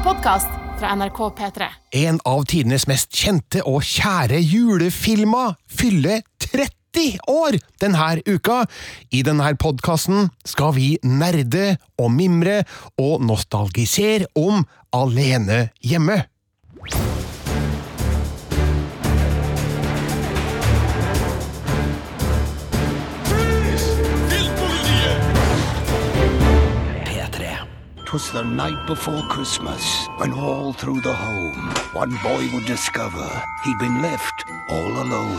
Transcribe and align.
en 0.00 0.04
podkast 0.04 0.48
fra 0.78 0.94
NRK 0.96 1.18
P3. 1.36 1.66
En 1.90 2.18
av 2.24 2.44
tidenes 2.48 2.86
mest 2.88 3.12
kjente 3.12 3.60
og 3.68 3.82
kjære 3.84 4.38
julefilmer 4.40 5.58
fyller 5.68 6.22
30 6.40 7.18
år 7.28 7.58
denne 7.82 8.22
uka. 8.24 8.62
I 9.12 9.20
denne 9.26 9.52
podkasten 9.60 10.30
skal 10.48 10.72
vi 10.78 10.94
nerde 11.04 11.74
og 12.00 12.12
mimre 12.16 12.62
og 12.96 13.20
nostalgisere 13.28 14.30
om 14.40 14.64
Alene 14.96 15.66
hjemme. 15.84 16.22
Twas 28.10 28.32
the 28.32 28.42
night 28.42 28.88
before 28.88 29.22
Christmas 29.28 30.08
when 30.16 30.32
all 30.32 30.72
through 30.72 31.00
the 31.00 31.14
home 31.14 31.70
one 31.92 32.10
boy 32.24 32.50
would 32.52 32.66
discover 32.66 33.24
he'd 33.62 33.78
been 33.78 34.02
left 34.02 34.44
all 34.68 34.90
alone. 34.90 35.38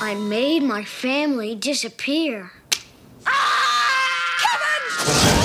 I 0.00 0.16
made 0.18 0.64
my 0.64 0.82
family 0.82 1.54
disappear. 1.54 2.50
Ah, 3.24 4.34
yes! 5.06 5.39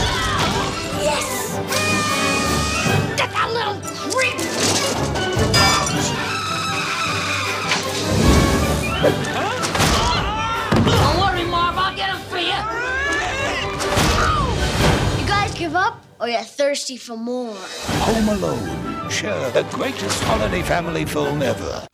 Or 16.25 16.29
you're 16.29 16.43
thirsty 16.43 16.97
for 16.97 17.17
more? 17.17 17.53
Home 18.07 18.29
Alone. 18.29 19.09
Sure, 19.09 19.51
the 19.53 19.63
greatest 19.77 20.23
holiday 20.23 20.63
family 20.63 21.05
film 21.05 21.41
ever. 21.41 21.85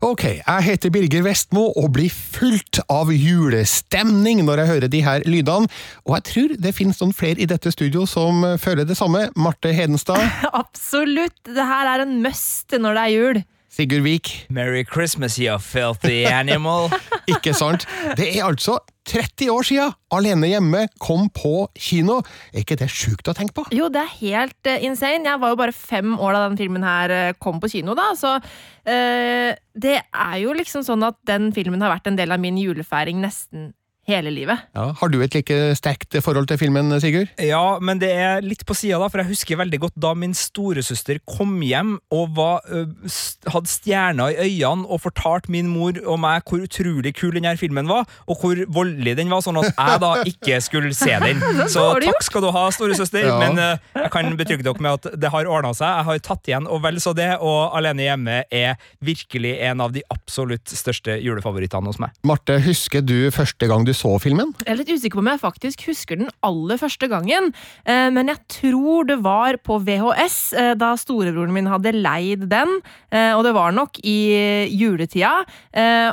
Ok, 0.00 0.24
jeg 0.46 0.62
heter 0.62 0.90
Birger 0.90 1.22
Vestmo 1.24 1.64
og 1.76 1.88
blir 1.96 2.12
fullt 2.12 2.82
av 2.92 3.10
julestemning 3.10 4.44
når 4.46 4.62
jeg 4.62 4.70
hører 4.70 4.92
de 4.92 5.00
her 5.02 5.24
lydene, 5.26 5.70
og 6.06 6.14
jeg 6.18 6.26
tror 6.30 6.54
det 6.66 6.74
finnes 6.76 7.00
noen 7.02 7.14
flere 7.16 7.42
i 7.42 7.48
dette 7.50 7.72
studio 7.74 8.04
som 8.06 8.44
føler 8.60 8.86
det 8.86 8.98
samme. 9.00 9.26
Marte 9.36 9.72
Hedenstad, 9.74 10.20
Absolutt. 10.62 11.40
Det 11.48 11.66
her 11.72 11.94
er 11.96 12.04
en 12.06 12.20
must 12.22 12.76
når 12.78 12.98
det 12.98 13.06
er 13.06 13.16
jul. 13.16 13.42
Sigurd 13.80 14.02
Vik, 14.04 14.46
Merry 14.50 14.84
Christmas, 14.84 15.38
you 15.38 15.56
filthy 15.58 16.26
animal. 16.28 16.90
ikke 17.32 17.54
sant? 17.56 17.86
Det 18.18 18.26
er 18.28 18.44
altså 18.44 18.74
30 19.08 19.48
år 19.54 19.64
siden 19.64 19.94
Alene 20.12 20.50
hjemme 20.50 20.82
kom 21.00 21.30
på 21.32 21.64
kino. 21.80 22.18
Er 22.52 22.60
ikke 22.60 22.76
det 22.76 22.90
sjukt 22.92 23.30
å 23.32 23.34
tenke 23.38 23.56
på? 23.56 23.64
Jo, 23.72 23.88
det 23.88 24.02
er 24.02 24.12
helt 24.18 24.68
eh, 24.68 24.84
insane. 24.84 25.24
Jeg 25.24 25.40
var 25.40 25.54
jo 25.54 25.58
bare 25.62 25.72
fem 25.72 26.12
år 26.12 26.36
da 26.36 26.44
den 26.50 26.60
filmen 26.60 26.84
her 26.84 27.14
eh, 27.16 27.32
kom 27.40 27.56
på 27.62 27.72
kino, 27.72 27.96
da, 27.96 28.10
så 28.20 28.34
eh, 28.84 29.56
det 29.72 29.96
er 29.96 30.36
jo 30.42 30.52
liksom 30.60 30.84
sånn 30.84 31.08
at 31.08 31.16
den 31.30 31.48
filmen 31.56 31.80
har 31.80 31.94
vært 31.94 32.12
en 32.12 32.20
del 32.20 32.36
av 32.36 32.44
min 32.44 32.60
julefeiring 32.60 33.24
nesten 33.24 33.70
hele 34.10 34.32
livet. 34.34 34.60
Ja, 34.76 34.90
har 35.00 35.08
du 35.12 35.18
et 35.24 35.34
like 35.36 35.56
sterkt 35.78 36.16
forhold 36.24 36.48
til 36.50 36.58
filmen, 36.60 36.92
Sigurd? 37.02 37.30
Ja, 37.40 37.78
men 37.80 38.00
det 38.02 38.10
er 38.12 38.42
litt 38.44 38.64
på 38.68 38.74
sida, 38.76 38.98
da, 39.00 39.08
for 39.12 39.22
jeg 39.22 39.30
husker 39.32 39.58
veldig 39.60 39.80
godt 39.86 39.96
da 40.00 40.12
min 40.18 40.34
storesøster 40.36 41.20
kom 41.28 41.56
hjem 41.64 41.96
og 42.14 42.34
var, 42.36 42.60
hadde 43.50 43.70
stjerner 43.70 44.34
i 44.34 44.48
øynene 44.60 44.86
og 44.90 45.00
fortalte 45.04 45.50
min 45.52 45.68
mor 45.70 45.96
og 46.04 46.18
meg 46.22 46.42
hvor 46.48 46.62
utrolig 46.64 47.12
kul 47.18 47.34
denne 47.36 47.52
filmen 47.60 47.88
var, 47.90 48.06
og 48.30 48.40
hvor 48.42 48.60
voldelig 48.72 49.16
den 49.18 49.30
var, 49.32 49.42
sånn 49.44 49.58
at 49.60 49.70
jeg 49.72 50.00
da 50.02 50.12
ikke 50.28 50.60
skulle 50.64 50.92
se 50.96 51.12
den. 51.22 51.40
Så 51.74 51.86
takk 52.02 52.22
skal 52.26 52.44
du 52.44 52.50
ha, 52.54 52.66
storesøster, 52.74 53.26
Ja. 53.30 53.36
men 53.40 53.58
jeg 53.60 54.10
kan 54.12 54.30
betrygge 54.38 54.64
dere 54.66 54.80
med 54.82 54.98
at 55.00 55.18
det 55.20 55.30
har 55.32 55.48
ordna 55.50 55.72
seg. 55.76 55.86
Jeg 56.00 56.06
har 56.08 56.22
tatt 56.24 56.48
igjen, 56.50 56.66
og 56.70 56.80
vel 56.84 56.98
så 57.02 57.12
det, 57.16 57.28
og 57.44 57.74
Alene 57.76 58.06
hjemme 58.06 58.36
er 58.52 58.78
virkelig 59.04 59.52
en 59.68 59.82
av 59.84 59.92
de 59.94 60.02
absolutt 60.12 60.72
største 60.72 61.18
julefavorittene 61.22 61.90
hos 61.90 62.00
meg. 62.02 62.14
Marte, 62.26 62.56
husker 62.64 63.04
du 63.04 63.28
første 63.34 63.68
gang 63.70 63.84
du 63.86 63.92
så 64.00 64.16
filmen? 64.22 64.52
Jeg 64.64 64.72
er 64.72 64.80
litt 64.80 64.92
usikker 64.92 65.18
på 65.18 65.24
om 65.24 65.30
jeg 65.32 65.42
faktisk 65.42 65.84
husker 65.90 66.20
den 66.20 66.30
aller 66.46 66.80
første 66.80 67.08
gangen, 67.10 67.50
eh, 67.84 68.08
men 68.14 68.32
jeg 68.32 68.40
tror 68.60 69.08
det 69.08 69.18
var 69.24 69.58
på 69.64 69.78
VHS, 69.86 70.38
eh, 70.56 70.72
da 70.80 70.92
storebroren 71.00 71.54
min 71.54 71.70
hadde 71.70 71.94
leid 71.96 72.48
den, 72.50 72.78
eh, 73.12 73.32
og 73.36 73.44
det 73.46 73.54
var 73.56 73.74
nok 73.76 74.00
i 74.04 74.18
juletida. 74.70 75.44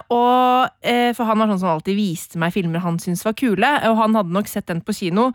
Og, 0.08 0.70
for 1.18 1.28
han 1.28 1.40
var 1.40 1.50
sånn 1.50 1.60
som 1.62 1.72
alltid 1.72 1.98
viste 1.98 2.40
meg 2.40 2.54
filmer 2.56 2.82
han 2.84 3.00
syntes 3.02 3.26
var 3.26 3.36
kule, 3.38 3.70
og 3.90 3.98
han 4.00 4.16
hadde 4.18 4.36
nok 4.36 4.50
sett 4.50 4.68
den 4.70 4.82
på 4.86 4.96
kino. 4.96 5.30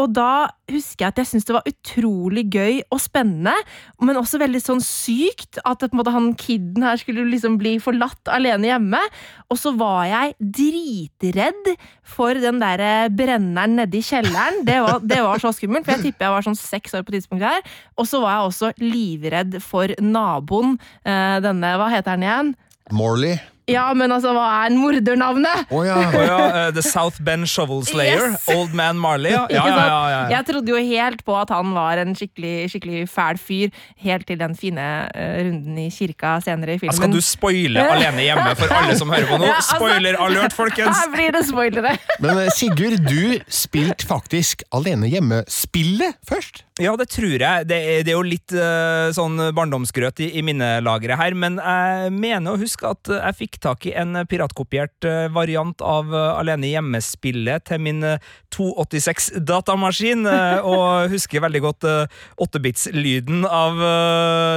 Og 0.00 0.06
da 0.14 0.48
husker 0.70 1.04
jeg 1.04 1.12
at 1.12 1.20
jeg 1.20 1.30
syntes 1.30 1.48
det 1.48 1.56
var 1.56 1.68
utrolig 1.68 2.44
gøy 2.52 2.80
og 2.88 3.02
spennende, 3.02 3.54
men 4.00 4.20
også 4.20 4.40
veldig 4.42 4.62
sånn 4.62 4.82
sykt 4.84 5.60
at 5.64 5.84
på 5.84 5.90
en 5.90 6.00
måte, 6.00 6.14
han 6.14 6.32
kiden 6.38 6.86
her 6.86 7.00
skulle 7.00 7.26
liksom 7.30 7.58
bli 7.60 7.76
forlatt 7.82 8.32
alene 8.32 8.70
hjemme. 8.70 9.00
Og 9.52 9.60
så 9.60 9.74
var 9.76 10.06
jeg 10.10 10.34
dritredd 10.40 11.53
for 12.14 12.34
den 12.34 12.60
der 12.62 13.08
brenneren 13.14 13.76
nede 13.78 13.98
i 13.98 14.02
kjelleren. 14.04 14.62
Det 14.66 14.76
var, 14.84 15.00
det 15.00 15.20
var 15.24 15.38
så 15.42 15.52
skummelt, 15.56 15.86
for 15.86 15.96
jeg 15.96 16.08
tipper 16.10 16.26
jeg 16.28 16.34
var 16.36 16.46
sånn 16.46 16.58
seks 16.58 16.94
år 16.98 17.04
på 17.06 17.14
tidspunktet 17.16 17.48
her. 17.48 17.62
Og 17.98 18.06
så 18.10 18.20
var 18.22 18.36
jeg 18.36 18.50
også 18.50 18.72
livredd 18.82 19.58
for 19.64 19.94
naboen. 20.02 20.78
eh, 21.04 21.40
Denne, 21.44 21.74
hva 21.80 21.90
heter 21.92 22.16
han 22.16 22.22
igjen? 22.26 22.54
Morley? 22.92 23.38
Ja, 23.70 23.86
men 23.96 24.12
altså, 24.12 24.34
hva 24.36 24.44
er 24.66 24.74
mordernavnet? 24.76 25.70
Oh, 25.72 25.84
ja. 25.86 25.96
oh, 26.16 26.20
ja, 26.20 26.40
Uh, 26.54 26.70
The 26.76 26.82
South 26.84 27.16
Bend 27.24 27.46
Shovel 27.48 27.80
Slayer. 27.88 28.34
Yes. 28.34 28.44
Old 28.52 28.74
Man 28.76 28.98
Marley, 29.00 29.32
ja. 29.32 29.46
Ja, 29.54 29.62
ja, 29.66 29.76
ja, 29.76 29.86
ja, 29.86 30.08
ja. 30.10 30.18
Jeg 30.36 30.46
trodde 30.50 30.68
jo 30.74 30.76
helt 30.76 31.22
på 31.24 31.34
at 31.40 31.50
han 31.54 31.70
var 31.76 32.00
en 32.02 32.12
skikkelig, 32.18 32.68
skikkelig 32.72 33.04
fæl 33.10 33.38
fyr, 33.40 33.72
helt 34.04 34.26
til 34.28 34.38
den 34.40 34.54
fine 34.58 34.84
uh, 35.08 35.38
runden 35.46 35.78
i 35.80 35.88
kirka 35.94 36.34
senere 36.44 36.76
i 36.76 36.82
filmen. 36.82 36.96
Skal 36.98 37.12
du 37.14 37.20
spoile 37.24 37.86
Alene 37.94 38.26
hjemme 38.26 38.52
for 38.60 38.74
alle 38.76 38.98
som 39.00 39.12
hører 39.14 39.28
på 39.32 39.40
nå? 39.40 39.48
Altså- 39.54 39.78
Spoiler 39.78 40.16
alert, 40.20 40.52
folkens! 40.56 40.98
Her 41.00 41.10
blir 41.14 41.32
det 41.34 41.44
spoilere! 41.48 41.94
Men 42.22 42.38
eh, 42.44 42.50
Sigurd, 42.54 43.00
du 43.08 43.38
spilte 43.48 44.06
faktisk 44.08 44.62
Alene 44.74 45.08
hjemme-spillet 45.10 46.16
først. 46.28 46.62
Ja, 46.82 46.96
det 46.98 47.06
tror 47.14 47.38
jeg. 47.38 47.66
Det 47.70 47.76
er, 47.78 48.00
det 48.02 48.10
er 48.10 48.16
jo 48.16 48.26
litt 48.26 48.50
uh, 48.50 49.06
sånn 49.14 49.38
barndomsgrøt 49.54 50.18
i, 50.24 50.32
i 50.34 50.42
minnelageret 50.42 51.20
her, 51.20 51.34
men 51.38 51.60
jeg 51.62 52.10
mener 52.10 52.50
å 52.50 52.58
huske 52.58 52.88
at 52.90 53.10
jeg 53.14 53.36
fikk 53.38 53.58
tak 53.62 53.86
i 53.86 53.92
en 53.94 54.24
piratkopiert 54.26 55.06
uh, 55.06 55.28
variant 55.30 55.84
av 55.86 56.10
uh, 56.10 56.32
Alene 56.34 56.72
hjemme-spillet 56.72 57.68
til 57.70 57.78
min 57.78 58.02
eh, 58.02 58.18
286-datamaskin, 58.50 60.26
eh, 60.26 60.66
og 60.66 61.06
husker 61.14 61.44
veldig 61.44 61.60
godt 61.62 61.86
8-bits-lyden 62.42 63.46
av 63.46 63.78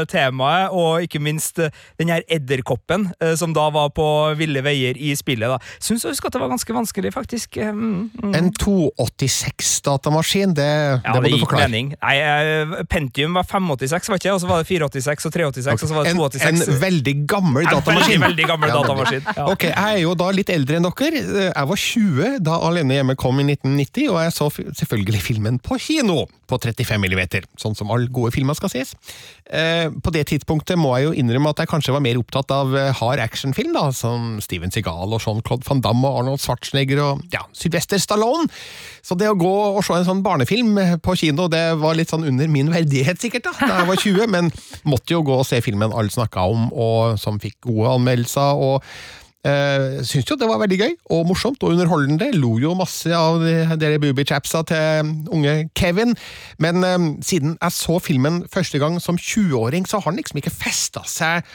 temaet, 0.09 0.73
og 0.73 1.05
ikke 1.05 1.21
minst 1.21 1.59
den 1.61 2.11
her 2.11 2.25
edderkoppen 2.31 3.09
som 3.37 3.53
da 3.55 3.67
var 3.73 3.91
på 3.95 4.07
ville 4.39 4.61
veier 4.65 4.97
i 4.97 5.13
spillet. 5.17 5.49
da. 5.49 5.57
Syns 5.83 6.05
å 6.05 6.13
huske 6.13 6.29
at 6.29 6.37
det 6.37 6.41
var 6.43 6.51
ganske 6.51 6.75
vanskelig, 6.75 7.13
faktisk. 7.15 7.57
Mm, 7.57 8.09
mm. 8.13 8.35
En 8.37 8.51
286-datamaskin, 8.57 10.55
det, 10.57 10.69
Ja, 11.03 11.13
det 11.13 11.21
må 11.21 11.25
det 11.27 11.33
du 11.35 11.45
forklare. 11.45 11.69
mening. 11.69 11.93
Nei, 12.07 12.15
eh, 12.23 12.83
Pentium 12.87 13.33
var 13.35 13.43
586, 13.43 14.07
var 14.07 14.15
ikke 14.21 14.29
det? 14.29 14.33
Og 14.37 14.39
så 14.39 14.47
var 14.47 14.61
det 14.63 14.67
486 14.69 15.25
og 15.27 15.33
386, 15.35 15.83
og 15.83 15.89
så 15.89 15.95
var 15.97 16.05
det 16.07 16.11
En, 16.13 16.21
286. 16.21 16.67
en 16.71 16.79
veldig 16.81 17.15
gammel 17.27 17.65
En 17.65 17.73
datamaskin. 17.73 18.07
veldig, 18.07 18.21
veldig 18.23 18.45
gammel 18.47 18.69
Ja, 18.71 18.75
datamaskin. 18.79 19.21
Ja. 19.35 19.47
Ok, 19.51 19.63
Jeg 19.67 19.97
er 19.97 19.99
jo 20.05 20.13
da 20.15 20.29
litt 20.31 20.49
eldre 20.53 20.79
enn 20.79 20.87
dere. 20.87 21.23
Jeg 21.51 21.67
var 21.73 21.81
20 21.83 22.39
da 22.47 22.55
Alene 22.69 22.95
hjemme 23.01 23.15
kom 23.19 23.39
i 23.43 23.43
1990, 23.43 24.07
og 24.13 24.21
jeg 24.23 24.31
så 24.37 24.47
selvfølgelig 24.79 25.21
filmen 25.21 25.59
på 25.59 25.75
kino 25.83 26.23
på 26.47 26.59
35 26.63 27.03
mm, 27.03 27.47
sånn 27.59 27.75
som 27.77 27.91
alle 27.93 28.09
gode 28.13 28.33
filmer 28.35 28.57
skal 28.57 28.71
sies. 28.71 28.93
Eh, 29.45 29.87
På 30.03 30.13
det 30.15 30.25
tidspunktet 30.31 30.79
må 30.79 30.93
jeg 30.97 31.07
jo 31.07 31.15
innrømme 31.21 31.51
at 31.53 31.61
jeg 31.63 31.71
kanskje 31.71 31.95
var 31.95 32.03
mer 32.05 32.19
opptatt 32.19 32.51
av 32.53 32.75
eh, 32.77 32.91
hard 32.95 33.21
actionfilm, 33.23 33.73
da, 33.75 33.89
som 33.95 34.37
Steven 34.43 34.73
Seagal 34.73 35.13
og 35.13 35.21
Jean-Claude 35.23 35.67
van 35.67 35.83
Damme 35.83 36.09
og 36.09 36.21
Arnold 36.23 36.43
Schwarzenegger 36.43 37.03
og 37.03 37.23
ja, 37.33 37.43
Sylvester 37.57 38.01
Stallone. 38.01 38.49
Så 39.05 39.17
det 39.19 39.29
å 39.31 39.37
gå 39.39 39.53
og 39.69 39.83
se 39.85 39.95
en 39.97 40.07
sånn 40.07 40.23
barnefilm 40.25 40.79
på 41.03 41.17
kino, 41.19 41.47
det 41.51 41.63
var 41.81 41.97
litt 41.99 42.11
sånn 42.13 42.27
under 42.27 42.49
min 42.51 42.71
verdighet, 42.73 43.21
sikkert, 43.21 43.47
da, 43.47 43.55
da 43.61 43.83
jeg 43.83 43.91
var 43.91 44.03
20, 44.03 44.33
men 44.33 44.51
måtte 44.87 45.15
jo 45.15 45.23
gå 45.27 45.39
og 45.41 45.47
se 45.47 45.61
filmen 45.63 45.95
alle 45.95 46.13
snakka 46.13 46.47
om, 46.49 46.67
og 46.73 47.21
som 47.21 47.39
fikk 47.43 47.59
gode 47.67 47.95
anmeldelser. 47.99 48.67
og 48.67 48.83
Uh, 49.47 50.03
Syns 50.03 50.27
jo 50.27 50.35
det 50.35 50.49
var 50.49 50.59
veldig 50.59 50.79
gøy 50.81 50.93
og 51.15 51.23
morsomt 51.29 51.61
og 51.63 51.71
underholdende. 51.71 52.33
Lo 52.35 52.57
jo 52.59 52.73
masse 52.75 53.13
av 53.15 53.39
de, 53.39 53.55
de 53.79 53.93
booby-chapsa 54.03 54.63
til 54.67 55.13
unge 55.31 55.55
Kevin. 55.77 56.17
Men 56.59 56.83
uh, 56.83 56.97
siden 57.23 57.55
jeg 57.55 57.77
så 57.77 57.97
filmen 58.03 58.43
første 58.51 58.81
gang 58.83 58.99
som 59.03 59.15
20-åring, 59.15 59.87
så 59.87 60.01
har 60.03 60.11
den 60.11 60.19
liksom 60.19 60.41
ikke 60.43 60.55
festa 60.57 61.05
seg 61.07 61.47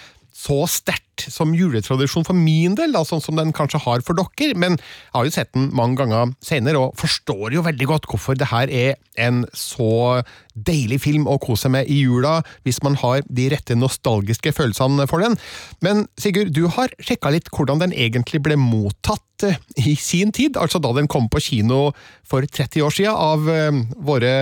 så 0.43 0.63
sterkt 0.71 1.12
vært 1.13 1.33
som 1.33 1.55
juletradisjon 1.55 2.25
for 2.25 2.35
min 2.35 2.75
del, 2.75 2.93
da, 2.93 3.05
sånn 3.05 3.21
som 3.21 3.37
den 3.37 3.53
kanskje 3.53 3.81
har 3.85 4.03
for 4.03 4.15
dere, 4.15 4.57
men 4.57 4.79
jeg 4.79 5.15
har 5.15 5.25
jo 5.25 5.35
sett 5.35 5.53
den 5.55 5.71
mange 5.73 5.97
ganger 5.97 6.35
senere 6.41 6.79
og 6.79 6.97
forstår 6.97 7.53
jo 7.53 7.63
veldig 7.63 7.87
godt 7.87 8.07
hvorfor 8.09 8.35
det 8.35 8.51
her 8.51 8.69
er 8.69 8.97
en 9.19 9.45
så 9.53 10.23
deilig 10.53 11.01
film 11.05 11.27
å 11.29 11.39
kose 11.41 11.69
med 11.73 11.89
i 11.89 12.03
jula, 12.03 12.43
hvis 12.65 12.83
man 12.85 12.97
har 13.01 13.23
de 13.29 13.49
rette 13.53 13.77
nostalgiske 13.77 14.53
følelsene 14.53 15.07
for 15.09 15.25
den. 15.25 15.37
Men 15.85 16.07
Sigurd, 16.21 16.53
du 16.53 16.67
har 16.73 16.93
sjekka 17.01 17.33
litt 17.33 17.51
hvordan 17.53 17.83
den 17.83 17.93
egentlig 17.97 18.43
ble 18.45 18.59
mottatt 18.61 19.47
eh, 19.49 19.59
i 19.81 19.97
sin 19.97 20.33
tid, 20.33 20.59
altså 20.61 20.81
da 20.83 20.93
den 20.97 21.09
kom 21.11 21.29
på 21.33 21.41
kino 21.43 21.91
for 22.29 22.45
30 22.45 22.85
år 22.85 22.97
siden 22.97 23.17
av 23.17 23.49
eh, 23.53 23.81
våre 23.97 24.35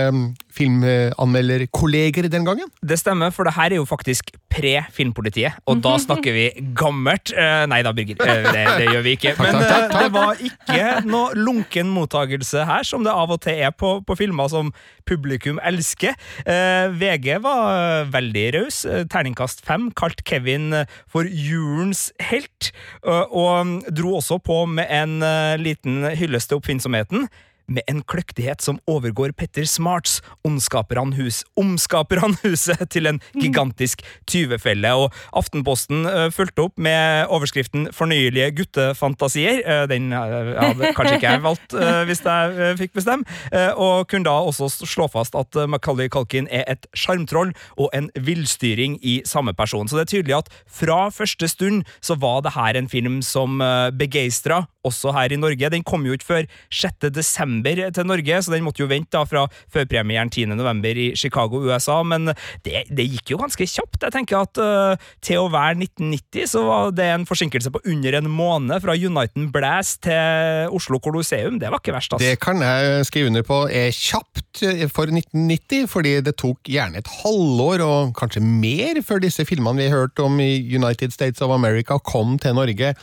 filmanmelderkolleger 0.51 2.27
den 2.31 2.47
gangen? 2.47 2.71
Det 2.83 2.99
stemmer, 2.99 3.31
for 3.35 3.47
det 3.47 3.55
her 3.55 3.71
er 3.71 3.79
jo 3.79 3.87
faktisk 3.87 4.33
pre-Filmpolitiet, 4.51 5.63
og 5.67 5.79
da 5.83 5.95
snakker 6.01 6.35
vi 6.35 6.47
gammelt. 6.77 7.33
Uh, 7.35 7.65
nei 7.69 7.81
da, 7.85 7.93
Birger, 7.95 8.19
uh, 8.21 8.47
det, 8.51 8.63
det 8.79 8.87
gjør 8.87 9.05
vi 9.05 9.15
ikke. 9.17 9.33
Men 9.41 9.59
takk. 9.59 9.93
det 9.95 10.07
var 10.15 10.41
ikke 10.47 10.87
noe 11.07 11.35
lunken 11.37 11.91
mottagelse 11.93 12.65
her, 12.69 12.87
som 12.87 13.05
det 13.07 13.13
av 13.13 13.33
og 13.33 13.41
til 13.45 13.61
er 13.67 13.75
på, 13.75 13.97
på 14.07 14.17
filmer 14.19 14.51
som 14.51 14.71
publikum 15.07 15.59
elsker. 15.65 16.15
Eh, 16.45 16.93
VG 16.95 17.41
var 17.43 18.05
veldig 18.13 18.45
raus. 18.55 18.81
Terningkast 19.11 19.63
fem, 19.67 19.89
kalt 19.97 20.21
Kevin 20.27 20.71
for 21.09 21.27
julens 21.27 22.09
helt, 22.29 22.71
og 23.03 23.81
dro 23.89 24.17
også 24.19 24.39
på 24.45 24.63
med 24.69 24.87
en 24.93 25.17
liten 25.61 26.05
hyllest 26.15 26.51
til 26.51 26.61
oppfinnsomheten 26.61 27.27
med 27.71 27.87
en 27.91 28.03
kløktighet 28.03 28.61
som 28.63 28.79
overgår 28.91 29.33
Petter 29.37 29.67
Smarts 29.69 30.19
omskaperne 30.47 31.15
hus, 31.19 31.41
omskaperne 31.59 32.37
huset 32.45 32.83
til 32.93 33.09
en 33.09 33.21
gigantisk 33.37 34.03
tyvefelle. 34.29 34.93
Og 34.93 35.11
Aftenposten 35.37 36.05
uh, 36.07 36.27
fulgte 36.33 36.67
opp 36.67 36.77
med 36.81 37.31
overskriften 37.31 37.89
'Fornøyelige 37.95 38.51
guttefantasier'. 38.59 39.61
Uh, 39.65 39.85
den 39.89 40.11
uh, 40.13 40.55
hadde 40.61 40.93
kanskje 40.97 41.17
ikke 41.19 41.31
jeg 41.31 41.43
valgt 41.45 41.75
eh, 41.77 42.01
hvis 42.09 42.23
jeg 42.25 42.57
eh, 42.57 42.73
fikk 42.79 42.95
bestemme. 42.97 43.39
Eh, 43.51 43.71
og 43.75 44.07
kunne 44.11 44.27
da 44.27 44.35
også 44.47 44.69
slå 44.81 45.07
fast 45.11 45.35
at 45.37 45.57
Macaulay 45.69 46.09
Culkin 46.11 46.49
er 46.51 46.65
et 46.71 46.87
sjarmtroll 46.97 47.53
og 47.77 47.89
en 47.97 48.09
villstyring 48.15 48.97
i 49.01 49.19
samme 49.27 49.53
person. 49.57 49.87
Så 49.87 49.97
det 49.97 50.05
er 50.07 50.13
tydelig 50.15 50.37
at 50.41 50.51
fra 50.67 51.09
første 51.13 51.49
stund 51.51 51.83
så 52.03 52.17
var 52.19 52.41
det 52.45 52.55
her 52.57 52.77
en 52.77 52.89
film 52.91 53.21
som 53.25 53.61
begeistra, 53.97 54.65
også 54.87 55.13
her 55.15 55.33
i 55.33 55.39
Norge. 55.39 55.69
Den 55.73 55.85
kom 55.87 56.05
jo 56.07 56.15
ikke 56.15 56.27
før 56.27 56.47
6. 56.73 57.09
desember 57.13 57.81
til 57.93 58.07
Norge, 58.07 58.41
så 58.41 58.53
den 58.53 58.65
måtte 58.65 58.83
jo 58.83 58.89
vente 58.91 59.13
da 59.13 59.23
fra 59.27 59.45
førpremieren 59.73 60.31
10. 60.31 60.47
november 60.55 60.97
i 60.97 61.11
Chicago, 61.19 61.61
USA. 61.65 62.01
Men 62.07 62.31
det, 62.65 62.85
det 62.89 63.07
gikk 63.07 63.33
jo 63.33 63.41
ganske 63.41 63.67
kjapt. 63.67 64.01
Jeg 64.05 64.15
tenker 64.15 64.41
at 64.41 64.61
uh, 64.61 65.09
til 65.23 65.43
å 65.43 65.49
være 65.51 65.77
1990 65.83 66.51
så 66.53 66.63
var 66.65 66.93
det 66.97 67.09
en 67.13 67.27
forsinkelse 67.29 67.73
på 67.73 67.83
under 67.91 68.19
en 68.21 68.29
måned 68.31 68.83
fra 68.83 68.95
Uniten 68.95 69.49
Blast 69.53 70.01
til 70.07 70.71
Oslo 70.73 71.01
Colosseum. 71.03 71.59
Det 71.61 71.71
var 71.71 71.81
ikke 71.81 71.95
verst, 71.95 72.15
Det 72.17 72.33
altså. 72.33 72.43
kan 72.45 72.63
jeg 72.65 73.09
skrive 73.09 73.31
under 73.31 73.45
på 73.47 73.63
er 73.67 73.91
kjapt 73.95 74.63
for 74.93 75.11
1990, 75.11 75.87
fordi 75.91 76.15
det 76.25 76.35
tok 76.41 76.69
gjerne 76.69 77.01
et 77.01 77.11
halvår 77.21 77.83
og 77.85 78.15
kanskje 78.17 78.43
mer 78.43 79.01
før 79.05 79.21
disse 79.23 79.45
filmene 79.47 79.81
vi 79.81 79.91
hørte 79.93 80.25
om 80.25 80.39
i 80.43 80.53
United 80.75 81.13
States 81.15 81.41
of 81.41 81.53
America 81.53 81.97
kom 82.03 82.37
til 82.41 82.57
Norge. 82.57 82.93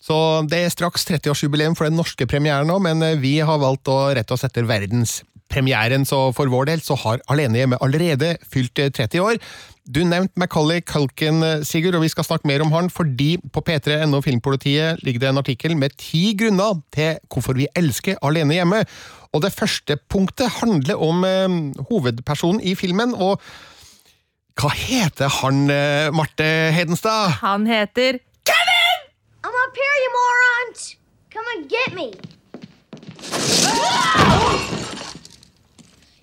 Så 0.00 0.16
det 0.48 0.62
er 0.64 0.72
straks 0.72 1.04
30-årsjubileum 1.08 1.76
for 1.78 1.88
den 1.88 1.98
norske 2.00 2.26
premieren 2.28 2.70
nå, 2.70 2.78
men 2.82 3.02
eh, 3.04 3.18
vi 3.20 3.38
har 3.44 3.60
valgt 3.60 3.90
å 3.92 3.98
rette 4.16 4.34
oss 4.34 4.46
etter 4.48 4.68
verdenspremieren, 4.68 6.06
så 6.08 6.30
for 6.36 6.50
vår 6.52 6.70
del 6.72 6.84
så 6.84 6.96
har 7.02 7.20
Alene 7.30 7.60
hjemme 7.60 7.80
allerede 7.84 8.34
fylt 8.48 8.80
eh, 8.80 8.92
30 8.96 9.26
år. 9.26 9.42
Du 9.90 10.02
nevnte 10.06 10.38
Macaulay 10.38 10.80
Culkin, 10.86 11.42
eh, 11.42 11.64
Sigurd, 11.66 11.96
og 11.98 12.04
vi 12.04 12.12
skal 12.12 12.26
snakke 12.26 12.46
mer 12.48 12.62
om 12.62 12.70
han, 12.72 12.90
fordi 12.92 13.34
på 13.52 13.62
p3.no 13.66 14.20
Filmpolitiet 14.22 15.02
ligger 15.04 15.24
det 15.24 15.30
en 15.32 15.42
artikkel 15.42 15.74
med 15.76 15.96
ti 15.98 16.30
grunner 16.38 16.78
til 16.94 17.18
hvorfor 17.28 17.58
vi 17.58 17.66
elsker 17.76 18.20
Alene 18.22 18.56
hjemme. 18.56 18.84
Og 19.34 19.42
det 19.44 19.52
første 19.54 19.96
punktet 20.10 20.60
handler 20.60 21.00
om 21.00 21.26
eh, 21.26 21.58
hovedpersonen 21.90 22.62
i 22.62 22.76
filmen, 22.78 23.14
og 23.14 23.42
hva 24.60 24.70
heter 24.76 25.30
han, 25.40 25.64
eh, 25.72 26.10
Marte 26.14 26.46
Hedenstad? 26.76 27.40
Han 27.40 27.66
heter 27.66 28.20
I'm 29.42 29.54
up 29.64 29.74
here, 29.74 29.96
you 30.04 30.10
morons! 30.18 30.96
Come 31.34 31.46
and 31.54 31.68
get 31.68 31.94
me! 31.94 32.12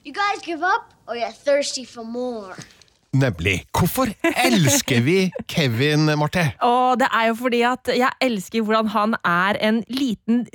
You 0.05 0.13
guys 0.13 0.41
give 0.43 0.61
up, 0.61 0.93
or 1.07 1.15
you're 1.15 1.31
thirsty 1.31 1.85
for 1.85 2.03
more? 2.03 2.55
Nemlig. 3.13 3.65
Hvorfor 3.73 4.07
elsker 4.23 5.01
vi 5.01 5.31
Kevin, 5.47 6.05
Marte? 6.19 6.51
Og 6.61 6.99
det 6.99 7.07
er 7.13 7.25
jo 7.27 7.35
fordi 7.35 7.61
at 7.61 7.89
jeg 7.97 8.11
elsker 8.21 8.61
hvordan 8.61 8.87
han 8.93 9.15
er 9.25 9.57
en 9.69 9.83
liten 9.89 10.45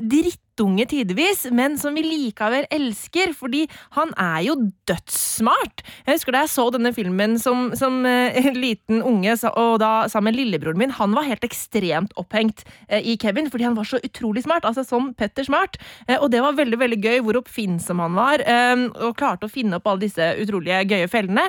drittunge 0.63 0.87
tidvis, 0.87 1.47
men 1.51 1.77
som 1.79 1.95
vi 1.95 2.03
likevel 2.05 2.67
elsker, 2.71 3.33
fordi 3.35 3.67
han 3.97 4.13
er 4.19 4.43
jo 4.47 4.55
dødssmart. 4.87 5.83
Jeg 6.07 6.17
husker 6.17 6.33
da 6.33 6.43
jeg 6.45 6.53
så 6.53 6.69
denne 6.71 6.93
filmen 6.95 7.39
som, 7.39 7.73
som 7.75 8.05
uh, 8.07 8.55
liten 8.55 9.03
unge, 9.03 9.35
og 9.57 9.81
da 9.81 10.09
sammen 10.09 10.33
med 10.33 10.39
lillebroren 10.39 10.79
min, 10.79 10.95
han 10.95 11.15
var 11.15 11.27
helt 11.27 11.45
ekstremt 11.45 12.13
opphengt 12.17 12.65
uh, 12.91 13.01
i 13.01 13.17
Kevin, 13.17 13.51
fordi 13.51 13.67
han 13.67 13.77
var 13.77 13.89
så 13.89 14.01
utrolig 14.03 14.45
smart, 14.45 14.65
altså 14.65 14.85
som 14.85 15.13
Petter 15.15 15.45
Smart. 15.45 15.79
uh, 16.09 16.19
og 16.21 16.31
det 16.31 16.43
var 16.43 16.57
veldig, 16.57 16.79
veldig 16.79 17.01
gøy 17.03 17.23
hvor 17.27 17.41
oppfinnsom 17.43 18.01
han 18.03 18.17
var, 18.17 18.43
og 19.03 19.17
klarte 19.19 19.47
å 19.47 19.51
finne 19.51 19.79
opp 19.79 19.87
alle 19.89 20.05
disse 20.07 20.27
utrolige 20.41 20.83
gøye 20.91 21.09
fellene. 21.11 21.45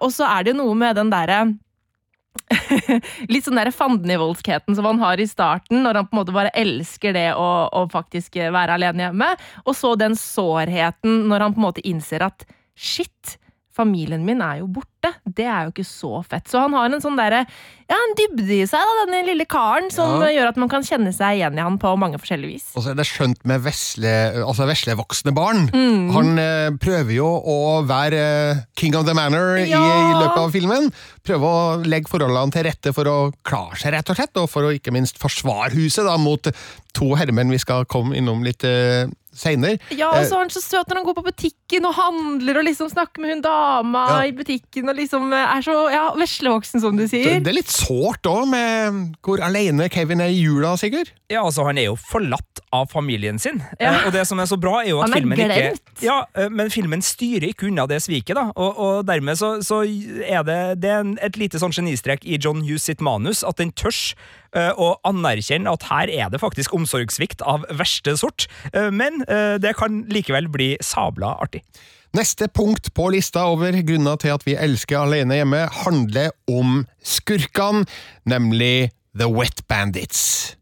Og 0.00 0.10
så 0.14 0.26
er 0.28 0.44
det 0.44 0.52
jo 0.52 0.60
noe 0.60 0.76
med 0.78 0.96
den 0.98 1.10
derre 1.12 1.40
litt 3.32 3.46
sånn 3.46 3.58
der 3.58 3.72
fandenivoldskheten 3.74 4.76
som 4.78 4.86
han 4.86 5.00
har 5.02 5.20
i 5.20 5.28
starten, 5.28 5.82
når 5.84 6.00
han 6.00 6.08
på 6.08 6.16
en 6.16 6.20
måte 6.22 6.34
bare 6.34 6.54
elsker 6.58 7.14
det 7.16 7.28
å, 7.34 7.50
å 7.66 7.84
faktisk 7.90 8.38
være 8.40 8.78
alene 8.78 9.08
hjemme. 9.08 9.30
Og 9.66 9.76
så 9.78 9.94
den 9.98 10.16
sårheten 10.18 11.26
når 11.30 11.46
han 11.46 11.56
på 11.56 11.62
en 11.62 11.68
måte 11.68 11.86
innser 11.86 12.26
at 12.26 12.46
shit, 12.78 13.36
familien 13.76 14.24
min 14.26 14.40
er 14.42 14.58
jo 14.60 14.66
borte. 14.66 15.12
Det 15.24 15.46
er 15.48 15.64
jo 15.64 15.70
ikke 15.72 15.86
så 15.86 16.18
fett. 16.26 16.48
Så 16.50 16.58
han 16.60 16.74
har 16.76 16.90
en 16.92 17.00
sånn 17.00 17.16
derre 17.16 17.44
ja, 17.90 17.96
en 17.96 18.12
dybde 18.18 18.52
i 18.60 18.66
seg, 18.68 18.82
da, 18.86 19.04
denne 19.06 19.22
lille 19.26 19.46
karen, 19.50 19.88
som 19.90 20.20
Ja. 20.20 20.26
eh, 20.28 20.34
gjør 20.36 20.50
at 20.52 20.58
man 20.60 20.68
kan 20.70 20.82
kjenne 20.86 21.10
seg 21.14 21.38
igjen 21.38 21.56
i 21.58 21.62
han 21.64 21.78
på 21.80 21.92
mange 21.98 22.18
forskjellige 22.20 22.52
vis. 22.52 22.66
Og 22.76 22.84
så 22.84 22.90
er 22.92 22.98
det 23.00 23.06
skjønt 23.08 23.40
med 23.48 23.62
vesle, 23.64 24.12
altså 24.44 24.66
veslevoksne 24.68 25.32
barn. 25.34 25.64
Mm. 25.72 26.10
Han 26.14 26.38
eh, 26.38 26.70
prøver 26.82 27.14
jo 27.16 27.26
å 27.26 27.56
være 27.88 28.20
eh, 28.20 28.60
king 28.78 28.94
of 28.98 29.06
the 29.08 29.14
manor 29.16 29.56
i, 29.58 29.68
Ja. 29.72 29.80
i 29.80 30.18
løpet 30.20 30.38
av 30.44 30.52
filmen. 30.54 30.90
Prøve 31.26 31.50
å 31.50 31.64
legge 31.86 32.10
forholdene 32.12 32.52
til 32.54 32.68
rette 32.68 32.92
for 32.94 33.04
å 33.10 33.16
klare 33.42 33.78
seg, 33.80 33.94
rett 33.96 34.10
og 34.12 34.16
slett, 34.20 34.36
og 34.36 34.50
for 34.52 34.68
å 34.68 34.74
ikke 34.76 34.92
minst 34.94 35.18
forsvare 35.18 35.72
huset 35.74 36.04
da, 36.06 36.18
mot 36.20 36.46
to 36.94 37.14
herremenn 37.16 37.50
vi 37.50 37.58
skal 37.62 37.84
komme 37.90 38.16
innom 38.18 38.42
litt 38.44 38.64
uh, 38.66 39.06
seinere. 39.40 39.78
Ja, 39.96 40.10
og 40.12 40.26
så 40.28 40.38
er 40.38 40.44
han 40.46 40.52
så 40.54 40.62
søt 40.62 40.88
når 40.90 41.00
han 41.00 41.06
går 41.08 41.16
på 41.20 41.26
butikken 41.30 41.86
og 41.88 41.94
handler 41.96 42.60
og 42.60 42.66
liksom 42.68 42.90
snakker 42.92 43.22
med 43.24 43.34
hun 43.36 43.42
dama 43.44 44.04
Ja. 44.10 44.18
i 44.28 44.34
butikken 44.36 44.88
og 44.92 44.96
liksom 45.00 45.32
eh, 45.32 45.56
er 45.56 45.64
så 45.66 45.76
ja, 45.92 46.04
veslevoksen, 46.20 46.80
som 46.84 46.96
du 47.00 47.06
sier. 47.08 47.40
Det 47.40 47.50
er 47.52 47.58
litt 47.60 47.72
sårt 47.72 48.28
òg, 48.30 48.46
med 48.52 49.16
hvor 49.24 49.40
alene 49.44 49.88
Kevin 49.92 50.20
er 50.24 50.30
i 50.32 50.40
jula, 50.44 50.76
Sigurd. 50.80 51.12
Ja, 51.30 51.44
altså 51.46 51.64
Han 51.68 51.78
er 51.78 51.90
jo 51.90 51.96
forlatt 51.96 52.60
av 52.74 52.88
familien 52.90 53.38
sin. 53.38 53.60
Ja. 53.78 53.92
Eh, 53.92 54.08
og 54.08 54.14
det 54.14 54.24
som 54.28 54.40
er 54.42 54.48
så 54.50 54.58
bra, 54.60 54.80
er 54.82 54.92
jo 54.92 55.00
at 55.02 55.10
er 55.10 55.20
filmen 55.20 55.38
ikke. 55.38 55.70
Ja, 56.02 56.24
eh, 56.34 56.50
Men 56.50 56.70
filmen 56.74 57.02
styrer 57.02 57.50
ikke 57.50 57.68
unna 57.70 57.86
det 57.90 58.00
sviket, 58.02 58.34
da. 58.38 58.48
Og, 58.54 58.78
og 58.78 59.06
dermed 59.08 59.38
så, 59.38 59.52
så 59.62 59.82
er 59.84 60.44
det, 60.46 60.58
det 60.82 60.90
er 60.90 61.14
et 61.26 61.38
lite 61.40 61.60
sånn 61.62 61.74
genistrek 61.74 62.26
i 62.26 62.38
John 62.38 62.64
Hughes 62.66 62.88
sitt 62.90 63.02
manus, 63.04 63.44
at 63.46 63.62
den 63.62 63.72
tørs 63.78 64.14
eh, 64.56 64.72
å 64.74 64.96
anerkjenne 65.06 65.70
at 65.70 65.86
her 65.90 66.10
er 66.10 66.34
det 66.34 66.42
faktisk 66.42 66.74
omsorgssvikt 66.76 67.42
av 67.46 67.66
verste 67.78 68.16
sort. 68.18 68.48
Eh, 68.74 68.90
men 68.90 69.22
eh, 69.28 69.56
det 69.62 69.76
kan 69.78 70.04
likevel 70.10 70.50
bli 70.50 70.74
sabla 70.84 71.36
artig. 71.42 71.62
Neste 72.16 72.48
punkt 72.50 72.90
på 72.94 73.06
lista 73.14 73.44
over 73.46 73.76
grunner 73.86 74.18
til 74.18 74.34
at 74.34 74.42
vi 74.42 74.56
elsker 74.58 74.98
Alene 75.04 75.36
hjemme, 75.38 75.66
handler 75.84 76.32
om 76.50 76.82
skurkene, 77.06 77.84
nemlig 78.26 78.90
The 79.14 79.30
Wet 79.30 79.62
Bandits. 79.70 80.56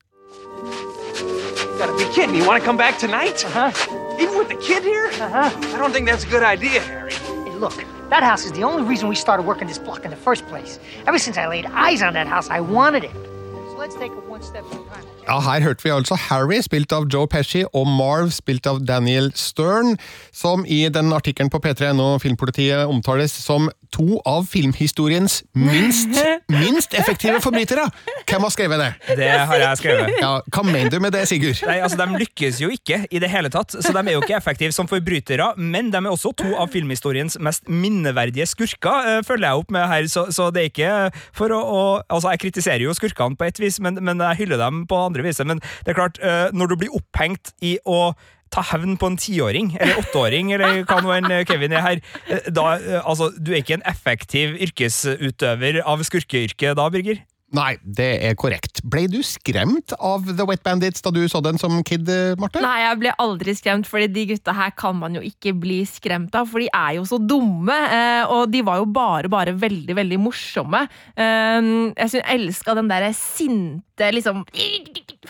Gotta 1.79 1.97
be 1.97 2.13
kidding 2.13 2.33
me. 2.33 2.39
You 2.39 2.47
want 2.47 2.61
to 2.61 2.67
come 2.67 2.77
back 2.77 2.99
tonight? 2.99 3.45
Uh 3.45 3.71
huh. 3.71 4.17
Even 4.21 4.37
with 4.37 4.49
the 4.49 4.57
kid 4.57 4.83
here? 4.83 5.07
Uh 5.13 5.29
huh. 5.51 5.75
I 5.75 5.79
don't 5.79 5.93
think 5.93 6.07
that's 6.07 6.25
a 6.25 6.29
good 6.29 6.43
idea, 6.43 6.81
Harry. 6.81 7.13
Hey, 7.13 7.55
look, 7.55 7.85
that 8.11 8.25
house 8.25 8.45
is 8.45 8.51
the 8.51 8.65
only 8.65 8.83
reason 8.83 9.09
we 9.09 9.15
started 9.15 9.45
working 9.45 9.69
this 9.69 9.79
block 9.79 10.05
in 10.05 10.11
the 10.11 10.17
first 10.17 10.45
place. 10.49 10.81
Ever 11.07 11.19
since 11.21 11.39
I 11.39 11.47
laid 11.47 11.67
eyes 11.67 12.03
on 12.03 12.15
that 12.15 12.27
house, 12.27 12.51
I 12.51 12.59
wanted 12.61 13.05
it. 13.05 13.13
So 13.13 13.77
let's 13.79 13.95
take 13.95 14.11
it 14.11 14.25
one 14.25 14.43
step 14.43 14.65
at 14.65 14.73
a 14.73 14.85
time. 14.87 15.05
Ja, 15.29 15.41
Her 15.45 15.61
hørte 15.61 15.85
vi 15.85 15.91
altså 15.93 16.17
Harry, 16.17 16.57
spilt 16.65 16.93
av 16.97 17.05
Joe 17.13 17.29
Pesci, 17.29 17.61
og 17.77 17.85
Marv, 17.85 18.31
spilt 18.33 18.65
av 18.67 18.81
Daniel 18.89 19.29
Stern, 19.37 19.99
som 20.33 20.65
i 20.65 20.87
den 20.89 21.13
artikkelen 21.13 21.51
på 21.53 21.61
P3NO 21.61 22.15
Filmpolitiet 22.23 22.89
omtales 22.89 23.35
som 23.37 23.69
to 23.93 24.19
av 24.29 24.45
filmhistoriens 24.49 25.43
minst, 25.57 26.17
minst 26.53 26.97
effektive 26.97 27.41
forbrytere. 27.45 27.87
Hvem 28.29 28.45
har 28.45 28.53
skrevet 28.53 28.81
det? 28.83 29.17
Det 29.21 29.29
har 29.51 29.63
jeg 29.63 29.81
skrevet. 29.83 30.17
Ja, 30.21 30.33
Hva 30.53 30.65
mener 30.65 30.93
du 30.93 30.99
med 31.05 31.13
det, 31.17 31.27
Sigurd? 31.29 31.61
Nei, 31.69 31.79
altså 31.85 32.01
De 32.01 32.21
lykkes 32.21 32.61
jo 32.63 32.71
ikke 32.73 33.03
i 33.13 33.21
det 33.23 33.31
hele 33.33 33.53
tatt, 33.53 33.77
så 33.77 33.93
de 33.93 34.03
er 34.03 34.17
jo 34.17 34.25
ikke 34.25 34.37
effektive 34.39 34.77
som 34.77 34.89
forbrytere. 34.89 35.51
Men 35.61 35.93
de 35.93 36.01
er 36.01 36.11
også 36.11 36.33
to 36.41 36.55
av 36.57 36.73
filmhistoriens 36.73 37.39
mest 37.45 37.69
minneverdige 37.69 38.49
skurker, 38.49 39.13
eh, 39.13 39.21
følger 39.29 39.49
jeg 39.49 39.63
opp 39.65 39.77
med 39.77 39.89
her. 39.93 40.09
Så, 40.09 40.27
så 40.37 40.49
det 40.55 40.65
er 40.65 40.73
ikke 40.73 40.93
for 41.37 41.53
å, 41.53 41.61
å 41.61 41.85
Altså, 42.09 42.31
jeg 42.33 42.41
kritiserer 42.41 42.83
jo 42.83 42.93
skurkene 42.97 43.37
på 43.39 43.47
et 43.47 43.59
vis, 43.61 43.77
men, 43.85 43.99
men 44.05 44.21
jeg 44.31 44.43
hyller 44.43 44.61
dem 44.61 44.83
på 44.89 44.97
andre 45.09 45.18
vis. 45.27 45.41
Men 45.45 45.61
det 45.85 45.95
er 45.95 45.99
klart, 45.99 46.19
eh, 46.23 46.49
når 46.53 46.69
du 46.69 46.77
blir 46.77 46.95
opphengt 46.99 47.53
i 47.63 47.79
å 47.87 48.15
ta 48.51 48.63
hevn 48.65 48.97
på 48.97 49.11
en 49.11 49.17
tiåring, 49.21 49.75
eller 49.77 49.99
åtteåring, 50.01 50.55
eller 50.57 50.85
hva 50.89 51.03
nå 51.05 51.11
enn 51.19 51.45
Kevin 51.45 51.75
er 51.77 51.85
her. 51.85 52.01
eh, 52.29 52.47
Da, 52.51 52.77
eh, 52.79 53.03
altså, 53.05 53.29
du 53.37 53.53
er 53.53 53.61
ikke 53.61 53.77
en 53.77 53.89
effektiv 53.89 54.57
yrkesutøver 54.57 55.83
av 55.85 56.01
skurkeyrket 56.07 56.77
da, 56.79 56.89
Birger? 56.89 57.21
Nei, 57.57 57.79
det 57.81 58.09
er 58.29 58.35
korrekt. 58.37 58.83
Ble 58.85 59.07
du 59.09 59.23
skremt 59.25 59.95
av 60.05 60.27
The 60.37 60.45
Wet 60.45 60.61
Bandits 60.67 61.01
da 61.01 61.09
du 61.11 61.23
så 61.33 61.41
den 61.41 61.57
som 61.57 61.79
kid, 61.83 62.05
eh, 62.13 62.35
Marte? 62.37 62.61
Nei, 62.61 62.83
jeg 62.83 62.99
ble 63.01 63.13
aldri 63.25 63.55
skremt, 63.57 63.89
fordi 63.89 64.09
de 64.13 64.27
gutta 64.35 64.53
her 64.53 64.71
kan 64.77 64.97
man 65.01 65.15
jo 65.17 65.23
ikke 65.25 65.55
bli 65.57 65.79
skremt 65.89 66.35
av, 66.37 66.49
for 66.51 66.61
de 66.61 66.69
er 66.69 66.99
jo 66.99 67.07
så 67.09 67.17
dumme, 67.17 67.73
eh, 67.73 68.25
og 68.29 68.51
de 68.53 68.61
var 68.61 68.83
jo 68.83 68.85
bare, 68.93 69.29
bare 69.33 69.57
veldig, 69.57 69.97
veldig 69.97 70.21
morsomme. 70.21 70.83
Eh, 71.17 71.61
jeg 71.97 72.11
synes, 72.13 72.29
elska 72.37 72.75
den 72.77 72.89
derre 72.93 73.15
sinte, 73.17 74.13
liksom 74.13 74.45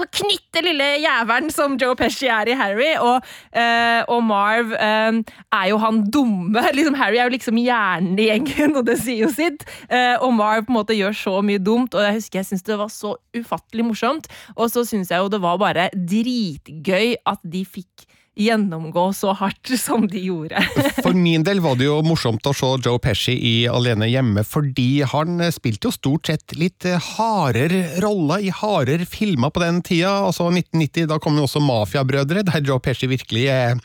Knytte 0.06 0.62
lille 0.64 0.86
jævelen 1.02 1.50
som 1.54 1.76
Joe 1.80 1.96
Pesci 1.98 2.28
er 2.30 2.50
i 2.50 2.56
Harry, 2.58 2.90
og, 3.02 3.26
eh, 3.52 4.02
og 4.08 4.22
Marv 4.26 4.74
eh, 4.76 5.20
er 5.52 5.66
jo 5.72 5.80
han 5.82 6.02
dumme. 6.10 6.62
Liksom, 6.78 6.98
Harry 6.98 7.18
er 7.18 7.28
jo 7.28 7.34
liksom 7.34 7.58
hjernen 7.58 8.18
i 8.20 8.28
gjengen, 8.28 8.76
og 8.78 8.86
det 8.86 8.98
sier 9.02 9.26
jo 9.26 9.32
sitt. 9.34 9.64
Eh, 9.90 10.14
og 10.22 10.32
Marv 10.36 10.66
på 10.66 10.72
en 10.72 10.78
måte 10.78 10.96
gjør 10.96 11.16
så 11.16 11.38
mye 11.44 11.62
dumt, 11.62 11.96
og 11.96 12.04
jeg 12.04 12.18
husker 12.18 12.40
jeg 12.40 12.50
syntes 12.50 12.66
det 12.68 12.78
var 12.78 12.92
så 12.92 13.16
ufattelig 13.36 13.88
morsomt. 13.88 14.30
Og 14.56 14.70
så 14.72 14.84
syns 14.86 15.10
jeg 15.12 15.22
jo 15.22 15.32
det 15.32 15.42
var 15.42 15.58
bare 15.60 15.88
dritgøy 15.94 17.18
at 17.26 17.42
de 17.42 17.64
fikk 17.66 18.06
gjennomgå 18.38 19.08
så 19.16 19.34
hardt 19.36 19.72
som 19.86 20.06
de 20.08 20.22
gjorde. 20.28 20.62
For 21.02 21.16
min 21.26 21.44
del 21.46 21.62
var 21.64 21.78
det 21.78 21.88
jo 21.88 21.98
morsomt 22.06 22.46
å 22.48 22.54
se 22.56 22.70
Joe 22.84 23.00
Pesci 23.02 23.34
i 23.34 23.54
Alene 23.70 24.08
hjemme, 24.10 24.44
fordi 24.46 25.04
han 25.08 25.42
spilte 25.54 25.90
jo 25.90 25.94
stort 25.94 26.30
sett 26.30 26.56
litt 26.58 26.86
hardere 27.14 28.00
roller 28.04 28.44
i 28.46 28.52
hardere 28.54 29.08
filmer 29.08 29.52
på 29.54 29.62
den 29.64 29.82
tida. 29.86 30.14
Altså 30.28 30.48
1990, 30.52 31.08
da 31.10 31.20
kom 31.22 31.38
jo 31.38 31.48
også 31.48 31.62
Mafiabrødre, 31.64 32.46
der 32.48 32.64
Joe 32.64 32.82
Pesci 32.82 33.10
virkelig 33.10 33.48
er 33.52 33.78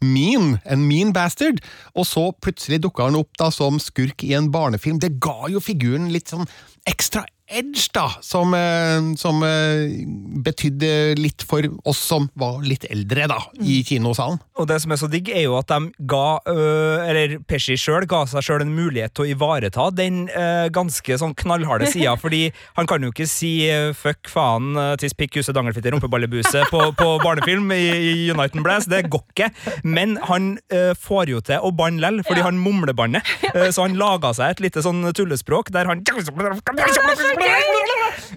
mean, 0.00 0.56
en 0.64 0.84
mean 0.88 1.12
bastard. 1.16 1.62
Og 1.94 2.08
så 2.08 2.28
plutselig 2.42 2.82
dukka 2.84 3.08
han 3.08 3.18
opp 3.18 3.36
da 3.40 3.50
som 3.54 3.80
skurk 3.82 4.24
i 4.26 4.34
en 4.38 4.50
barnefilm. 4.54 5.00
Det 5.02 5.16
ga 5.22 5.50
jo 5.52 5.62
figuren 5.62 6.10
litt 6.14 6.32
sånn 6.32 6.48
ekstra 6.86 7.26
edge, 7.48 7.88
da, 7.94 8.08
som, 8.20 8.54
eh, 8.54 9.14
som 9.16 9.42
eh, 9.46 10.02
betydde 10.44 11.16
litt 11.18 11.44
for 11.46 11.66
oss 11.86 12.00
som 12.10 12.28
var 12.38 12.62
litt 12.66 12.86
eldre, 12.90 13.28
da, 13.30 13.38
i 13.62 13.82
kinosalen. 13.86 14.40
Og 14.58 14.68
det 14.70 14.80
som 14.82 14.94
er 14.94 15.00
så 15.00 15.08
digg, 15.10 15.30
er 15.30 15.46
jo 15.46 15.56
at 15.58 15.70
de 15.70 15.92
ga, 16.10 16.38
øh, 16.50 17.06
eller 17.06 17.36
Pesci 17.46 17.76
sjøl, 17.80 18.06
ga 18.10 18.24
seg 18.30 18.44
sjøl 18.46 18.64
en 18.64 18.74
mulighet 18.74 19.14
til 19.16 19.26
å 19.26 19.30
ivareta 19.34 19.88
den 19.94 20.24
øh, 20.30 20.66
ganske 20.74 21.18
sånn 21.20 21.36
knallharde 21.38 21.90
sida, 21.92 22.16
fordi 22.22 22.48
han 22.78 22.90
kan 22.90 23.04
jo 23.04 23.12
ikke 23.14 23.28
si 23.30 23.52
fuck, 23.96 24.30
faen, 24.30 24.74
tiss, 25.00 25.14
pikk, 25.16 25.36
kusse, 25.38 25.54
dangelfitte, 25.54 25.92
rumpeballebuse 25.94 26.66
på, 26.72 26.82
på 26.98 27.08
barnefilm 27.22 27.70
i, 27.74 27.82
i 27.94 28.30
Uniten 28.34 28.64
Blast. 28.66 28.90
Det 28.90 29.04
går 29.12 29.24
ikke. 29.34 29.50
Men 29.86 30.16
han 30.26 30.56
øh, 30.74 30.92
får 30.98 31.32
jo 31.32 31.42
til 31.46 31.62
å 31.62 31.72
banne 31.76 32.02
lell, 32.02 32.22
fordi 32.26 32.44
han 32.46 32.60
mumlebanner. 32.60 33.22
Så 33.74 33.86
han 33.86 33.96
laga 33.98 34.32
seg 34.36 34.56
et 34.56 34.62
lite 34.66 34.82
sånn 34.84 35.04
tullespråk 35.16 35.70
der 35.74 35.88
han 35.90 36.02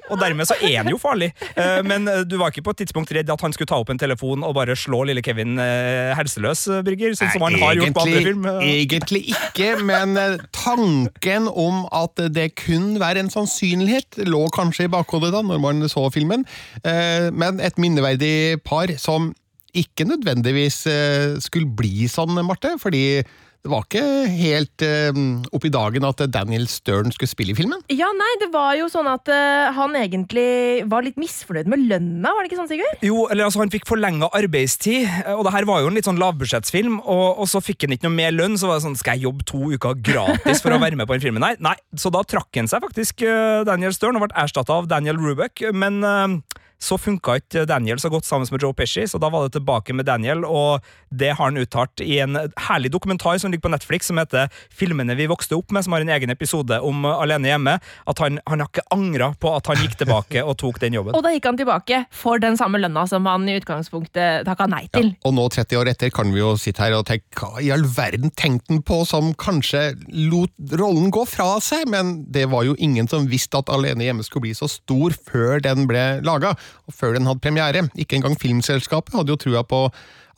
og 0.09 0.19
dermed 0.21 0.47
så 0.49 0.57
er 0.65 0.79
han 0.81 0.89
jo 0.91 0.99
farlig. 1.01 1.31
Eh, 1.53 1.79
Men 1.85 2.07
eh, 2.09 2.23
du 2.27 2.37
var 2.41 2.53
ikke 2.53 2.65
på 2.65 2.73
et 2.75 2.83
tidspunkt 2.83 3.11
redd 3.15 3.29
at 3.31 3.43
han 3.45 3.53
skulle 3.55 3.69
ta 3.69 3.79
opp 3.81 3.91
en 3.93 4.01
telefon 4.01 4.45
og 4.45 4.55
bare 4.57 4.77
slå 4.79 5.03
lille 5.09 5.23
Kevin 5.25 5.59
eh, 5.61 6.11
helseløs, 6.17 6.65
Brygger 6.85 6.99
Birger? 6.99 7.17
Sånn 7.19 7.33
som 7.35 7.45
han 7.47 7.59
har 7.61 7.77
gjort 7.79 7.97
på 7.97 8.05
andre 8.05 8.23
film? 8.25 8.47
Egentlig 8.65 9.21
ikke, 9.33 9.69
men 9.85 10.17
tanken 10.55 11.49
om 11.49 11.85
at 11.95 12.19
det 12.33 12.49
kun 12.59 12.97
være 13.01 13.23
en 13.23 13.31
sannsynlighet, 13.33 14.21
lå 14.27 14.45
kanskje 14.55 14.87
i 14.87 14.91
bakhodet 14.91 15.31
da, 15.35 15.43
når 15.45 15.61
man 15.63 15.85
så 15.91 16.07
filmen. 16.13 16.45
Men 16.83 17.61
et 17.63 17.77
minneverdig 17.79 18.59
par 18.67 18.91
som 18.99 19.31
ikke 19.77 20.07
nødvendigvis 20.09 20.81
skulle 21.45 21.69
bli 21.77 22.09
sånn, 22.11 22.35
Marte, 22.45 22.73
fordi 22.81 23.21
det 23.59 23.71
var 23.73 23.83
ikke 23.83 24.03
helt 24.31 24.83
uh, 24.87 25.17
opp 25.51 25.65
i 25.67 25.71
dagen 25.73 26.05
at 26.07 26.21
Daniel 26.31 26.63
Stern 26.71 27.11
skulle 27.11 27.31
spille 27.31 27.51
i 27.51 27.57
filmen. 27.57 27.81
Ja, 27.91 28.07
nei, 28.15 28.29
det 28.39 28.47
var 28.53 28.77
jo 28.79 28.87
sånn 28.91 29.09
at 29.11 29.27
uh, 29.27 29.69
han 29.75 29.97
egentlig 29.99 30.85
var 30.89 31.03
litt 31.03 31.19
misfornøyd 31.19 31.67
med 31.71 31.83
lønna, 31.89 32.31
var 32.31 32.45
det 32.45 32.51
ikke 32.51 32.61
sånn, 32.61 32.69
Sigurd? 32.71 33.03
Jo, 33.03 33.25
eller 33.27 33.47
altså 33.47 33.63
Han 33.63 33.73
fikk 33.73 33.87
forlenga 33.89 34.29
arbeidstid, 34.37 35.09
eh, 35.25 35.33
og 35.35 35.43
det 35.47 35.53
her 35.57 35.67
var 35.67 35.83
jo 35.83 35.89
en 35.91 35.99
litt 35.99 36.07
sånn 36.07 36.21
lavbudsjettsfilm. 36.21 37.01
Og, 37.03 37.41
og 37.43 37.49
så 37.51 37.61
fikk 37.63 37.83
han 37.85 37.95
ikke 37.97 38.07
noe 38.07 38.15
mer 38.15 38.35
lønn, 38.35 38.55
så 38.59 38.69
var 38.69 38.79
det 38.79 38.85
sånn 38.87 38.97
Skal 38.99 39.17
jeg 39.17 39.27
jobbe 39.27 39.47
to 39.49 39.73
uker 39.75 39.99
gratis 40.07 40.63
for 40.63 40.75
å 40.75 40.79
være 40.81 40.99
med 40.99 41.09
på 41.09 41.17
den 41.17 41.25
filmen? 41.27 41.45
her? 41.45 41.59
Nei, 41.63 41.75
Så 41.99 42.11
da 42.13 42.23
trakk 42.23 42.55
han 42.59 42.69
seg 42.71 42.83
faktisk, 42.85 43.25
uh, 43.27 43.65
Daniel 43.67 43.95
Stern, 43.95 44.19
og 44.19 44.27
ble 44.27 44.39
erstatta 44.39 44.79
av 44.79 44.87
Daniel 44.91 45.19
Rubek, 45.19 45.67
Men 45.75 45.99
eh, 46.05 46.39
så 46.79 46.97
funka 46.97 47.35
ikke 47.41 47.65
Daniel 47.67 47.99
så 47.99 48.09
godt 48.11 48.27
sammen 48.27 48.47
med 48.51 48.63
Joe 48.63 48.73
Pesci, 48.73 49.03
så 49.07 49.19
da 49.19 49.29
var 49.31 49.45
det 49.45 49.57
tilbake 49.57 49.93
med 49.93 50.07
Daniel, 50.07 50.45
og 50.47 50.85
det 51.11 51.33
har 51.35 51.49
han 51.49 51.59
uttalt 51.59 52.01
i 52.03 52.19
en 52.23 52.37
herlig 52.69 52.91
dokumentar 52.93 53.37
som 53.41 53.51
ligger 53.51 53.67
på 53.67 53.73
Netflix, 53.73 54.07
som 54.07 54.17
heter 54.17 54.47
'Filmene 54.71 55.15
vi 55.15 55.27
vokste 55.27 55.57
opp 55.57 55.71
med', 55.71 55.83
som 55.83 55.93
har 55.93 56.01
en 56.01 56.09
egen 56.09 56.29
episode 56.29 56.79
om 56.79 57.05
Alene 57.05 57.51
hjemme. 57.51 57.79
At 58.07 58.19
han, 58.19 58.39
han 58.47 58.59
har 58.59 58.69
ikke 58.69 58.87
angra 58.95 59.33
på 59.39 59.55
at 59.55 59.67
han 59.67 59.81
gikk 59.83 59.97
tilbake 59.99 60.43
og 60.43 60.57
tok 60.57 60.79
den 60.79 60.93
jobben. 60.93 61.15
Og 61.17 61.23
da 61.23 61.33
gikk 61.33 61.45
han 61.45 61.57
tilbake 61.59 62.05
for 62.15 62.39
den 62.39 62.57
samme 62.57 62.79
lønna 62.79 63.05
som 63.07 63.25
han 63.25 63.47
i 63.49 63.57
utgangspunktet 63.59 64.45
takka 64.47 64.69
nei 64.71 64.87
til. 64.93 65.13
Og 65.25 65.35
nå, 65.35 65.49
30 65.49 65.81
år 65.81 65.91
etter, 65.91 66.13
kan 66.13 66.31
vi 66.31 66.39
jo 66.39 66.55
sitte 66.55 66.85
her 66.85 66.95
og 66.97 67.05
tenke 67.09 67.27
hva 67.39 67.59
i 67.59 67.71
all 67.73 67.83
verden 67.83 68.31
tenkte 68.31 68.73
han 68.73 68.83
på 68.85 69.01
som 69.07 69.33
kanskje 69.33 69.95
lot 70.29 70.53
rollen 70.79 71.11
gå 71.11 71.25
fra 71.27 71.57
seg, 71.63 71.87
men 71.91 72.23
det 72.31 72.47
var 72.51 72.63
jo 72.67 72.75
ingen 72.79 73.07
som 73.09 73.27
visste 73.29 73.59
at 73.59 73.69
Alene 73.73 74.05
hjemme 74.05 74.23
skulle 74.25 74.47
bli 74.47 74.55
så 74.57 74.69
stor 74.69 75.15
før 75.27 75.59
den 75.63 75.87
ble 75.89 76.05
laga, 76.25 76.55
og 76.87 76.95
før 76.95 77.17
den 77.17 77.27
hadde 77.29 77.43
premiere. 77.43 77.85
Ikke 77.99 78.19
engang 78.19 78.37
filmselskapet 78.39 79.15
hadde 79.17 79.33
jo 79.33 79.39
trua 79.39 79.63
på 79.67 79.87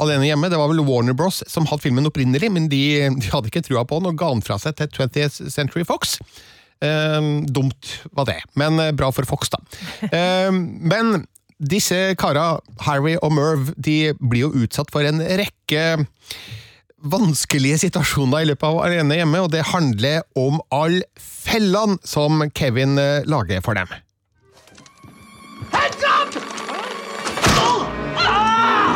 Alene 0.01 0.29
hjemme. 0.29 0.49
Det 0.49 0.59
var 0.59 0.71
vel 0.71 0.83
Warner 0.85 1.17
Bros 1.17 1.43
som 1.49 1.67
hadde 1.69 1.85
filmen 1.85 2.09
opprinnelig, 2.09 2.49
men 2.53 2.69
de, 2.71 2.83
de 3.21 3.33
hadde 3.33 3.51
ikke 3.51 3.65
trua 3.67 3.85
på 3.87 4.01
den 4.01 4.11
og 4.11 4.17
ga 4.19 4.31
den 4.33 4.45
fra 4.45 4.57
seg 4.61 4.79
til 4.79 4.89
20th 4.97 5.51
Century 5.53 5.85
Fox. 5.87 6.17
Eh, 6.81 7.19
dumt 7.53 7.91
var 8.17 8.29
det, 8.31 8.39
men 8.57 8.79
eh, 8.81 8.95
bra 8.97 9.11
for 9.13 9.27
Fox, 9.29 9.53
da. 9.53 9.61
Eh, 10.11 10.49
men 10.51 11.25
disse 11.61 12.15
kara, 12.17 12.55
Harry 12.87 13.13
og 13.21 13.35
Merv, 13.37 13.69
de 13.77 14.15
blir 14.17 14.47
jo 14.47 14.65
utsatt 14.65 14.89
for 14.93 15.05
en 15.05 15.21
rekke 15.21 15.83
vanskelige 17.01 17.79
situasjoner 17.85 18.43
i 18.43 18.49
løpet 18.51 18.67
av 18.67 18.81
Alene 18.85 19.19
hjemme, 19.21 19.41
og 19.41 19.51
det 19.53 19.65
handler 19.71 20.25
om 20.37 20.61
all 20.73 21.01
fellene 21.21 21.97
som 22.05 22.43
Kevin 22.57 22.97
eh, 23.01 23.25
lager 23.29 23.61
for 23.65 23.77
dem. 23.77 23.93
Heads! 25.71 26.05
Ah! 26.05 26.10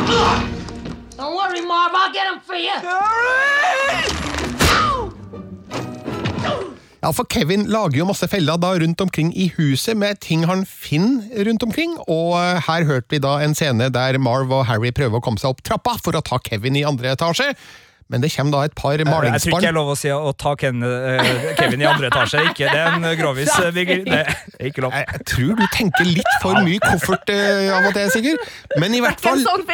Don't 0.06 1.34
worry, 1.34 1.62
Marv. 1.66 1.92
I'll 1.94 2.12
get 2.12 2.26
him 2.30 2.40
for 2.40 2.54
you. 2.54 2.76
Ja, 7.06 7.12
for 7.12 7.26
Kevin 7.30 7.68
lager 7.70 8.00
jo 8.00 8.06
masse 8.08 8.26
feller 8.26 8.58
da 8.58 8.72
rundt 8.80 9.00
omkring 9.00 9.28
i 9.36 9.52
huset 9.54 9.94
med 9.94 10.18
ting 10.24 10.46
han 10.50 10.64
finner 10.66 11.44
rundt 11.46 11.62
omkring, 11.62 11.92
og 12.10 12.34
eh, 12.40 12.62
her 12.66 12.86
hørte 12.88 13.12
vi 13.14 13.20
da 13.22 13.36
en 13.44 13.54
scene 13.54 13.90
der 13.94 14.18
Marv 14.18 14.50
og 14.50 14.64
Harry 14.66 14.90
prøver 14.90 15.20
å 15.20 15.22
komme 15.22 15.38
seg 15.38 15.52
opp 15.52 15.62
trappa 15.62 15.94
for 16.02 16.18
å 16.18 16.24
ta 16.26 16.40
Kevin 16.42 16.78
i 16.78 16.82
andre 16.88 17.12
etasje, 17.14 17.52
men 18.12 18.22
det 18.22 18.30
kommer 18.34 18.54
da 18.54 18.64
et 18.68 18.74
par 18.78 19.00
malingsspann 19.02 19.34
Jeg 19.34 19.42
tror 19.42 19.56
ikke 19.56 19.66
jeg 19.66 19.72
er 19.72 19.76
lov 19.76 19.92
å 19.92 19.98
si 19.98 20.10
å 20.14 20.32
ta 20.38 20.54
Ken, 20.60 20.82
eh, 20.86 21.30
Kevin 21.58 21.82
i 21.82 21.88
andre 21.90 22.10
etasje. 22.10 22.42
Ikke, 22.52 22.68
det 22.70 22.82
er 22.82 22.96
en 22.96 23.06
grovis, 23.18 23.50
eh, 23.58 23.70
Det 23.74 23.86
er 24.06 24.70
ikke 24.70 24.84
lov. 24.84 24.94
Jeg, 24.94 25.08
jeg 25.12 25.26
tror 25.32 25.54
du 25.58 25.64
tenker 25.74 26.10
litt 26.10 26.34
for 26.42 26.60
mye 26.66 26.82
koffert 26.84 27.32
eh, 27.34 27.70
av 27.74 27.88
og 27.90 27.96
til, 27.96 28.12
Sigurd, 28.14 28.52
men 28.78 28.94
i 28.94 29.02
hvert 29.02 29.22
fall 29.24 29.42
sånn! 29.42 29.66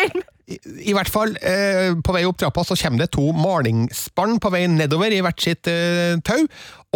I, 0.50 0.56
I 0.90 0.94
hvert 0.96 1.10
fall, 1.12 1.36
eh, 1.38 1.92
på 2.02 2.14
vei 2.16 2.24
opp 2.26 2.40
trappa 2.40 2.64
så 2.66 2.76
kommer 2.80 3.04
det 3.04 3.12
to 3.14 3.28
malingsspann 3.36 4.40
på 4.42 4.50
vei 4.52 4.64
nedover 4.70 5.14
i 5.14 5.20
hvert 5.24 5.44
sitt 5.44 5.68
eh, 5.70 6.16
tau, 6.26 6.40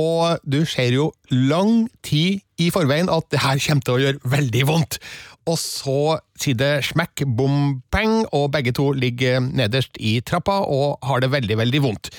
og 0.01 0.43
du 0.45 0.63
ser 0.69 0.97
jo 0.97 1.11
lang 1.31 1.87
tid 2.05 2.43
i 2.61 2.71
forveien 2.73 3.09
at 3.13 3.29
det 3.33 3.45
her 3.45 3.61
kommer 3.69 3.87
til 3.87 3.97
å 3.97 4.03
gjøre 4.03 4.35
veldig 4.37 4.67
vondt. 4.69 4.99
Og 5.47 5.59
så 5.63 6.19
sier 6.41 6.59
det 6.59 6.73
smekk, 6.89 7.23
bom, 7.39 7.81
peng, 7.95 8.25
og 8.35 8.51
begge 8.57 8.75
to 8.75 8.91
ligger 8.97 9.39
nederst 9.45 9.99
i 10.03 10.19
trappa 10.27 10.59
og 10.67 10.99
har 11.07 11.23
det 11.23 11.31
veldig, 11.35 11.59
veldig 11.63 11.83
vondt. 11.85 12.11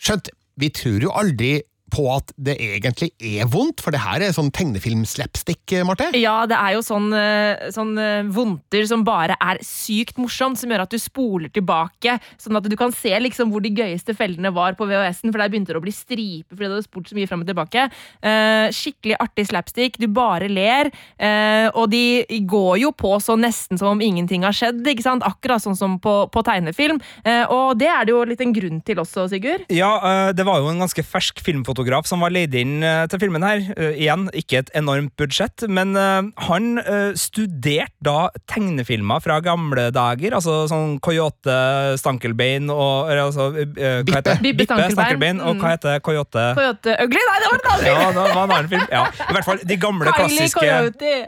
Skjønt, 0.00 0.30
vi 0.60 0.70
tror 0.72 1.04
jo 1.04 1.12
aldri 1.16 1.58
på 1.92 2.06
at 2.12 2.32
det 2.40 2.56
egentlig 2.60 3.10
er 3.18 3.48
vondt, 3.50 3.82
for 3.84 3.94
det 3.94 4.02
her 4.02 4.24
er 4.24 4.34
sånn 4.36 4.52
tegnefilm-slapstick, 4.54 5.76
Marte? 5.86 6.10
Ja, 6.18 6.42
det 6.50 6.58
er 6.58 6.76
jo 6.76 6.84
sånn, 6.84 7.10
eh, 7.16 7.70
sånn 7.74 7.92
eh, 8.00 8.28
vondter 8.30 8.86
som 8.88 9.04
bare 9.06 9.36
er 9.40 9.60
sykt 9.66 10.20
morsomt, 10.20 10.60
som 10.60 10.70
gjør 10.70 10.84
at 10.86 10.94
du 10.94 10.98
spoler 11.00 11.52
tilbake, 11.54 12.18
sånn 12.40 12.58
at 12.58 12.68
du 12.70 12.76
kan 12.78 12.94
se 12.94 13.12
liksom 13.20 13.52
hvor 13.52 13.64
de 13.64 13.72
gøyeste 13.74 14.14
fellene 14.16 14.52
var 14.54 14.78
på 14.78 14.88
VHS-en, 14.88 15.32
for 15.32 15.42
der 15.42 15.52
begynte 15.52 15.74
det 15.74 15.80
å 15.80 15.84
bli 15.84 15.94
striper 15.94 16.56
fordi 16.56 16.68
du 16.68 16.76
hadde 16.76 16.86
spolt 16.86 17.10
så 17.10 17.18
mye 17.18 17.30
fram 17.30 17.44
og 17.44 17.50
tilbake. 17.50 17.86
Eh, 18.22 18.66
skikkelig 18.74 19.18
artig 19.22 19.46
slapstick, 19.50 19.98
du 20.00 20.06
bare 20.12 20.50
ler, 20.50 20.90
eh, 21.18 21.68
og 21.74 21.90
de 21.92 22.24
går 22.50 22.80
jo 22.84 22.92
på 22.96 23.14
så 23.22 23.36
nesten 23.38 23.80
som 23.80 23.94
om 23.94 24.04
ingenting 24.04 24.44
har 24.46 24.56
skjedd, 24.56 24.82
ikke 24.86 25.06
sant? 25.06 25.26
Akkurat 25.26 25.62
sånn 25.62 25.78
som 25.78 25.98
på, 26.02 26.14
på 26.32 26.44
tegnefilm. 26.46 27.00
Eh, 27.24 27.44
og 27.50 27.78
det 27.80 27.90
er 27.90 28.06
det 28.06 28.14
jo 28.14 28.22
litt 28.28 28.42
en 28.44 28.54
grunn 28.54 28.80
til 28.86 29.00
også, 29.02 29.28
Sigurd. 29.30 29.66
Ja, 29.72 29.92
eh, 30.00 30.32
det 30.36 30.46
var 30.48 30.60
jo 30.60 30.70
en 30.72 30.82
ganske 30.82 31.04
fersk 31.06 31.42
filmfotograf 31.80 32.06
som 32.08 32.20
var 32.20 32.30
leid 32.32 32.54
inn 32.54 32.82
eh, 32.84 33.06
til 33.10 33.20
filmen 33.22 33.42
her. 33.44 33.60
Eh, 33.76 33.96
Igjen, 34.00 34.28
ikke 34.36 34.60
et 34.60 34.70
enormt 34.76 35.12
budsjett, 35.18 35.64
men 35.68 35.94
eh, 35.96 36.28
han 36.46 36.78
studerte 37.18 37.92
da 38.04 38.28
tegnefilmer 38.48 39.20
fra 39.22 39.38
gamle 39.44 39.88
dager, 39.92 40.34
altså 40.36 40.66
sånn 40.70 40.98
Coyote 41.04 41.96
Stankelbein 42.00 42.70
og 42.72 43.10
eller, 43.10 43.26
altså, 43.28 43.48
hva 43.52 44.18
heter 44.20 44.40
Bippe, 44.42 44.64
Bippe 44.66 44.90
Stankelbein. 44.94 45.40
Og 45.40 45.50
Mm. 45.56 45.60
hva 45.60 45.70
heter 45.74 46.00
Coyote? 46.04 46.42
Coyote 46.56 46.94
Ugly? 47.02 47.20
Nei, 47.26 47.38
det 47.40 47.48
var 47.50 47.58
en 47.58 47.70
annen 47.70 47.80
film! 47.82 47.90
Ja, 47.90 48.10
det 48.10 48.20
var 48.20 48.30
en 48.30 48.50
annen 48.54 48.68
film. 48.70 48.86
Ja, 48.92 49.02
I 49.10 49.34
hvert 49.34 49.44
fall 49.48 49.62
de 49.66 49.76
gamle 49.82 50.12
klassiske 50.14 50.66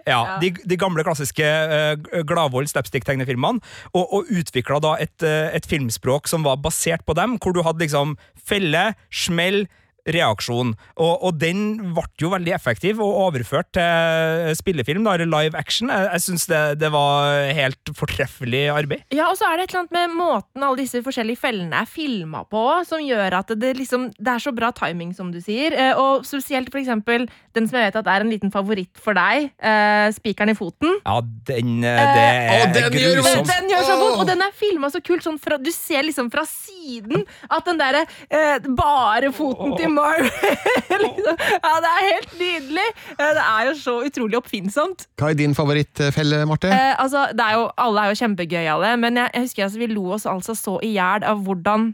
ja, 0.07 0.21
de, 0.41 0.51
de 0.65 0.77
gamle 0.81 1.05
klassiske 1.07 1.43
uh, 1.49 2.23
Gladvold 2.29 2.71
slapstick-tegnefilmene, 2.71 3.63
og, 3.93 4.05
og 4.19 4.31
utvikla 4.33 4.81
da 4.85 4.95
et, 5.03 5.23
et 5.27 5.67
filmspråk 5.69 6.31
som 6.31 6.45
var 6.47 6.61
basert 6.63 7.05
på 7.09 7.17
dem, 7.19 7.37
hvor 7.43 7.55
du 7.57 7.63
hadde 7.67 7.83
liksom 7.85 8.17
felle, 8.47 8.93
smell, 9.11 9.65
reaksjon. 10.09 10.73
Og, 10.97 11.13
og 11.23 11.37
den 11.39 11.93
ble 11.95 12.07
jo 12.21 12.33
veldig 12.33 12.55
effektiv 12.57 13.01
og 13.03 13.21
overført 13.29 13.71
til 13.77 14.53
spillefilm, 14.59 15.05
da, 15.07 15.15
eller 15.15 15.31
live 15.31 15.59
action. 15.59 15.93
Jeg, 15.93 16.09
jeg 16.17 16.25
syns 16.27 16.47
det, 16.51 16.63
det 16.83 16.91
var 16.95 17.53
helt 17.55 17.93
fortreffelig 17.99 18.65
arbeid. 18.75 19.05
Ja, 19.15 19.29
og 19.31 19.39
så 19.39 19.47
er 19.49 19.61
det 19.61 19.69
et 19.69 19.75
eller 19.75 19.85
annet 19.85 19.97
med 19.99 20.17
måten 20.19 20.67
alle 20.67 20.81
disse 20.83 21.03
forskjellige 21.05 21.41
fellene 21.43 21.83
er 21.83 21.89
filma 21.91 22.43
på, 22.51 22.65
som 22.89 23.03
gjør 23.03 23.39
at 23.43 23.53
det 23.59 23.75
liksom 23.79 24.09
Det 24.19 24.33
er 24.33 24.43
så 24.43 24.53
bra 24.55 24.71
timing, 24.75 25.13
som 25.15 25.31
du 25.33 25.39
sier. 25.43 25.75
Eh, 25.75 25.93
Og 25.99 26.27
spesielt 26.27 26.71
for 26.73 26.81
eksempel 26.81 27.29
den 27.55 27.67
som 27.69 27.79
jeg 27.79 27.91
vet 27.91 27.99
at 28.01 28.09
er 28.09 28.25
en 28.25 28.31
liten 28.33 28.53
favoritt 28.53 28.97
for 29.03 29.17
deg, 29.17 29.51
uh, 29.61 30.09
Spikeren 30.15 30.53
i 30.53 30.57
foten. 30.57 30.95
Ja, 31.05 31.19
den, 31.49 31.83
eh, 31.85 32.01
det 32.01 32.23
er 32.25 32.67
uh, 32.67 32.73
den 32.73 32.87
gjør 32.87 32.95
Den, 32.95 33.19
grusomt. 33.21 33.51
den 33.53 33.71
gjør 33.73 33.85
så 33.87 33.97
vondt, 34.01 34.21
og 34.23 34.27
den 34.31 34.45
er 34.47 34.55
filma 34.57 34.91
så 34.93 35.03
kult. 35.05 35.25
Sånn 35.27 35.39
fra, 35.43 35.59
du 35.61 35.71
ser 35.75 36.07
liksom 36.07 36.31
fra 36.33 36.47
siden 36.49 37.27
at 37.53 37.69
den 37.69 37.81
derre 37.81 38.05
uh, 38.09 38.71
bare 38.79 39.33
foten 39.37 39.77
til 39.79 39.92
Marv 39.95 40.29
liksom. 41.07 41.39
Ja, 41.39 41.73
det 41.85 41.91
er 41.93 42.09
helt 42.09 42.37
nydelig! 42.41 42.89
Eh, 43.17 43.33
det 43.39 43.47
er 43.47 43.71
jo 43.71 43.75
så 43.79 43.97
utrolig 44.07 44.39
oppfinnsomt. 44.41 45.07
Hva 45.21 45.33
er 45.33 45.39
din 45.39 45.57
favorittfelle, 45.59 46.45
Marte? 46.49 46.73
Eh, 46.73 46.95
altså, 47.03 47.29
det 47.33 47.47
er 47.47 47.59
jo, 47.61 47.67
alle 47.87 48.05
er 48.07 48.13
jo 48.13 48.21
kjempegøyale, 48.23 48.95
men 49.03 49.21
jeg, 49.23 49.35
jeg 49.35 49.49
husker 49.49 49.69
altså, 49.69 49.83
vi 49.83 49.91
lo 49.93 50.07
oss 50.19 50.29
altså 50.29 50.57
så 50.59 50.79
i 50.83 50.95
hjel 50.97 51.27
av 51.29 51.45
hvordan 51.47 51.93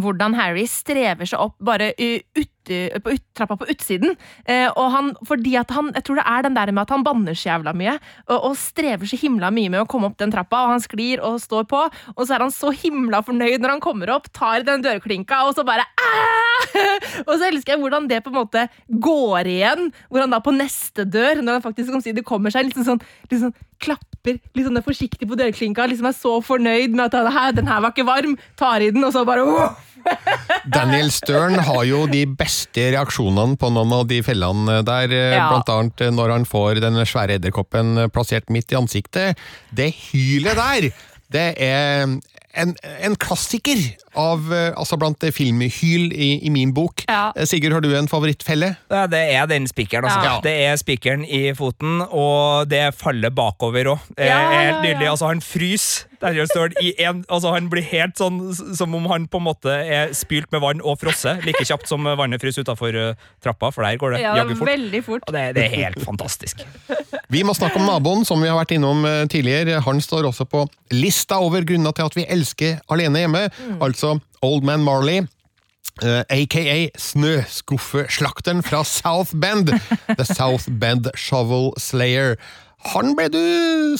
hvordan 0.00 0.36
Harry 0.38 0.64
strever 0.70 1.28
seg 1.28 1.40
opp 1.42 1.56
bare 1.62 1.92
ut, 1.98 2.44
på 2.62 3.12
ut, 3.12 3.24
trappa 3.36 3.56
på 3.58 3.66
utsiden. 3.72 4.14
Eh, 4.46 4.68
og 4.70 4.90
han, 4.94 5.10
fordi 5.26 5.56
at 5.58 5.72
han, 5.74 5.90
Jeg 5.96 6.06
tror 6.06 6.20
det 6.20 6.26
er 6.26 6.42
den 6.46 6.54
der 6.56 6.72
med 6.72 6.82
at 6.82 6.94
han 6.94 7.04
banner 7.04 7.34
så 7.34 7.50
jævla 7.50 7.74
mye, 7.76 7.96
og, 8.28 8.38
og 8.50 8.56
strever 8.56 9.08
så 9.08 9.18
himla 9.18 9.50
mye 9.50 9.72
med 9.72 9.82
å 9.82 9.88
komme 9.90 10.08
opp 10.08 10.18
den 10.20 10.32
trappa, 10.32 10.64
og 10.64 10.76
han 10.76 10.84
sklir 10.84 11.22
og 11.24 11.40
står 11.42 11.66
på, 11.70 11.82
og 12.14 12.22
så 12.22 12.36
er 12.36 12.46
han 12.46 12.54
så 12.54 12.70
himla 12.70 13.22
fornøyd 13.26 13.60
når 13.62 13.76
han 13.76 13.84
kommer 13.84 14.14
opp, 14.14 14.30
tar 14.32 14.66
den 14.68 14.84
dørklinka, 14.84 15.42
og 15.48 15.56
så 15.58 15.66
bare 15.66 15.86
«Æ!» 15.98 16.42
Og 17.28 17.34
så 17.36 17.48
elsker 17.48 17.74
jeg 17.74 17.82
hvordan 17.82 18.06
det 18.10 18.22
på 18.24 18.30
en 18.32 18.38
måte 18.38 18.66
går 19.02 19.48
igjen, 19.50 19.90
hvor 20.08 20.24
han 20.24 20.32
da 20.32 20.40
på 20.44 20.54
neste 20.54 21.04
dør, 21.08 21.42
når 21.42 21.58
han 21.58 21.64
faktisk 21.64 22.22
kommer 22.28 22.54
seg, 22.54 22.68
liksom 22.68 22.86
sånn, 22.86 23.02
liksom 23.28 23.50
sånn 23.50 23.70
klapper 23.82 24.11
litt 24.28 24.66
sånn 24.66 24.78
forsiktig 24.86 25.26
på 25.26 25.38
dørklinka, 25.38 25.86
liksom 25.90 26.06
er 26.06 26.14
så 26.14 26.36
fornøyd 26.46 26.94
med 26.94 27.14
at 27.14 27.32
«Hæ, 27.34 27.46
den 27.56 27.66
her 27.70 27.80
var 27.82 27.90
ikke 27.94 28.06
varm, 28.06 28.36
tar 28.58 28.84
i 28.84 28.90
den, 28.94 29.02
og 29.06 29.14
så 29.14 29.24
bare 29.26 29.42
«Åh!» 29.42 29.72
Daniel 30.74 31.10
Stern 31.14 31.54
har 31.62 31.84
jo 31.86 32.04
de 32.10 32.24
beste 32.26 32.88
reaksjonene 32.94 33.54
på 33.58 33.70
noen 33.70 33.92
av 34.00 34.08
de 34.10 34.18
fellene 34.26 34.80
der, 34.86 35.12
eh, 35.14 35.34
Ja. 35.36 35.48
blant 35.50 35.70
annet 35.70 36.00
eh, 36.06 36.10
når 36.14 36.32
han 36.36 36.46
får 36.48 36.80
den 36.82 36.98
svære 37.06 37.38
edderkoppen 37.38 37.98
eh, 38.04 38.10
plassert 38.10 38.50
midt 38.50 38.72
i 38.74 38.78
ansiktet. 38.78 39.38
Det 39.74 39.92
hylet 40.10 40.58
der, 40.58 40.88
det 41.30 41.46
er 41.62 42.16
en, 42.52 42.74
en 43.00 43.16
klassiker 43.16 43.80
av, 44.18 44.44
eh, 44.52 44.70
altså 44.76 44.98
blant 45.00 45.24
eh, 45.24 45.32
filmhyl 45.34 46.12
i, 46.12 46.30
i 46.44 46.52
min 46.52 46.74
bok. 46.76 47.04
Ja. 47.08 47.30
Eh, 47.36 47.46
Sigurd, 47.48 47.72
har 47.76 47.84
du 47.84 47.90
en 47.96 48.10
favorittfelle? 48.10 48.74
Ja, 48.92 49.06
det 49.10 49.22
er 49.32 49.48
den 49.50 49.68
spikeren, 49.70 50.06
altså. 50.08 50.22
Ja. 50.26 50.38
Det 50.44 50.54
er 50.66 50.78
spikeren 50.80 51.24
i 51.24 51.44
foten, 51.56 52.02
og 52.08 52.68
det 52.70 52.84
faller 53.00 53.32
bakover 53.34 53.94
òg. 53.94 54.08
Ja, 54.18 54.28
ja, 54.28 54.40
helt 54.52 54.76
ja. 54.76 54.82
nydelig. 54.86 55.10
Altså, 55.14 55.30
han 55.32 55.44
fryser. 55.44 56.08
En, 56.22 57.24
altså, 57.26 57.50
han 57.50 57.66
blir 57.66 57.82
helt 57.82 58.20
sånn 58.20 58.52
som 58.54 58.92
om 58.94 59.08
han 59.10 59.24
på 59.26 59.40
en 59.40 59.46
måte 59.48 59.72
er 59.74 60.12
spylt 60.14 60.52
med 60.54 60.62
vann 60.62 60.78
og 60.86 61.00
frosset, 61.00 61.42
like 61.42 61.64
kjapt 61.66 61.90
som 61.90 62.06
vannet 62.06 62.38
fryser 62.38 62.62
utafor 62.62 62.94
trappa, 63.42 63.72
for 63.74 63.82
der 63.82 63.98
går 63.98 64.14
det 64.14 64.20
Ja, 64.22 64.36
jaggu 64.38 64.54
fort. 64.60 64.70
fort. 65.08 65.26
Og 65.26 65.34
det, 65.34 65.48
det 65.58 65.64
er 65.66 65.74
helt 65.80 65.98
fantastisk. 66.06 66.62
Vi 67.32 67.42
må 67.42 67.56
snakke 67.58 67.80
om 67.80 67.88
naboen, 67.88 68.22
som 68.28 68.38
vi 68.38 68.52
har 68.52 68.60
vært 68.60 68.76
innom 68.76 69.02
eh, 69.08 69.24
tidligere. 69.32 69.80
Han 69.82 69.98
står 70.04 70.28
også 70.30 70.46
på 70.46 70.62
lista 70.94 71.40
over 71.42 71.66
grunner 71.66 71.96
til 71.96 72.06
at 72.06 72.14
vi 72.20 72.28
elsker 72.28 72.41
Alene 72.92 73.24
hjemme, 73.24 73.46
altså 73.80 74.18
Old 74.42 74.66
Man 74.66 74.84
Marley. 74.86 75.26
Uh, 76.00 76.22
aka 76.32 76.88
Snøskuffeslakteren 76.96 78.62
fra 78.64 78.80
South 78.88 79.36
Bend. 79.36 79.74
The 80.18 80.24
South 80.24 80.70
Bend 80.80 81.10
Shovel 81.14 81.72
Slayer. 81.78 82.38
Han 82.90 83.12
ble 83.14 83.28
du 83.30 83.42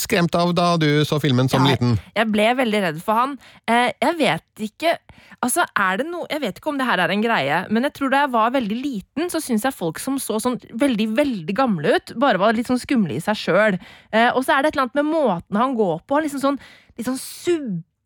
skremt 0.01 0.35
av 0.35 0.51
da 0.59 0.73
du 0.81 1.05
så 1.07 1.21
filmen 1.23 1.51
som 1.51 1.62
Ja, 1.62 1.75
liten. 1.75 1.95
Jeg 2.17 2.31
ble 2.35 2.49
veldig 2.59 2.81
redd 2.87 2.99
for 3.05 3.19
han. 3.19 3.37
Eh, 3.71 3.93
jeg 4.03 4.19
vet 4.19 4.64
ikke 4.71 4.97
Altså, 5.43 5.64
er 5.79 5.99
det 5.99 6.07
noe 6.07 6.27
Jeg 6.31 6.43
vet 6.43 6.59
ikke 6.59 6.71
om 6.71 6.79
det 6.79 6.87
her 6.87 7.01
er 7.03 7.11
en 7.11 7.23
greie, 7.23 7.57
men 7.71 7.87
jeg 7.87 7.95
tror 7.97 8.12
da 8.12 8.25
jeg 8.25 8.33
var 8.35 8.53
veldig 8.55 8.77
liten, 8.79 9.31
så 9.31 9.40
syns 9.43 9.64
jeg 9.67 9.75
folk 9.75 9.99
som 10.03 10.19
så 10.23 10.38
sånn 10.43 10.59
veldig, 10.79 11.09
veldig 11.19 11.57
gamle 11.59 11.97
ut, 11.97 12.12
bare 12.23 12.38
var 12.38 12.55
litt 12.55 12.71
sånn 12.71 12.79
skumle 12.79 13.17
i 13.17 13.23
seg 13.23 13.38
sjøl. 13.40 13.79
Eh, 14.14 14.29
og 14.31 14.45
så 14.47 14.55
er 14.55 14.62
det 14.62 14.71
et 14.71 14.79
eller 14.79 14.87
annet 14.87 15.01
med 15.01 15.11
måten 15.11 15.59
han 15.59 15.75
går 15.79 15.97
på. 16.07 16.14
Han 16.14 16.27
liksom 16.29 16.45
sånn, 16.45 16.61
litt 16.95 17.11
sånn 17.11 17.19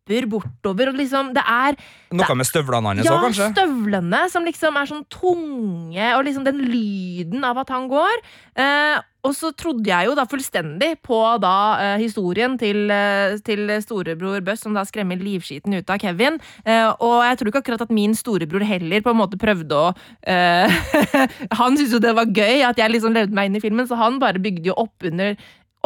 subber 0.06 0.26
bortover, 0.30 0.90
og 0.90 0.96
liksom 0.96 1.34
Det 1.34 1.42
er 1.42 1.76
Noe 2.14 2.36
med 2.38 2.46
støvlene 2.46 2.92
hans 2.92 3.04
ja, 3.04 3.16
òg, 3.16 3.26
kanskje? 3.26 3.48
Ja, 3.48 3.54
støvlene 3.56 4.22
som 4.30 4.44
liksom 4.46 4.76
er 4.78 4.86
sånn 4.86 5.04
tunge, 5.10 6.06
og 6.14 6.24
liksom 6.24 6.44
den 6.46 6.62
lyden 6.70 7.44
av 7.44 7.58
at 7.58 7.70
han 7.74 7.88
går. 7.90 8.22
Eh, 8.54 9.00
og 9.26 9.34
så 9.34 9.50
trodde 9.58 9.90
jeg 9.90 10.06
jo 10.06 10.14
da 10.14 10.22
fullstendig 10.30 10.92
på 11.02 11.18
da 11.42 11.56
eh, 11.82 11.96
historien 11.98 12.54
til, 12.60 12.86
eh, 12.94 13.34
til 13.42 13.72
storebror 13.82 14.38
Bøss, 14.46 14.62
som 14.62 14.76
da 14.76 14.86
skremmer 14.86 15.18
livskiten 15.18 15.74
ut 15.74 15.90
av 15.90 15.98
Kevin. 15.98 16.38
Eh, 16.62 16.86
og 16.94 17.26
jeg 17.26 17.40
tror 17.40 17.50
ikke 17.50 17.64
akkurat 17.64 17.86
at 17.88 17.94
min 17.98 18.14
storebror 18.14 18.62
heller 18.62 19.02
på 19.02 19.10
en 19.10 19.18
måte 19.18 19.40
prøvde 19.40 19.74
å 19.74 19.90
eh, 20.22 20.70
Han 21.58 21.74
syntes 21.74 21.98
jo 21.98 22.02
det 22.06 22.14
var 22.14 22.30
gøy 22.30 22.62
at 22.70 22.78
jeg 22.78 22.94
liksom 22.94 23.18
levde 23.18 23.34
meg 23.34 23.50
inn 23.50 23.58
i 23.58 23.64
filmen, 23.66 23.90
så 23.90 23.98
han 23.98 24.22
bare 24.22 24.42
bygde 24.42 24.70
jo 24.70 24.78
opp 24.86 25.10
under 25.10 25.34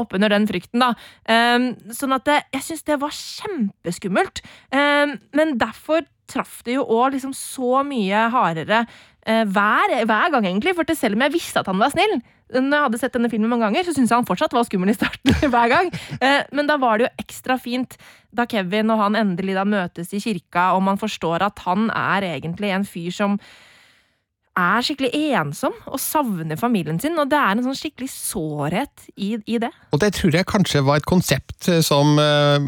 oppunder 0.01 0.33
den 0.33 0.49
frykten, 0.51 0.83
da. 0.83 0.95
Um, 1.29 1.71
sånn 1.95 2.17
at 2.17 2.27
det, 2.29 2.41
jeg 2.57 2.67
syns 2.67 2.87
det 2.89 2.99
var 3.03 3.15
kjempeskummelt. 3.17 4.43
Um, 4.73 5.17
men 5.37 5.57
derfor 5.61 6.07
traff 6.31 6.61
det 6.67 6.77
jo 6.77 6.87
òg 6.87 7.17
liksom 7.17 7.33
så 7.35 7.81
mye 7.87 8.29
hardere 8.33 8.85
uh, 8.85 9.45
hver, 9.47 9.97
hver 10.07 10.35
gang, 10.35 10.47
egentlig. 10.47 10.77
For 10.79 10.97
selv 10.97 11.19
om 11.19 11.27
jeg 11.27 11.37
visste 11.39 11.63
at 11.63 11.71
han 11.71 11.81
var 11.81 11.95
snill, 11.95 12.21
når 12.51 12.75
jeg 12.75 12.87
hadde 12.89 12.99
sett 12.99 13.15
denne 13.15 13.31
filmen 13.31 13.51
mange 13.53 13.69
ganger, 13.69 13.87
så 13.87 13.95
syntes 13.95 14.11
jeg 14.11 14.19
han 14.23 14.27
fortsatt 14.27 14.55
var 14.57 14.67
skummel 14.67 14.91
i 14.91 14.97
starten 14.97 15.37
hver 15.53 15.73
gang. 15.73 15.91
Uh, 16.19 16.43
men 16.57 16.71
da 16.71 16.79
var 16.83 16.99
det 16.99 17.09
jo 17.09 17.25
ekstra 17.25 17.59
fint 17.63 17.99
da 18.35 18.47
Kevin 18.51 18.93
og 18.95 19.03
han 19.03 19.19
endelig 19.19 19.57
da 19.59 19.67
møtes 19.67 20.15
i 20.15 20.23
kirka, 20.23 20.71
og 20.77 20.85
man 20.87 21.01
forstår 21.01 21.47
at 21.47 21.63
han 21.67 21.91
er 21.95 22.27
egentlig 22.37 22.71
en 22.75 22.87
fyr 22.87 23.11
som 23.15 23.41
er 24.59 24.83
skikkelig 24.83 25.11
ensom 25.39 25.75
og 25.87 26.01
savner 26.03 26.59
familien 26.59 26.99
sin, 27.01 27.19
og 27.21 27.31
det 27.31 27.39
er 27.39 27.55
en 27.55 27.65
sånn 27.69 27.79
skikkelig 27.79 28.11
sårhet 28.11 29.07
i, 29.15 29.37
i 29.47 29.61
det. 29.63 29.71
Og 29.95 30.01
det 30.03 30.13
tror 30.17 30.35
jeg 30.35 30.49
kanskje 30.51 30.83
var 30.87 30.99
et 30.99 31.09
konsept 31.09 31.69
eh, 31.71 31.81
som 31.87 32.19
eh, 32.19 32.59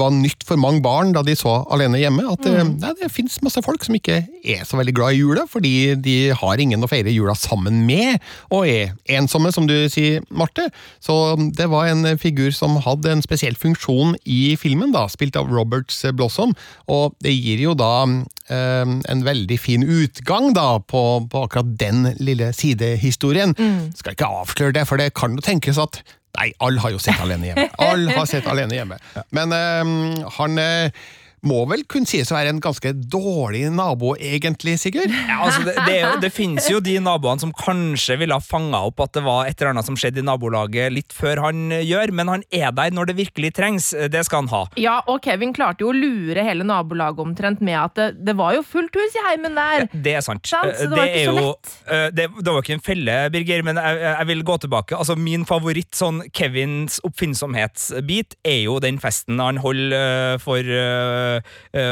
var 0.00 0.12
nytt 0.14 0.44
for 0.48 0.60
mange 0.60 0.82
barn 0.84 1.14
da 1.16 1.22
de 1.26 1.34
så 1.38 1.60
Alene 1.72 2.00
hjemme. 2.00 2.24
At 2.28 2.44
eh, 2.48 2.60
nei, 2.68 2.92
det 3.00 3.10
fins 3.12 3.38
masse 3.44 3.62
folk 3.64 3.84
som 3.86 3.96
ikke 3.96 4.20
er 4.40 4.64
så 4.68 4.78
veldig 4.80 4.94
glad 4.96 5.16
i 5.16 5.22
jula, 5.22 5.46
fordi 5.50 5.96
de 6.00 6.16
har 6.36 6.62
ingen 6.62 6.84
å 6.84 6.90
feire 6.90 7.12
jula 7.14 7.36
sammen 7.38 7.82
med, 7.88 8.20
og 8.52 8.68
er 8.68 8.94
ensomme, 9.16 9.52
som 9.54 9.66
du 9.68 9.76
sier, 9.92 10.24
Marte. 10.30 10.68
Så 11.02 11.16
det 11.56 11.70
var 11.72 11.90
en 11.90 12.14
figur 12.20 12.52
som 12.56 12.78
hadde 12.84 13.14
en 13.14 13.24
spesiell 13.24 13.56
funksjon 13.58 14.16
i 14.28 14.56
filmen, 14.60 14.92
da, 14.94 15.06
spilt 15.10 15.38
av 15.40 15.50
Roberts 15.52 16.02
Blossom, 16.16 16.54
og 16.90 17.16
det 17.24 17.34
gir 17.34 17.64
jo 17.64 17.76
da 17.78 17.92
eh, 18.04 18.84
en 18.84 19.24
veldig 19.26 19.58
fin 19.60 19.84
utgang 19.84 20.52
da 20.56 20.78
på, 20.90 21.02
på 21.30 21.44
akkurat 21.46 21.74
den 21.80 22.10
lille 22.20 22.52
sidehistorien. 22.56 23.54
Skal 23.96 24.16
ikke 24.16 24.30
avsløre 24.40 24.74
det, 24.76 24.86
for 24.90 25.00
det 25.00 25.12
kan 25.18 25.38
jo 25.38 25.44
tenkes 25.44 25.80
at 25.80 26.02
Nei, 26.38 26.52
alle 26.62 26.78
har 26.78 26.92
jo 26.94 27.00
sett 27.02 27.18
Alene 27.18 27.48
hjemme. 27.48 27.64
Alle 27.82 28.14
har 28.14 28.26
sett 28.30 28.46
Alene 28.46 28.76
hjemme. 28.76 29.00
Men 29.34 29.50
øh, 29.50 30.28
han 30.36 30.60
eh, 30.62 31.00
må 31.46 31.62
vel 31.70 31.84
kunne 31.90 32.08
sies 32.08 32.30
å 32.32 32.36
være 32.36 32.52
en 32.54 32.62
ganske 32.62 32.92
dårlig 33.10 33.64
nabo, 33.74 34.14
egentlig, 34.16 34.76
Sigurd? 34.80 35.12
Ja, 35.12 35.40
altså 35.46 35.64
det, 35.66 35.74
det, 35.86 35.94
er 35.96 36.02
jo, 36.04 36.20
det 36.24 36.32
finnes 36.34 36.66
jo 36.70 36.80
de 36.84 36.96
naboene 37.02 37.42
som 37.42 37.52
kanskje 37.56 38.18
ville 38.20 38.36
ha 38.36 38.44
fanga 38.44 38.82
opp 38.88 39.02
at 39.04 39.14
det 39.16 39.24
var 39.24 39.48
et 39.48 39.56
eller 39.60 39.74
annet 39.74 39.88
som 39.88 39.98
skjedde 39.98 40.22
i 40.22 40.26
nabolaget 40.26 40.92
litt 40.94 41.14
før 41.16 41.42
han 41.46 41.70
gjør, 41.76 42.14
men 42.16 42.32
han 42.32 42.44
er 42.54 42.74
der 42.76 42.94
når 42.96 43.10
det 43.10 43.18
virkelig 43.20 43.52
trengs. 43.56 43.90
Det 44.12 44.24
skal 44.26 44.44
han 44.44 44.52
ha. 44.52 44.62
Ja, 44.80 44.98
og 45.10 45.22
Kevin 45.24 45.54
klarte 45.56 45.84
jo 45.84 45.92
å 45.92 45.96
lure 45.96 46.44
hele 46.46 46.66
nabolaget 46.66 47.24
omtrent 47.24 47.64
med 47.64 47.78
at 47.80 47.96
det, 47.98 48.08
det 48.28 48.36
var 48.38 48.56
jo 48.56 48.64
fullt 48.66 48.96
hus 49.00 49.16
i 49.16 49.24
heimen 49.30 49.56
der. 49.58 49.86
Det 49.92 50.16
er 50.18 50.24
sant. 50.24 50.44
Sant, 50.50 50.74
så 50.76 50.88
det 50.90 50.98
var 50.98 51.08
ikke 51.08 51.22
er 51.22 51.30
så 51.30 51.36
lett. 51.38 51.72
Jo, 51.80 52.00
det, 52.16 52.28
det 52.40 52.54
var 52.54 52.64
ikke 52.64 52.76
en 52.76 52.84
felle, 52.84 53.16
Birger, 53.34 53.64
men 53.66 53.80
jeg, 53.80 54.00
jeg 54.06 54.30
vil 54.32 54.44
gå 54.46 54.58
tilbake. 54.64 54.98
Altså, 54.98 55.16
Min 55.20 55.46
favoritt 55.48 55.96
sånn 55.96 56.22
Kevins 56.36 57.00
oppfinnsomhetsbit 57.06 58.38
er 58.46 58.62
jo 58.64 58.78
den 58.82 59.00
festen 59.02 59.40
han 59.42 59.60
holder 59.62 59.96
eh, 60.00 60.36
for, 60.42 60.64
eh, 60.64 61.29
eh, 61.29 61.29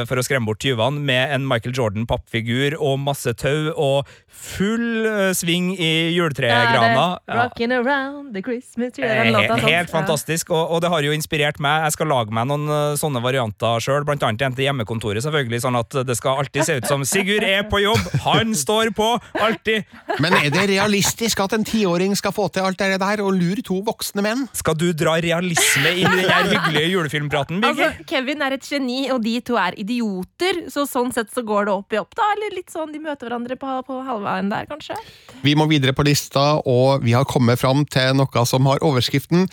for 0.08 0.18
å 0.18 0.24
skremme 0.26 0.48
bort 0.48 0.60
tyvene, 0.64 1.02
med 1.08 1.34
en 1.34 1.46
Michael 1.48 1.76
Jordan-pappfigur 1.76 2.78
og 2.78 2.98
masse 3.02 3.32
tau 3.38 3.70
og 3.74 4.10
full 4.38 5.06
eh, 5.06 5.32
sving 5.36 5.72
i 5.74 5.90
juletregrana. 6.14 7.18
Ja. 7.26 7.34
Rocking 7.42 7.72
around 7.74 8.32
the 8.34 8.42
Christmas 8.42 8.92
tree. 8.94 9.04
Eh, 9.04 9.28
Helt, 9.28 9.62
helt 9.66 9.90
fantastisk, 9.90 10.50
og, 10.54 10.70
og 10.76 10.82
det 10.84 10.90
har 10.92 11.04
jo 11.04 11.12
inspirert 11.14 11.58
meg. 11.62 11.84
Jeg 11.88 11.96
skal 11.98 12.10
lage 12.12 12.34
meg 12.34 12.48
noen 12.50 12.68
eh, 12.72 12.94
sånne 13.00 13.22
varianter 13.24 13.82
sjøl, 13.82 14.06
blant 14.08 14.24
annet 14.26 14.46
en 14.46 14.56
til 14.56 14.68
hjemmekontoret, 14.68 15.22
selvfølgelig, 15.26 15.62
sånn 15.66 15.78
at 15.78 15.98
det 16.08 16.16
skal 16.18 16.42
alltid 16.44 16.66
se 16.68 16.78
ut 16.80 16.88
som 16.88 17.04
Sigurd 17.08 17.44
er 17.46 17.66
på 17.70 17.80
jobb, 17.82 18.08
han 18.24 18.54
står 18.56 18.92
på, 18.96 19.08
alltid. 19.42 19.88
Men 20.22 20.36
er 20.38 20.50
det 20.54 20.66
realistisk 20.70 21.40
at 21.44 21.56
en 21.56 21.66
tiåring 21.66 22.14
skal 22.18 22.34
få 22.36 22.48
til 22.54 22.66
alt 22.68 22.78
det 22.80 23.00
der 23.02 23.22
og 23.24 23.34
lure 23.36 23.64
to 23.66 23.80
voksne 23.86 24.24
menn? 24.24 24.46
Skal 24.56 24.76
du 24.78 24.88
dra 24.96 25.16
realisme 25.22 25.92
inn 25.96 26.06
i 26.06 26.22
den 26.22 26.28
der 26.30 26.50
hyggelige 26.52 26.92
julefilmpraten, 26.94 27.60
Birger? 27.64 27.92
Altså, 27.92 28.08
Kevin 28.10 28.44
er 28.46 28.56
et 28.58 28.68
geni, 28.68 29.00
og 29.14 29.22
de 29.24 29.34
to 29.44 29.58
er 29.60 29.76
idioter, 29.80 30.64
så 30.72 30.86
sånn 30.88 31.12
sett 31.16 31.32
så 31.34 31.44
går 31.46 31.68
det 31.68 31.74
opp 31.74 31.96
i 31.96 32.00
opp, 32.00 32.14
da. 32.18 32.26
Eller 32.36 32.56
litt 32.58 32.72
sånn, 32.74 32.92
de 32.94 33.02
møter 33.02 33.28
hverandre 33.28 33.58
på, 33.60 33.74
på 33.88 33.98
halvveien 34.28 34.52
der, 34.52 34.68
kanskje. 34.68 34.98
Vi 35.42 35.54
må 35.58 35.68
videre 35.70 35.94
på 35.96 36.06
lista, 36.06 36.60
og 36.66 37.04
vi 37.04 37.16
har 37.16 37.26
kommet 37.28 37.60
fram 37.60 37.84
til 37.86 38.16
noe 38.18 38.46
som 38.46 38.66
har 38.70 38.82
overskriften 38.84 39.48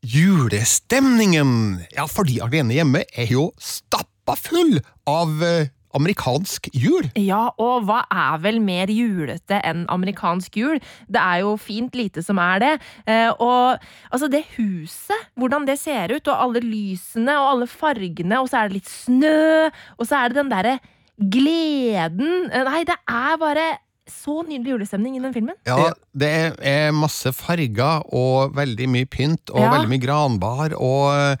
Julestemningen! 0.00 1.82
Ja, 1.92 2.06
fordi 2.08 2.40
Alene 2.40 2.72
hjemme 2.72 3.04
er 3.12 3.28
jo 3.28 3.50
stappa 3.60 4.32
full 4.38 4.78
av 5.04 5.42
eh, 5.44 5.68
amerikansk 5.92 6.70
jul. 6.72 7.10
Ja, 7.20 7.50
og 7.60 7.84
hva 7.84 8.06
er 8.08 8.38
vel 8.40 8.62
mer 8.64 8.88
julete 8.88 9.58
enn 9.66 9.82
amerikansk 9.92 10.56
jul? 10.56 10.80
Det 11.04 11.20
er 11.20 11.42
jo 11.42 11.56
fint 11.60 11.98
lite 11.98 12.24
som 12.24 12.40
er 12.40 12.62
det. 12.62 12.72
Eh, 13.04 13.28
og 13.36 13.76
altså, 14.08 14.30
det 14.32 14.46
huset, 14.54 15.28
hvordan 15.36 15.68
det 15.68 15.76
ser 15.82 16.16
ut, 16.16 16.32
og 16.32 16.46
alle 16.46 16.64
lysene 16.64 17.36
og 17.36 17.50
alle 17.50 17.68
fargene, 17.68 18.40
og 18.40 18.48
så 18.48 18.62
er 18.62 18.70
det 18.70 18.80
litt 18.80 18.88
snø, 18.88 19.68
og 19.98 20.08
så 20.08 20.22
er 20.22 20.32
det 20.32 20.40
den 20.40 20.54
derre 20.54 20.78
gleden 21.20 22.48
Eh, 22.50 22.64
Nei, 22.66 22.82
det 22.88 22.96
er 23.08 23.38
bare 23.40 23.66
så 24.08 24.42
nydelig 24.46 24.72
julestemning 24.74 25.16
i 25.16 25.20
den 25.22 25.32
filmen. 25.34 25.54
Ja, 25.68 25.92
det 26.16 26.30
er 26.62 26.92
masse 26.96 27.32
farger 27.36 28.02
og 28.12 28.54
veldig 28.56 28.88
mye 28.88 29.06
pynt 29.10 29.50
og 29.52 29.60
Ja. 29.60 29.70
veldig 29.76 29.88
mye 29.92 30.02
granbar 30.06 30.74
og 30.76 31.36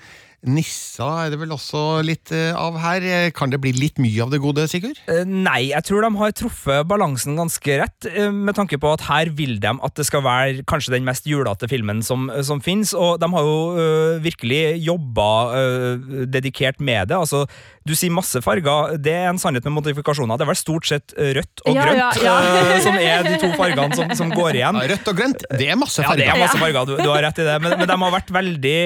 nisser 0.48 1.04
er 1.26 1.32
det 1.34 1.38
vel 1.42 1.50
også 1.52 2.00
litt 2.06 2.30
eh, 2.32 2.54
av 2.56 2.78
her. 2.80 3.04
Kan 3.36 3.52
det 3.52 3.58
bli 3.60 3.72
litt 3.76 3.98
mye 4.00 4.22
av 4.24 4.30
det 4.32 4.40
gode, 4.40 4.64
Sigurd? 4.70 4.96
Eh, 5.10 5.24
Nei, 5.28 5.70
jeg 5.74 5.84
tror 5.88 6.04
de 6.06 6.10
har 6.16 6.32
truffet 6.36 6.86
balansen 6.88 7.36
ganske 7.36 7.76
rett, 7.82 8.08
eh, 8.08 8.30
med 8.32 8.56
tanke 8.56 8.78
på 8.80 8.92
at 8.94 9.04
her 9.08 9.30
vil 9.36 9.58
de 9.60 9.72
at 9.76 9.96
det 10.00 10.06
skal 10.08 10.24
være 10.24 10.64
kanskje 10.70 10.94
den 10.96 11.04
mest 11.06 11.28
julete 11.28 11.68
filmen 11.70 12.00
som, 12.06 12.30
som 12.46 12.62
finnes, 12.64 12.94
og 12.96 13.18
de 13.20 13.28
har 13.34 13.44
jo 13.50 13.58
øh, 13.76 14.22
virkelig 14.24 14.62
jobba 14.86 15.28
øh, 15.60 16.24
dedikert 16.32 16.80
med 16.80 17.10
det. 17.12 17.18
Altså, 17.20 17.44
du 17.86 17.92
sier 17.96 18.12
masse 18.14 18.40
farger, 18.44 18.96
det 19.00 19.12
er 19.16 19.28
en 19.30 19.40
sannhet 19.40 19.64
med 19.68 19.76
modifikasjoner. 19.78 20.40
Det 20.40 20.46
er 20.46 20.52
vel 20.52 20.60
stort 20.60 20.88
sett 20.88 21.14
rødt 21.16 21.64
og 21.66 21.76
Ja, 21.76 21.84
grønt 21.86 22.22
ja, 22.24 22.34
ja. 22.40 22.64
øh, 22.64 22.80
som 22.84 22.96
er 23.00 23.28
de 23.28 23.36
to 23.44 23.52
fargene 23.58 23.96
som, 23.98 24.16
som 24.24 24.32
går 24.32 24.56
igjen. 24.60 24.80
Ja, 24.80 24.88
Rødt 24.94 25.12
og 25.12 25.20
grønt, 25.20 25.44
det 25.60 25.68
er 25.68 25.78
masse 25.80 26.00
farger. 26.04 26.24
Ja, 26.24 26.32
det 26.32 26.40
er 26.40 26.44
masse 26.46 26.60
farger, 26.60 26.88
du, 26.88 26.96
du 27.00 27.08
har 27.12 27.24
rett 27.28 27.40
i 27.44 27.46
det. 27.46 27.56
Men, 27.64 27.76
men 27.80 27.88
de 27.92 27.96
har 28.04 28.14
vært 28.16 28.32
veldig 28.34 28.76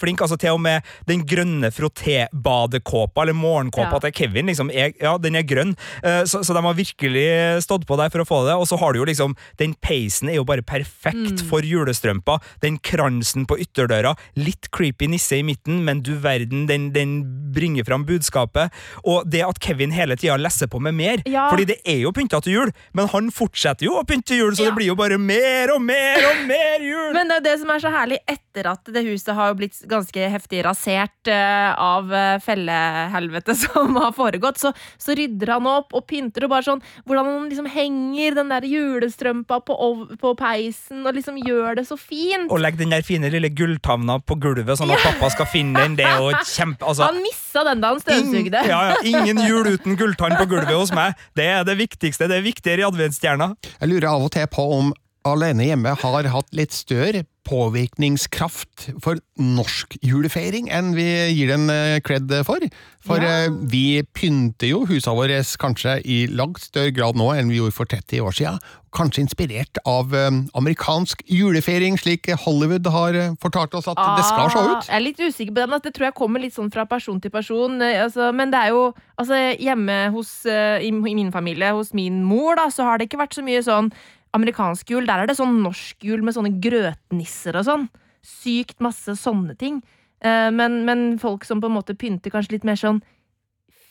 flinke. 0.00 0.26
altså 0.26 0.38
Til 0.40 0.56
og 0.56 0.62
med 0.62 0.94
den 1.06 1.24
grønne 1.26 1.70
frotté-badekåpa, 1.70 3.22
eller 3.22 3.32
morgenkåpa 3.36 3.92
Ja. 3.92 3.98
til 4.00 4.12
Kevin, 4.12 4.46
liksom, 4.46 4.70
er, 4.70 4.92
ja, 5.00 5.16
den 5.18 5.36
er 5.36 5.42
grønn. 5.42 5.76
Eh, 6.02 6.24
Så, 6.24 6.42
så 6.44 6.54
de 6.54 6.62
har 6.62 6.74
virkelig 6.74 7.62
stått 7.62 7.86
på 7.86 7.96
der 7.96 8.08
for 8.10 8.20
å 8.20 8.26
få 8.26 8.46
det. 8.46 8.54
Og 8.56 8.66
så 8.66 8.78
har 8.78 8.92
du 8.92 8.98
jo 9.00 9.04
liksom 9.04 9.36
Den 9.58 9.74
peisen 9.74 10.28
er 10.28 10.34
jo 10.36 10.44
bare 10.44 10.62
perfekt 10.62 11.42
for 11.48 11.60
julestrømpa. 11.60 12.40
Den 12.60 12.78
kransen 12.78 13.46
på 13.46 13.58
ytterdøra. 13.58 14.16
Litt 14.36 14.70
creepy 14.70 15.06
nisse 15.08 15.36
i 15.38 15.42
midten, 15.42 15.84
men 15.84 16.00
du 16.02 16.14
verden, 16.16 16.66
den, 16.66 16.90
den 16.92 17.22
bringer 17.52 17.84
fram 17.84 18.04
budskapet. 18.06 18.70
Og 19.04 19.28
det 19.28 19.42
at 19.46 19.58
Kevin 19.62 19.90
hele 19.92 20.16
tida 20.16 20.36
lesser 20.36 20.66
på 20.66 20.80
med 20.80 20.94
mer. 20.94 21.22
Ja. 21.26 21.48
Fordi 21.50 21.64
det 21.66 21.78
er 21.86 22.00
jo 22.02 22.12
pynta 22.12 22.40
til 22.42 22.52
jul, 22.52 22.72
men 22.94 23.08
han 23.08 23.30
fortsetter 23.30 23.86
jo 23.86 23.96
å 24.00 24.04
pynte 24.04 24.26
til 24.32 24.38
jul, 24.38 24.52
så 24.56 24.64
Ja. 24.64 24.70
det 24.70 24.76
blir 24.76 24.86
jo 24.86 24.94
bare 24.96 25.18
mer 25.18 25.72
og 25.74 25.80
mer 25.82 26.16
og 26.30 26.46
mer 26.46 26.78
jul! 26.80 27.12
Men 27.12 27.28
det 27.28 27.36
er 27.36 27.40
det 27.40 27.60
som 27.60 27.70
er 27.70 27.78
så 27.80 27.90
herlig 27.92 28.18
etter 28.28 28.66
at 28.72 28.84
det 28.84 29.04
huset 29.04 29.34
har 29.34 29.48
jo 29.52 29.54
blitt 29.54 29.78
ganske 29.88 30.30
heftig 30.30 30.64
rasert 30.64 30.85
eh, 30.86 31.70
av 31.82 32.12
eh, 32.14 32.38
fellehelvete 32.42 33.54
som 33.64 33.96
har 33.98 34.12
foregått, 34.16 34.60
så, 34.60 34.72
så 34.98 35.16
rydder 35.18 35.56
han 35.56 35.68
opp 35.70 35.94
og 35.96 36.06
pynter 36.10 36.46
og 36.46 36.52
bare 36.54 36.66
sånn 36.66 36.82
Hvordan 37.06 37.28
han 37.28 37.48
liksom 37.50 37.68
henger 37.70 38.36
den 38.38 38.50
der 38.52 38.66
julestrømpa 38.68 39.60
på, 39.66 39.76
på 40.20 40.32
peisen 40.38 41.04
og 41.06 41.16
liksom 41.16 41.38
gjør 41.42 41.78
det 41.80 41.86
så 41.88 41.98
fint. 42.00 42.50
Og 42.52 42.60
legger 42.62 42.84
den 42.84 42.94
der 42.94 43.04
fine 43.06 43.30
lille 43.32 43.50
gulltavna 43.54 44.18
på 44.26 44.38
gulvet, 44.42 44.74
sånn 44.78 44.92
at 44.94 45.04
pappa 45.04 45.30
skal 45.34 45.48
finne 45.50 45.84
den. 45.84 45.96
Det 45.98 46.06
er 46.08 46.20
jo 46.22 46.32
kjempe... 46.46 46.86
Altså, 46.86 47.08
Han 47.08 47.22
missa 47.24 47.64
den 47.66 47.82
da 47.84 47.92
han 47.94 48.02
støvsugde. 48.02 48.64
ja, 48.68 48.82
ja, 48.90 48.98
ingen 49.06 49.40
jul 49.46 49.72
uten 49.74 49.98
gulltann 49.98 50.36
på 50.40 50.48
gulvet 50.50 50.74
hos 50.74 50.94
meg. 50.96 51.16
Det 51.38 51.46
er 51.58 51.66
det 51.68 51.78
viktigste. 51.80 52.30
Det 52.30 52.40
er 52.40 52.46
viktigere 52.46 52.84
i 52.84 52.88
adventsstjerna. 52.88 53.52
Jeg 53.80 53.92
lurer 53.92 54.10
av 54.12 54.26
og 54.28 54.32
til 54.34 54.48
på 54.52 54.66
om 54.76 54.94
Alene 55.26 55.66
hjemme 55.66 55.94
har 55.98 56.28
hatt 56.30 56.52
litt 56.54 56.74
større 56.74 57.24
påvirkningskraft 57.46 58.88
for 59.02 59.18
norsk 59.38 59.96
julefeiring 60.04 60.68
enn 60.72 60.94
vi 60.96 61.06
gir 61.32 61.52
den 61.54 61.68
eh, 61.70 61.98
cred 62.04 62.32
for. 62.46 62.60
For 63.06 63.22
Ja. 63.22 63.44
eh, 63.46 63.50
vi 63.70 64.02
pynter 64.14 64.68
jo 64.72 64.84
husene 64.86 65.14
våre 65.16 65.40
kanskje 65.58 66.00
i 66.04 66.26
langt 66.26 66.60
større 66.60 66.90
grad 66.92 67.16
nå 67.16 67.30
enn 67.36 67.48
vi 67.48 67.58
gjorde 67.60 67.72
for 67.76 67.86
30 67.86 68.20
år 68.20 68.34
siden. 68.34 68.58
Kanskje 68.96 69.22
inspirert 69.26 69.78
av 69.86 70.14
eh, 70.14 70.30
amerikansk 70.56 71.22
julefeiring, 71.28 71.98
slik 72.00 72.26
Hollywood 72.46 72.86
har 72.90 73.14
eh, 73.14 73.34
fortalt 73.42 73.74
oss 73.78 73.88
at 73.88 73.96
det 74.16 74.24
skal 74.26 74.50
se 74.50 74.58
Ah, 74.58 74.70
ut. 74.78 74.88
Jeg 74.88 74.96
er 74.96 75.04
litt 75.04 75.20
usikker 75.20 75.52
på 75.54 75.60
den. 75.62 75.72
at 75.76 75.82
Det 75.84 75.94
tror 75.94 76.06
jeg 76.10 76.14
kommer 76.18 76.40
litt 76.40 76.54
sånn 76.56 76.72
fra 76.72 76.84
person 76.86 77.20
til 77.20 77.30
person. 77.30 77.80
eh, 77.82 78.02
Altså, 78.06 78.32
men 78.34 78.50
det 78.50 78.58
er 78.58 78.68
jo 78.74 78.92
altså, 79.18 79.34
hjemme 79.60 80.10
hos, 80.12 80.46
eh, 80.46 80.80
i, 80.82 80.88
i 80.88 81.14
min 81.14 81.30
familie, 81.32 81.70
hos 81.72 81.92
min 81.94 82.22
mor, 82.24 82.56
da, 82.56 82.68
så 82.70 82.84
har 82.84 82.98
det 82.98 83.08
ikke 83.10 83.20
vært 83.22 83.34
så 83.36 83.42
mye 83.44 83.62
sånn 83.62 83.92
amerikansk 84.36 84.92
jul. 84.92 85.08
Der 85.08 85.24
er 85.24 85.30
det 85.30 85.38
sånn 85.38 85.58
norsk 85.64 86.04
jul 86.06 86.22
med 86.26 86.36
sånne 86.36 86.54
grøtnisser 86.62 87.58
og 87.58 87.66
sånn. 87.68 87.88
Sykt 88.26 88.80
masse 88.84 89.16
sånne 89.18 89.56
ting. 89.58 89.80
Uh, 90.24 90.48
Men, 90.54 90.84
men 90.88 91.18
folk 91.22 91.44
som 91.48 91.60
på 91.60 91.68
en 91.70 91.76
måte 91.76 91.96
pynter 91.98 92.32
kanskje 92.32 92.56
litt 92.56 92.68
mer 92.68 92.78
sånn 92.80 93.02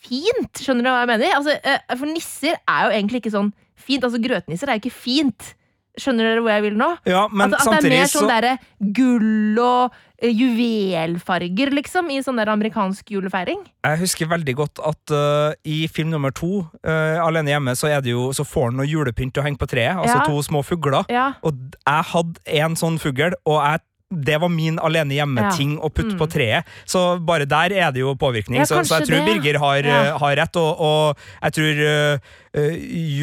fint. 0.06 0.62
Skjønner 0.62 0.86
du 0.86 0.90
hva 0.92 1.04
jeg 1.04 1.12
mener? 1.14 1.36
Altså, 1.38 1.58
uh, 1.66 1.96
for 1.98 2.10
nisser 2.10 2.58
er 2.62 2.88
jo 2.88 2.96
egentlig 2.96 3.24
ikke 3.24 3.36
sånn 3.36 3.54
fint. 3.76 4.06
Altså, 4.06 4.22
grøtnisser 4.22 4.70
er 4.70 4.80
jo 4.80 4.86
ikke 4.86 5.00
fint. 5.04 5.54
Skjønner 6.02 6.28
dere 6.28 6.42
hvor 6.44 6.52
jeg 6.52 6.64
vil 6.66 6.76
nå? 6.80 6.90
Ja, 7.08 7.28
men 7.32 7.54
altså, 7.54 7.72
at 7.72 7.86
det 7.86 7.92
er 7.92 7.98
mer 8.02 8.10
sånn 8.12 8.26
så 8.26 8.32
derre 8.32 8.58
gull 8.96 9.60
og 9.64 9.94
uh, 9.96 10.28
juvelfarger, 10.30 11.72
liksom, 11.76 12.10
i 12.12 12.20
sånn 12.26 12.40
der 12.42 12.52
amerikansk 12.54 13.14
julefeiring. 13.16 13.62
Jeg 13.86 14.02
husker 14.02 14.30
veldig 14.32 14.56
godt 14.60 14.82
at 14.92 15.16
uh, 15.16 15.56
i 15.64 15.86
film 15.92 16.12
nummer 16.14 16.34
to, 16.36 16.66
uh, 16.86 17.24
Alene 17.26 17.54
hjemme, 17.56 17.76
så, 17.80 17.90
er 17.92 18.04
det 18.06 18.14
jo, 18.16 18.30
så 18.36 18.46
får 18.48 18.72
han 18.72 18.80
noe 18.82 18.90
julepynt 18.90 19.36
til 19.36 19.44
å 19.44 19.48
henge 19.48 19.62
på 19.62 19.70
treet. 19.72 19.96
Altså 19.96 20.20
Ja. 20.20 20.28
to 20.28 20.42
små 20.46 20.64
fugler. 20.66 21.06
Ja. 21.12 21.34
Og 21.44 21.54
jeg 21.74 22.10
hadde 22.12 22.60
en 22.62 22.76
sånn 22.80 23.00
fugl, 23.02 23.36
og 23.46 23.60
jeg, 23.62 23.84
det 24.14 24.38
var 24.40 24.50
min 24.54 24.78
alene 24.80 25.16
hjemme-ting 25.18 25.78
å 25.82 25.90
putte 25.90 26.14
Mm. 26.14 26.20
på 26.20 26.28
treet. 26.30 26.64
Så 26.86 27.20
bare 27.26 27.46
der 27.50 27.74
er 27.74 27.92
det 27.92 28.00
jo 28.04 28.14
påvirkning. 28.16 28.60
Ja, 28.62 28.66
så, 28.66 28.84
så 28.86 29.00
jeg 29.00 29.08
tror 29.10 29.26
det. 29.26 29.26
Birger 29.26 29.58
har, 29.60 29.78
Ja. 29.84 30.14
øh, 30.14 30.20
har 30.20 30.36
rett, 30.38 30.56
og, 30.56 30.80
og 30.80 31.18
jeg 31.42 31.54
tror 31.58 31.82
uh, 31.82 32.18
uh, 32.56 32.76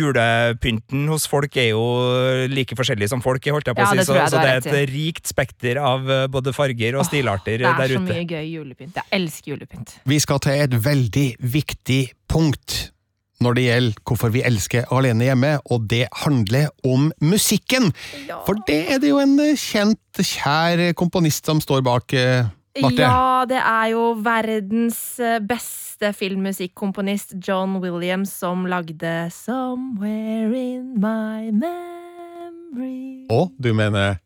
julepynten 0.03 1.09
hos 1.09 1.27
folk 1.31 1.57
er 1.57 1.71
jo 1.73 1.83
like 2.51 2.77
forskjellig 2.79 3.09
som 3.09 3.23
folk, 3.25 3.45
holdt 3.47 3.66
jeg 3.71 3.77
på 3.79 3.83
å 3.83 3.90
si. 3.90 3.97
det 3.97 4.07
Så, 4.07 4.16
så 4.31 4.42
det 4.42 4.51
er 4.53 4.61
et 4.85 4.90
rikt 4.92 5.27
spekter 5.31 5.79
av 5.83 6.07
både 6.31 6.53
farger 6.57 6.97
og 6.99 7.05
Åh, 7.07 7.09
stilarter 7.11 7.59
Det 7.62 7.66
er 7.66 7.95
så 7.95 8.01
ute. 8.01 8.07
mye 8.09 8.27
gøy 8.27 8.47
julepynt. 8.59 8.95
Jeg 8.99 9.05
elsker 9.12 9.55
julepynt. 9.55 9.97
Vi 10.07 10.18
skal 10.23 10.38
til 10.45 10.53
et 10.66 10.71
veldig 10.85 11.29
viktig 11.40 12.03
punkt 12.29 12.91
når 13.42 13.59
det 13.59 13.66
gjelder 13.66 14.00
hvorfor 14.09 14.33
vi 14.35 14.44
elsker 14.46 14.88
Alene 14.94 15.28
hjemme, 15.28 15.52
og 15.70 15.87
det 15.90 16.07
handler 16.24 16.70
om 16.87 17.11
musikken. 17.20 17.90
For 18.46 18.59
det 18.68 18.81
er 18.94 19.02
det 19.02 19.12
jo 19.12 19.20
en 19.22 19.38
eh, 19.42 19.59
kjent, 19.59 20.00
kjær 20.18 20.90
komponist 20.98 21.48
som 21.48 21.61
står 21.62 21.85
bak, 21.87 22.14
eh, 22.16 22.50
Marte. 22.81 23.05
Ja, 23.05 23.44
det 23.44 23.59
er 23.61 23.90
jo 23.92 24.05
verdens 24.24 25.20
eh, 25.20 25.40
beste 25.44 26.12
filmmusikkomponist 26.16 27.35
John 27.44 27.76
Williams 27.83 28.33
som 28.33 28.64
lagde 28.64 29.28
'Somewhere 29.28 30.57
in 30.57 30.94
My 30.96 31.52
Memory'. 31.52 33.26
Og 33.28 33.52
du 33.61 33.74
mener 33.74 34.16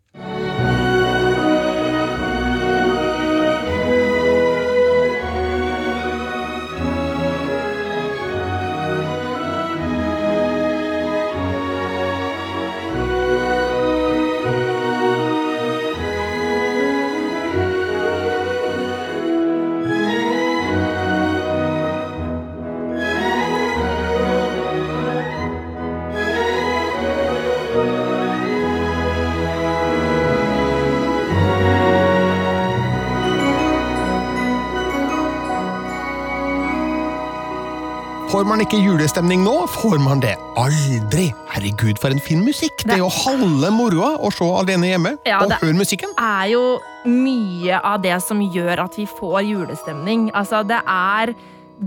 Får 38.37 38.45
man 38.45 38.61
ikke 38.61 38.77
julestemning 38.83 39.41
nå, 39.47 39.53
får 39.71 40.01
man 40.03 40.21
det 40.21 40.35
aldri. 40.61 41.31
Herregud, 41.55 41.97
for 42.03 42.13
en 42.13 42.19
fin 42.21 42.43
musikk! 42.45 42.83
Det 42.85 42.99
er 42.99 43.01
jo 43.01 43.07
halve 43.09 43.71
moroa 43.73 44.11
å 44.21 44.29
se 44.35 44.45
alene 44.61 44.91
hjemme 44.91 45.13
Ja, 45.25 45.39
og 45.41 45.55
høre 45.57 45.73
musikken. 45.79 46.13
Det 46.19 46.27
er 46.27 46.51
jo 46.51 46.65
mye 47.09 47.79
av 47.81 48.03
det 48.05 48.19
som 48.27 48.43
gjør 48.43 48.83
at 48.85 48.99
vi 49.01 49.07
får 49.09 49.39
julestemning. 49.47 50.27
Altså, 50.37 50.61
det 50.69 50.83
er 50.85 51.33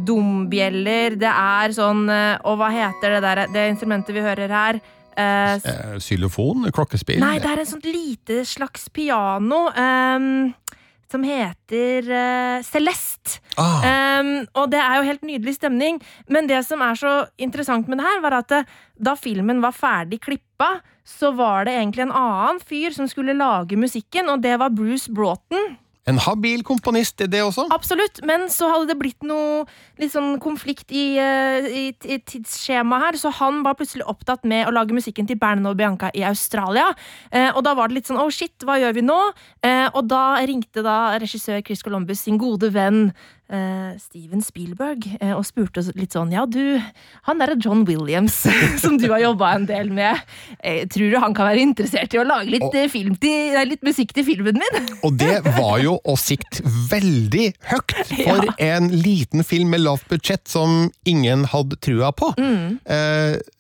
dombjeller, 0.10 1.20
det 1.22 1.30
er 1.30 1.74
sånn 1.74 2.04
eh, 2.14 2.42
Og 2.46 2.60
hva 2.60 2.68
heter 2.74 3.16
det 3.16 3.22
der 3.26 3.44
det 3.54 3.68
instrumentet 3.76 4.18
vi 4.18 4.26
hører 4.26 4.50
her? 4.54 4.82
Eh, 5.20 5.98
Xylofon, 6.00 6.70
klokkespill 6.76 7.20
nei, 7.24 7.38
det 7.44 7.52
er 7.52 7.64
en 7.64 7.70
sånt 7.76 7.88
lite 7.90 8.44
slags 8.48 8.90
piano 8.94 9.68
Um, 9.70 10.54
som 11.12 11.24
heter 11.26 12.06
uh, 12.06 12.64
Celeste. 12.66 13.40
ah, 13.58 14.20
Um, 14.20 14.46
og 14.54 14.70
det 14.70 14.80
er 14.82 15.00
jo 15.00 15.08
helt 15.08 15.26
nydelig 15.26 15.56
stemning. 15.58 15.98
Men 16.30 16.50
det 16.50 16.60
som 16.68 16.82
er 16.86 16.98
så 17.00 17.14
interessant 17.42 17.90
med 17.90 17.98
det 17.98 18.06
her, 18.06 18.22
var 18.22 18.36
at 18.42 18.50
det, 18.52 18.60
da 19.00 19.16
filmen 19.18 19.62
var 19.64 19.74
ferdig 19.74 20.20
klippa, 20.26 20.80
så 21.08 21.32
var 21.34 21.66
det 21.66 21.78
egentlig 21.78 22.06
en 22.06 22.16
annen 22.16 22.60
fyr 22.62 22.94
som 22.94 23.10
skulle 23.10 23.38
lage 23.38 23.80
musikken, 23.80 24.30
og 24.30 24.44
det 24.46 24.58
var 24.62 24.76
Bruce 24.76 25.10
Broughton. 25.10 25.78
En 26.08 26.18
habil 26.24 26.64
komponist, 26.66 27.20
det 27.20 27.42
også. 27.44 27.68
Absolutt, 27.76 28.22
men 28.26 28.48
så 28.50 28.70
hadde 28.72 28.88
det 28.90 28.98
blitt 29.02 29.26
noe 29.28 29.66
litt 30.00 30.14
sånn 30.14 30.38
konflikt 30.42 30.94
i, 30.96 31.20
eh, 31.22 31.68
i, 31.68 31.84
i 31.92 32.18
tidsskjemaet 32.24 33.04
her, 33.04 33.20
så 33.20 33.34
han 33.42 33.62
var 33.66 33.76
plutselig 33.78 34.08
opptatt 34.10 34.48
med 34.48 34.66
å 34.66 34.74
lage 34.74 34.96
musikken 34.96 35.28
til 35.30 35.38
Bernard 35.40 35.76
og 35.76 35.82
Bianca 35.82 36.10
i 36.16 36.24
Australia. 36.26 36.88
Eh, 37.30 37.52
og 37.52 37.62
da 37.68 37.76
var 37.78 37.92
det 37.92 38.00
litt 38.00 38.10
sånn 38.10 38.22
oh 38.22 38.32
shit, 38.34 38.56
hva 38.66 38.80
gjør 38.82 38.96
vi 38.96 39.06
nå? 39.06 39.20
Eh, 39.66 39.88
og 39.92 40.08
da 40.10 40.40
ringte 40.50 40.86
da 40.86 41.20
regissør 41.22 41.62
Chris 41.68 41.84
Columbus 41.86 42.24
sin 42.26 42.40
gode 42.42 42.72
venn 42.74 43.10
Steven 44.00 44.44
Spielberg 44.46 45.06
eh, 45.20 45.34
og 45.34 45.46
spurte 45.48 45.82
litt 45.98 46.14
sånn 46.14 46.34
ja 46.36 46.46
du, 46.50 46.78
han 47.26 47.42
derre 47.42 47.58
John 47.58 47.86
Williams 47.88 48.36
som 48.84 49.00
du 49.02 49.08
har 49.10 49.24
jobba 49.24 49.54
en 49.58 49.68
del 49.70 49.90
med, 49.94 50.22
eh, 50.60 50.84
tror 50.92 51.10
du 51.10 51.18
han 51.22 51.36
kan 51.38 51.50
være 51.50 51.64
interessert 51.66 52.14
i 52.14 52.22
å 52.22 52.28
lage 52.28 52.54
litt, 52.54 52.68
og, 52.68 52.78
film 52.94 53.16
til, 53.22 53.56
nei, 53.56 53.66
litt 53.72 53.86
musikk 53.86 54.14
til 54.18 54.28
filmen 54.28 54.60
min? 54.62 54.90
Og 55.08 55.18
det 55.20 55.40
var 55.48 55.80
jo 55.84 55.98
å 56.04 56.16
sikte 56.20 56.64
veldig 56.92 57.48
høyt 57.72 57.96
for 58.12 58.52
en 58.70 58.92
liten 58.94 59.46
film 59.48 59.74
med 59.74 59.84
lavt 59.86 60.08
budsjett 60.12 60.46
som 60.50 60.90
ingen 61.10 61.48
hadde 61.50 61.78
trua 61.82 62.12
på. 62.16 62.32
Mm. 62.40 62.80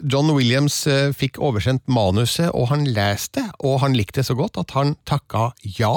John 0.10 0.32
Williams 0.36 0.82
eh, 0.88 1.10
fikk 1.15 1.39
oversendt 1.41 1.86
manuset, 1.91 2.49
og 2.54 2.69
han 2.73 2.86
leste, 2.88 3.43
og 3.65 3.80
han 3.84 3.97
likte 3.97 4.21
det 4.21 4.30
så 4.30 4.36
godt 4.38 4.60
at 4.62 4.73
han 4.78 4.95
takka 5.10 5.52
ja. 5.78 5.93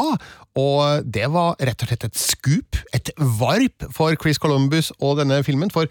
Og 0.59 1.07
det 1.09 1.29
var 1.33 1.57
rett 1.61 1.83
og 1.85 1.88
slett 1.88 2.09
et 2.11 2.19
skup, 2.21 2.77
et 2.93 3.12
varp 3.41 3.87
for 3.95 4.17
Chris 4.21 4.41
Columbus 4.43 4.93
og 5.01 5.21
denne 5.23 5.41
filmen. 5.47 5.73
For 5.73 5.88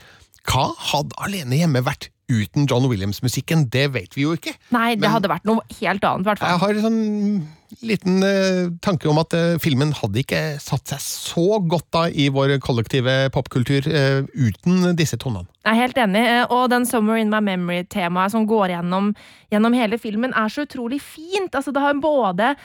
hva 0.50 0.72
hadde 0.92 1.18
Alene 1.22 1.58
hjemme 1.64 1.82
vært 1.86 2.10
uten 2.32 2.68
John 2.70 2.86
Williams-musikken? 2.88 3.66
Det 3.74 3.90
vet 3.94 4.14
vi 4.16 4.24
jo 4.24 4.36
ikke. 4.38 4.54
Nei, 4.72 4.94
det 4.96 5.02
Men- 5.02 5.12
hadde 5.18 5.30
vært 5.34 5.46
noe 5.50 5.66
helt 5.82 6.06
annet, 6.06 6.22
i 6.22 6.30
hvert 6.30 6.40
fall. 6.40 6.54
Jeg 6.54 6.62
har 6.62 6.70
en 6.78 6.86
sånn 6.86 7.48
liten 7.88 8.22
uh, 8.24 8.70
tanke 8.84 9.08
om 9.10 9.18
at 9.22 9.34
uh, 9.34 9.58
filmen 9.64 9.94
hadde 9.96 10.22
ikke 10.22 10.40
satt 10.62 10.92
seg 10.92 11.00
så 11.02 11.60
godt 11.66 11.88
da 11.96 12.06
i 12.10 12.30
vår 12.30 12.58
kollektive 12.64 13.30
popkultur 13.34 13.88
uh, 13.88 14.24
uten 14.36 14.96
disse 14.96 15.18
tonene. 15.18 15.48
Jeg 15.66 15.72
er 15.74 15.82
helt 15.82 16.02
enig, 16.06 16.26
og 16.50 16.70
den 16.74 16.86
Summer 16.90 17.18
in 17.22 17.30
my 17.34 17.40
memory-temaet 17.46 18.34
som 18.34 18.46
går 18.50 18.76
gjennom, 18.76 19.14
gjennom 19.54 19.74
hele 19.78 19.98
filmen, 20.02 20.34
er 20.34 20.50
så 20.50 20.66
utrolig 20.66 21.02
fint. 21.02 21.54
Altså, 21.54 21.72
det 21.72 21.82
har 21.84 21.94
både 22.02 22.56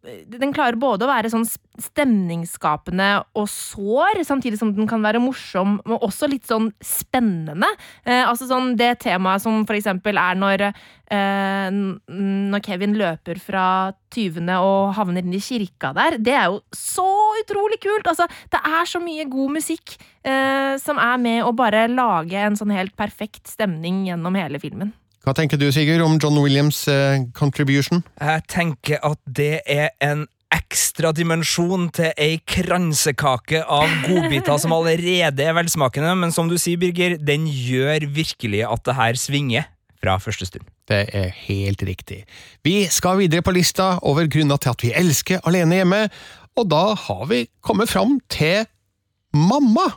den 0.00 0.52
klarer 0.56 0.78
både 0.80 1.04
å 1.04 1.10
være 1.10 1.28
sånn 1.32 1.44
stemningsskapende 1.44 3.08
og 3.36 3.46
sår, 3.52 4.22
samtidig 4.24 4.56
som 4.60 4.72
den 4.76 4.88
kan 4.88 5.02
være 5.04 5.20
morsom, 5.20 5.76
men 5.84 6.00
også 6.00 6.28
litt 6.30 6.48
sånn 6.48 6.70
spennende. 6.84 7.68
Eh, 8.06 8.22
altså 8.24 8.48
sånn 8.48 8.72
det 8.80 8.94
temaet 9.04 9.44
som 9.44 9.62
for 9.68 9.76
eksempel 9.76 10.16
er 10.20 10.38
når, 10.40 10.64
eh, 11.12 11.68
når 11.70 12.64
Kevin 12.64 12.96
løper 13.00 13.40
fra 13.44 13.66
tyvene 14.12 14.56
og 14.64 14.94
havner 14.96 15.24
inn 15.24 15.36
i 15.36 15.42
kirka 15.44 15.92
der. 15.96 16.16
Det 16.16 16.36
er 16.36 16.48
jo 16.48 16.62
så 16.72 17.08
utrolig 17.42 17.80
kult! 17.84 18.08
Altså, 18.08 18.28
det 18.52 18.62
er 18.64 18.88
så 18.88 19.02
mye 19.04 19.28
god 19.28 19.56
musikk 19.60 19.98
eh, 20.24 20.80
som 20.80 21.00
er 21.00 21.20
med 21.20 21.44
å 21.44 21.52
bare 21.56 21.84
lage 21.92 22.40
en 22.40 22.56
sånn 22.56 22.72
helt 22.72 22.96
perfekt 22.96 23.52
stemning 23.52 24.06
gjennom 24.08 24.40
hele 24.40 24.62
filmen. 24.62 24.96
Hva 25.20 25.34
tenker 25.36 25.60
du, 25.60 25.66
Sigurd, 25.68 26.00
om 26.00 26.16
John 26.16 26.38
Williams' 26.40 26.86
uh, 26.88 27.20
contribution? 27.36 28.00
Jeg 28.16 28.44
tenker 28.48 29.02
at 29.04 29.20
det 29.28 29.60
er 29.68 29.90
en 30.00 30.24
ekstra 30.50 31.12
dimensjon 31.14 31.90
til 31.94 32.14
ei 32.18 32.38
kransekake 32.48 33.60
av 33.62 33.92
godbiter 34.06 34.56
som 34.62 34.72
allerede 34.74 35.44
er 35.44 35.54
velsmakende, 35.54 36.14
men 36.18 36.32
som 36.34 36.48
du 36.50 36.56
sier, 36.58 36.80
Birger, 36.80 37.18
den 37.20 37.44
gjør 37.46 38.08
virkelig 38.10 38.64
at 38.66 38.84
det 38.88 38.96
her 38.96 39.20
svinger 39.20 39.68
fra 40.00 40.16
første 40.24 40.48
stund. 40.48 40.64
Det 40.88 41.04
er 41.12 41.28
helt 41.44 41.84
riktig. 41.86 42.24
Vi 42.64 42.88
skal 42.90 43.20
videre 43.20 43.44
på 43.44 43.54
lista 43.54 43.98
over 44.02 44.26
grunner 44.26 44.56
til 44.56 44.72
at 44.72 44.88
vi 44.88 44.94
elsker 44.96 45.44
Alene 45.46 45.82
hjemme, 45.82 46.02
og 46.56 46.70
da 46.72 46.84
har 46.96 47.24
vi 47.30 47.44
kommet 47.62 47.92
fram 47.92 48.18
til 48.32 48.64
mamma. 49.36 49.90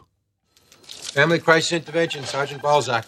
Family 1.16 1.40
Crisis 1.40 1.80
Intervention, 1.80 2.26
Sergeant 2.26 2.62
Balzac. 2.62 3.08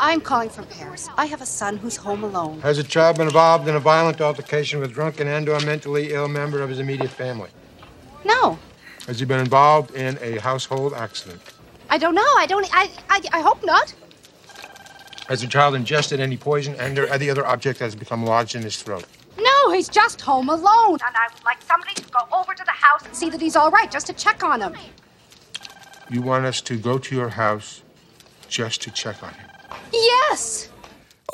I'm 0.00 0.20
calling 0.20 0.48
from 0.48 0.66
Paris. 0.66 1.08
I 1.16 1.26
have 1.26 1.40
a 1.42 1.46
son 1.46 1.76
who's 1.76 1.96
home 1.96 2.22
alone. 2.22 2.60
Has 2.60 2.78
a 2.78 2.84
child 2.84 3.16
been 3.16 3.26
involved 3.26 3.66
in 3.66 3.74
a 3.74 3.80
violent 3.80 4.20
altercation 4.20 4.78
with 4.80 4.90
a 4.90 4.92
drunken 4.92 5.26
and/or 5.26 5.58
mentally 5.60 6.12
ill 6.12 6.28
member 6.28 6.62
of 6.62 6.68
his 6.68 6.78
immediate 6.78 7.10
family? 7.10 7.50
No, 8.24 8.58
Has 9.06 9.18
he 9.18 9.24
been 9.26 9.40
involved 9.40 9.94
in 9.94 10.18
a 10.20 10.38
household 10.40 10.92
accident? 10.94 11.40
I 11.90 11.98
don't 11.98 12.14
know. 12.14 12.32
I 12.36 12.46
don't. 12.46 12.68
I. 12.72 12.90
I, 13.08 13.20
I 13.32 13.40
hope 13.40 13.64
not. 13.64 13.94
Has 15.28 15.40
the 15.40 15.46
child 15.46 15.74
ingested 15.74 16.20
any 16.20 16.36
poison 16.36 16.74
and/or 16.76 17.06
any 17.06 17.28
other 17.28 17.44
object 17.46 17.78
that 17.80 17.86
has 17.86 17.96
become 17.96 18.24
lodged 18.24 18.54
in 18.54 18.62
his 18.62 18.80
throat? 18.80 19.04
No, 19.38 19.72
he's 19.72 19.88
just 19.88 20.20
home 20.20 20.48
alone, 20.48 20.98
and 21.06 21.16
I 21.16 21.28
would 21.32 21.44
like 21.44 21.60
somebody 21.62 21.94
to 21.94 22.02
go 22.10 22.20
over 22.32 22.54
to 22.54 22.64
the 22.64 22.70
house 22.70 23.04
and 23.04 23.14
see 23.16 23.30
that 23.30 23.40
he's 23.40 23.56
all 23.56 23.70
right, 23.70 23.90
just 23.90 24.06
to 24.08 24.12
check 24.12 24.44
on 24.44 24.60
him. 24.60 24.74
You 26.10 26.22
want 26.22 26.44
us 26.44 26.60
to 26.62 26.76
go 26.76 26.98
to 26.98 27.14
your 27.16 27.30
house 27.30 27.82
just 28.48 28.80
to 28.82 28.90
check 28.90 29.22
on 29.22 29.34
him? 29.34 29.47
Yes. 29.92 30.68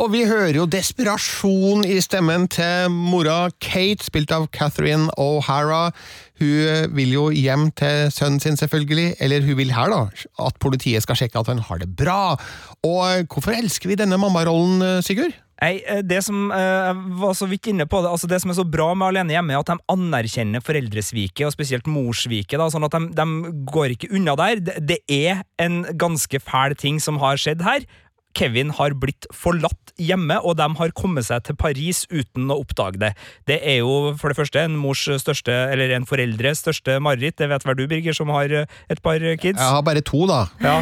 Og 0.03 0.11
vi 0.11 0.25
hører 0.27 0.57
jo 0.57 0.67
desperasjon 0.67 1.85
i 1.87 2.01
stemmen 2.03 2.49
til 2.51 2.91
mora 2.91 3.47
Kate, 3.63 4.03
spilt 4.03 4.33
av 4.35 4.49
Catherine 4.55 5.07
O'Hara. 5.21 5.93
Hun 6.43 6.91
vil 6.99 7.15
jo 7.15 7.29
hjem 7.31 7.69
til 7.79 8.11
sønnen 8.11 8.43
sin, 8.43 8.59
selvfølgelig, 8.59 9.15
eller 9.23 9.47
hun 9.47 9.61
vil 9.61 9.71
her, 9.77 9.95
da, 9.95 10.27
at 10.49 10.59
politiet 10.59 11.07
skal 11.07 11.21
sjekke 11.21 11.39
at 11.39 11.53
han 11.53 11.63
har 11.63 11.79
det 11.85 11.93
bra. 11.95 12.35
Og 12.83 13.31
hvorfor 13.31 13.55
elsker 13.55 13.93
vi 13.93 14.01
denne 14.01 14.19
mammarollen, 14.19 14.83
Sigurd? 15.07 15.39
Nei, 15.63 15.79
eh, 15.87 16.03
det 16.03 16.19
som 16.27 16.51
eh, 16.53 16.91
Jeg 16.91 17.19
var 17.21 17.35
så 17.39 17.47
vidt 17.49 17.69
inne 17.71 17.87
på 17.89 18.01
det 18.03 18.11
altså 18.11 18.29
Det 18.29 18.41
som 18.43 18.51
er 18.51 18.57
så 18.59 18.67
bra 18.67 18.89
med 18.99 19.13
Alene 19.13 19.37
hjemme, 19.37 19.55
er 19.55 19.63
at 19.63 19.71
de 19.71 19.93
anerkjenner 19.95 20.65
foreldresviket, 20.65 21.47
og 21.47 21.55
spesielt 21.55 21.89
morssviket. 21.91 22.61
Sånn 22.75 22.87
at 22.87 22.97
de, 22.97 23.13
de 23.15 23.55
går 23.71 23.95
ikke 23.95 24.11
unna 24.15 24.35
der. 24.41 24.63
Det, 24.65 24.81
det 24.91 24.99
er 25.07 25.45
en 25.63 25.85
ganske 26.01 26.41
fæl 26.43 26.75
ting 26.79 26.99
som 27.03 27.23
har 27.23 27.41
skjedd 27.41 27.63
her. 27.65 27.87
Kevin 28.35 28.71
har 28.77 28.95
blitt 28.99 29.27
forlatt 29.35 29.93
hjemme, 30.01 30.41
og 30.43 30.57
de 30.59 30.67
har 30.79 30.91
kommet 30.99 31.27
seg 31.29 31.45
til 31.47 31.55
Paris 31.59 32.03
uten 32.11 32.51
å 32.51 32.57
oppdage 32.65 32.99
det. 32.99 33.13
Det 33.47 33.61
er 33.63 33.79
jo 33.85 34.15
for 34.19 34.33
det 34.33 34.39
første 34.41 34.65
en 34.67 34.75
mors 34.81 35.05
største, 35.23 35.55
eller 35.71 35.95
en 35.95 36.07
foreldres 36.09 36.65
største 36.65 36.97
mareritt. 37.05 37.37
Det 37.39 37.49
vet 37.53 37.67
vel 37.69 37.79
du, 37.79 37.85
Birger, 37.91 38.17
som 38.17 38.33
har 38.35 38.51
eh, 38.51 38.67
et 38.91 39.03
par 39.05 39.23
kids? 39.39 39.59
Jeg 39.61 39.71
har 39.77 39.85
bare 39.87 40.03
to, 40.05 40.25
da. 40.31 40.41
Ja, 40.65 40.77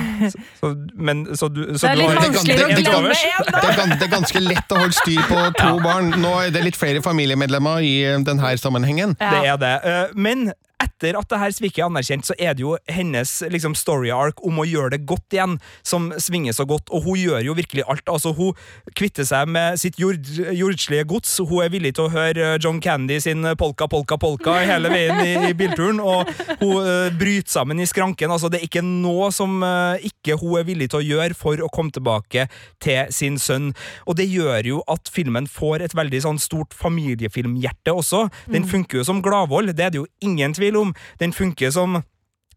så, 0.60 0.72
men, 0.96 1.26
så 1.36 1.50
du, 1.52 1.62
så 1.76 1.86
Det 1.86 1.92
er 1.92 2.00
litt 2.00 2.16
vanskelig 2.16 2.32
vanskeligere 2.32 2.64
å 2.64 2.88
glemme 2.88 3.12
det- 3.12 3.22
en, 3.22 3.52
Det 3.52 3.70
er, 3.84 3.94
det 4.00 4.08
er 4.08 4.12
ganske 4.16 4.44
lett 4.44 4.72
å 4.74 4.80
holde 4.82 4.98
styr 5.02 5.22
på 5.28 5.44
to 5.60 5.72
barn. 5.84 6.12
Nå 6.22 6.32
er 6.46 6.50
det 6.54 6.64
litt 6.66 6.78
flere 6.80 7.02
familiemedlemmer 7.04 7.84
i 7.84 7.94
denne 8.24 8.56
sammenhengen. 8.60 9.16
Det 9.20 9.44
er 9.52 9.56
det. 9.60 9.74
Eh, 9.84 10.06
Men 10.16 10.52
etter 10.82 11.18
at 11.18 11.28
det 11.30 11.40
her 11.40 11.54
sviket 11.54 11.82
er 11.82 11.88
anerkjent, 11.88 12.26
så 12.28 12.36
er 12.38 12.56
det 12.56 12.64
jo 12.64 12.76
hennes 12.90 13.34
liksom, 13.52 13.76
story 13.78 14.10
arc 14.14 14.42
om 14.46 14.60
å 14.60 14.66
gjøre 14.68 14.96
det 14.96 15.02
godt 15.08 15.36
igjen, 15.36 15.58
som 15.86 16.10
svinger 16.20 16.56
så 16.56 16.66
godt. 16.68 16.90
Og 16.92 17.06
hun 17.06 17.20
gjør 17.20 17.46
jo 17.46 17.56
virkelig 17.58 17.86
alt. 17.86 18.04
Altså, 18.10 18.32
Hun 18.36 18.56
kvitter 18.96 19.26
seg 19.28 19.50
med 19.52 19.78
sitt 19.80 19.98
jord, 20.00 20.26
jordslige 20.56 21.06
gods. 21.08 21.34
Hun 21.38 21.64
er 21.64 21.72
villig 21.72 21.94
til 21.96 22.08
å 22.08 22.12
høre 22.12 22.56
John 22.62 22.80
Candy 22.82 23.18
sin 23.22 23.44
polka, 23.58 23.88
polka, 23.90 24.18
polka 24.20 24.56
hele 24.62 24.90
veien 24.92 25.20
i, 25.22 25.32
i 25.50 25.56
bilturen. 25.56 26.00
Og 26.00 26.28
hun 26.62 26.82
uh, 26.82 27.08
bryter 27.18 27.52
sammen 27.52 27.82
i 27.82 27.88
skranken. 27.88 28.32
Altså, 28.32 28.50
det 28.52 28.60
er 28.60 28.68
ikke 28.68 28.84
noe 28.86 29.30
som 29.34 29.60
uh, 29.64 30.00
ikke 30.00 30.38
hun 30.40 30.58
er 30.60 30.68
villig 30.68 30.90
til 30.92 31.02
å 31.02 31.06
gjøre 31.06 31.38
for 31.38 31.60
å 31.62 31.70
komme 31.72 31.94
tilbake 31.94 32.48
til 32.82 33.12
sin 33.14 33.38
sønn. 33.42 33.72
Og 34.08 34.18
det 34.18 34.28
gjør 34.30 34.68
jo 34.68 34.82
at 34.90 35.10
filmen 35.12 35.48
får 35.50 35.86
et 35.86 35.96
veldig 35.96 36.22
sånn 36.24 36.40
stort 36.42 36.74
familiefilmhjerte 36.76 37.94
også. 37.94 38.26
Den 38.52 38.66
funker 38.68 39.00
jo 39.00 39.06
som 39.06 39.22
gladvold, 39.24 39.74
det 39.76 39.86
er 39.86 39.94
det 39.94 40.02
jo 40.02 40.08
ingen 40.24 40.54
tvil 40.56 40.71
om. 40.76 40.94
Den 41.18 41.32
funker 41.32 41.70
som 41.70 42.02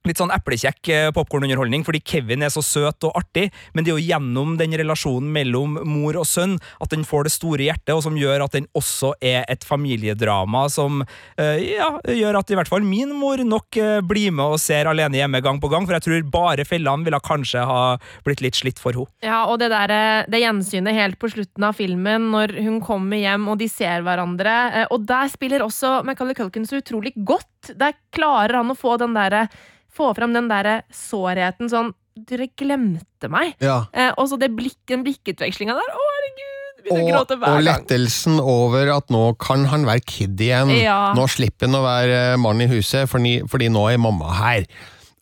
litt 0.09 0.21
sånn 0.21 0.33
eplekjekk 0.35 0.91
eh, 0.93 1.09
popkornunderholdning, 1.15 1.85
fordi 1.87 2.01
Kevin 2.05 2.45
er 2.45 2.53
så 2.53 2.63
søt 2.65 3.05
og 3.07 3.15
artig, 3.17 3.47
men 3.73 3.85
det 3.85 3.91
er 3.91 3.99
jo 3.99 4.07
gjennom 4.09 4.55
den 4.59 4.75
relasjonen 4.79 5.31
mellom 5.35 5.79
mor 5.87 6.19
og 6.21 6.27
sønn 6.29 6.57
at 6.83 6.91
den 6.93 7.05
får 7.07 7.27
det 7.27 7.33
store 7.35 7.67
hjertet, 7.67 7.93
og 7.95 8.03
som 8.05 8.17
gjør 8.19 8.45
at 8.45 8.57
den 8.57 8.69
også 8.77 9.13
er 9.23 9.43
et 9.51 9.65
familiedrama 9.67 10.65
som 10.73 11.03
eh, 11.03 11.75
ja, 11.75 11.91
gjør 12.11 12.39
at 12.41 12.51
i 12.51 12.59
hvert 12.59 12.71
fall 12.71 12.85
min 12.85 13.13
mor 13.17 13.41
nok 13.45 13.79
eh, 13.81 13.99
blir 14.05 14.33
med 14.35 14.55
og 14.55 14.61
ser 14.61 14.89
Alene 14.89 15.19
hjemme 15.19 15.41
gang 15.43 15.59
på 15.61 15.71
gang, 15.71 15.87
for 15.87 15.97
jeg 15.97 16.05
tror 16.07 16.29
bare 16.35 16.67
fellene 16.67 17.07
ville 17.07 17.21
kanskje 17.25 17.65
ha 17.65 17.81
blitt 18.25 18.43
litt 18.45 18.57
slitt 18.59 18.81
for 18.81 18.95
henne. 18.95 19.11
Ja, 19.25 19.43
og 19.49 19.59
det 19.59 19.71
der, 19.73 19.91
det 20.31 20.39
gjensynet 20.39 20.95
helt 20.95 21.17
på 21.19 21.29
slutten 21.31 21.65
av 21.65 21.75
filmen, 21.77 22.29
når 22.31 22.55
hun 22.63 22.79
kommer 22.83 23.19
hjem 23.19 23.47
og 23.51 23.59
de 23.59 23.67
ser 23.71 24.05
hverandre. 24.05 24.85
Og 24.93 25.03
der 25.07 25.29
spiller 25.31 25.65
også 25.65 25.99
Macaulay 26.07 26.37
Culkin 26.37 26.67
så 26.67 26.79
utrolig 26.79 27.13
godt. 27.15 27.73
Der 27.75 27.95
klarer 28.15 28.59
han 28.61 28.71
å 28.71 28.77
få 28.77 28.95
den 29.01 29.15
derre 29.17 29.47
Få 29.95 30.09
fram 30.17 30.33
den 30.35 30.49
derre 30.51 30.81
sårheten 30.93 31.71
sånn 31.71 31.93
Dere 32.15 32.45
glemte 32.55 33.27
meg. 33.27 33.57
Ja. 33.59 33.81
Eh, 33.91 34.13
og 34.15 34.29
så 34.31 34.37
det 34.39 34.47
blikk, 34.55 34.77
den 34.87 35.01
blikkutvekslinga 35.03 35.73
der. 35.75 35.89
Å, 35.91 36.03
herregud! 36.13 36.77
Begynner 36.85 37.01
å 37.01 37.03
Og, 37.03 37.09
gråte 37.11 37.35
og 37.35 37.41
hver 37.41 37.55
gang. 37.57 37.65
lettelsen 37.65 38.37
over 38.39 38.91
at 38.93 39.11
nå 39.11 39.23
kan 39.41 39.65
han 39.67 39.83
være 39.83 40.03
kid 40.07 40.39
igjen. 40.45 40.71
Ja. 40.79 41.11
Nå 41.17 41.25
slipper 41.27 41.67
han 41.67 41.75
å 41.75 41.83
være 41.83 42.21
mann 42.39 42.63
i 42.63 42.69
huset, 42.71 43.09
fordi, 43.11 43.41
fordi 43.51 43.67
nå 43.73 43.83
er 43.91 43.99
mamma 43.99 44.31
her. 44.37 44.63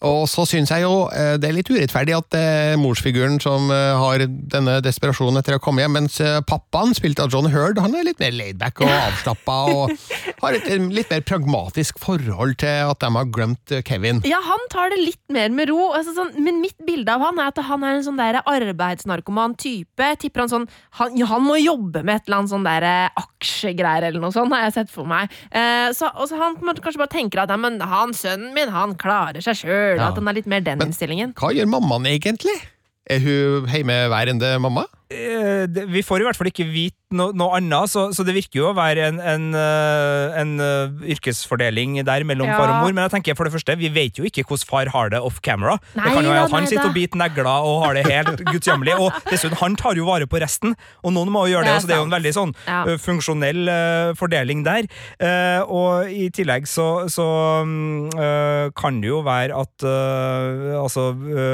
Og 0.03 0.25
så 0.27 0.45
syns 0.47 0.71
jeg 0.73 0.83
jo 0.83 1.07
eh, 1.15 1.35
det 1.39 1.49
er 1.49 1.55
litt 1.55 1.69
urettferdig 1.71 2.15
at 2.17 2.29
det 2.35 2.41
er 2.43 2.79
morsfiguren 2.81 3.39
som 3.43 3.69
eh, 3.71 3.93
har 3.99 4.25
denne 4.27 4.79
desperasjonen 4.83 5.39
etter 5.39 5.57
å 5.57 5.61
komme 5.63 5.83
hjem, 5.83 5.95
mens 5.97 6.19
eh, 6.23 6.41
pappaen, 6.47 6.91
spilt 6.97 7.21
av 7.23 7.31
John 7.33 7.47
Heard, 7.53 7.79
han 7.81 7.95
er 7.95 8.07
litt 8.07 8.19
mer 8.21 8.35
laidback 8.35 8.83
og 8.83 8.91
avslappa 8.91 9.57
og 9.71 9.93
har 10.43 10.57
et 10.57 10.67
eh, 10.71 10.87
litt 10.93 11.11
mer 11.13 11.23
pragmatisk 11.27 12.01
forhold 12.03 12.57
til 12.63 12.91
at 12.91 12.99
de 13.03 13.11
har 13.15 13.29
glemt 13.33 13.75
eh, 13.75 13.83
Kevin. 13.87 14.21
Ja, 14.27 14.41
han 14.43 14.67
tar 14.73 14.91
det 14.93 14.99
litt 15.01 15.21
mer 15.33 15.53
med 15.55 15.71
ro. 15.71 15.91
Altså, 15.95 16.15
sånn, 16.17 16.33
men 16.43 16.59
mitt 16.63 16.77
bilde 16.85 17.15
av 17.15 17.23
han 17.23 17.39
er 17.39 17.53
at 17.53 17.63
han 17.63 17.85
er 17.87 17.97
en 17.97 18.05
sånn 18.05 18.19
der 18.19 18.41
arbeidsnarkoman 18.43 19.55
type. 19.59 20.03
Jeg 20.03 20.19
tipper 20.25 20.43
han 20.43 20.51
sånn 20.51 20.67
han, 20.99 21.15
han 21.29 21.45
må 21.45 21.57
jobbe 21.61 22.03
med 22.03 22.19
et 22.19 22.27
eller 22.27 22.41
annet 22.41 22.53
sånn 22.53 22.67
der 22.67 22.87
aksjegreier 23.19 24.09
eller 24.09 24.23
noe 24.23 24.35
sånt, 24.35 24.51
har 24.53 24.67
jeg 24.67 24.75
sett 24.81 24.93
for 24.93 25.07
meg. 25.09 25.31
Eh, 25.49 25.89
så, 25.95 26.11
og 26.17 26.27
så 26.29 26.39
han 26.41 26.59
kanskje 26.59 27.01
bare 27.01 27.13
tenker 27.13 27.43
at 27.43 27.53
ja, 27.53 27.59
men 27.59 27.79
han 27.79 28.13
sønnen 28.17 28.53
min, 28.55 28.71
han 28.73 28.97
klarer 28.99 29.43
seg 29.43 29.57
sjøl. 29.63 29.92
Ja. 29.99 30.09
At 30.11 30.19
han 30.19 30.29
er 30.31 30.37
litt 30.39 30.49
mer 30.49 30.63
den 30.65 30.81
innstillingen. 30.85 31.33
Hva 31.39 31.51
gjør 31.55 31.69
mammaen 31.69 32.07
egentlig? 32.09 32.55
Er 33.11 33.19
hun 33.19 33.67
hjemmeværende 33.71 34.55
mamma? 34.63 34.85
Vi 35.93 36.01
får 36.05 36.21
i 36.23 36.25
hvert 36.27 36.37
fall 36.39 36.49
ikke 36.49 36.65
vite 36.69 36.97
no, 37.13 37.27
noe 37.37 37.59
annet, 37.59 37.91
så, 37.91 38.07
så 38.15 38.23
det 38.25 38.33
virker 38.35 38.57
jo 38.59 38.67
å 38.71 38.75
være 38.77 39.03
en, 39.11 39.19
en, 39.21 39.43
eh, 39.57 40.37
en 40.41 40.53
eh, 40.63 41.11
yrkesfordeling 41.13 41.99
der 42.07 42.25
mellom 42.25 42.49
Ja. 42.49 42.55
far 42.57 42.71
og 42.71 42.79
mor. 42.81 42.93
Men 42.95 43.05
jeg 43.05 43.13
tenker 43.17 43.37
for 43.37 43.45
det 43.47 43.53
første, 43.53 43.75
vi 43.77 43.91
vet 43.93 44.17
jo 44.17 44.25
ikke 44.27 44.45
hvordan 44.49 44.69
far 44.69 44.89
har 44.93 45.11
det 45.13 45.21
off 45.21 45.37
camera. 45.45 45.75
Nei 45.93 46.07
det 46.07 46.15
kan 46.17 46.25
jo 46.27 46.33
være 46.33 46.45
at 46.47 46.55
han 46.57 46.69
sitter 46.71 46.89
og 46.89 46.95
biter 46.97 47.21
negler 47.21 47.49
og 47.53 47.83
har 47.85 47.97
det 47.99 48.05
helt 48.09 48.41
gudsjammelig. 48.53 48.95
Og 48.97 49.19
dessuten, 49.29 49.57
han 49.61 49.77
tar 49.79 49.99
jo 49.99 50.07
vare 50.09 50.27
på 50.29 50.41
resten, 50.41 50.73
og 51.03 51.13
noen 51.15 51.31
må 51.33 51.45
jo 51.47 51.55
gjøre 51.57 51.69
det. 51.69 51.73
Det 51.73 51.77
er 51.77 51.85
så 51.85 51.91
det 51.91 51.97
er 51.97 52.01
jo 52.01 52.07
en 52.09 52.17
veldig 52.17 52.33
sånn 52.39 52.55
Ja. 52.67 52.81
funksjonell 53.05 53.61
uh, 53.69 54.13
fordeling 54.17 54.65
der. 54.65 54.89
Uh, 55.21 55.61
og 55.69 56.09
i 56.13 56.29
tillegg 56.33 56.65
så, 56.69 57.05
så 57.11 57.25
ø, 57.63 58.71
kan 58.77 58.99
det 59.03 59.09
jo 59.11 59.21
være 59.25 59.55
at 59.57 59.85
altså 60.79 61.11
ø, 61.13 61.45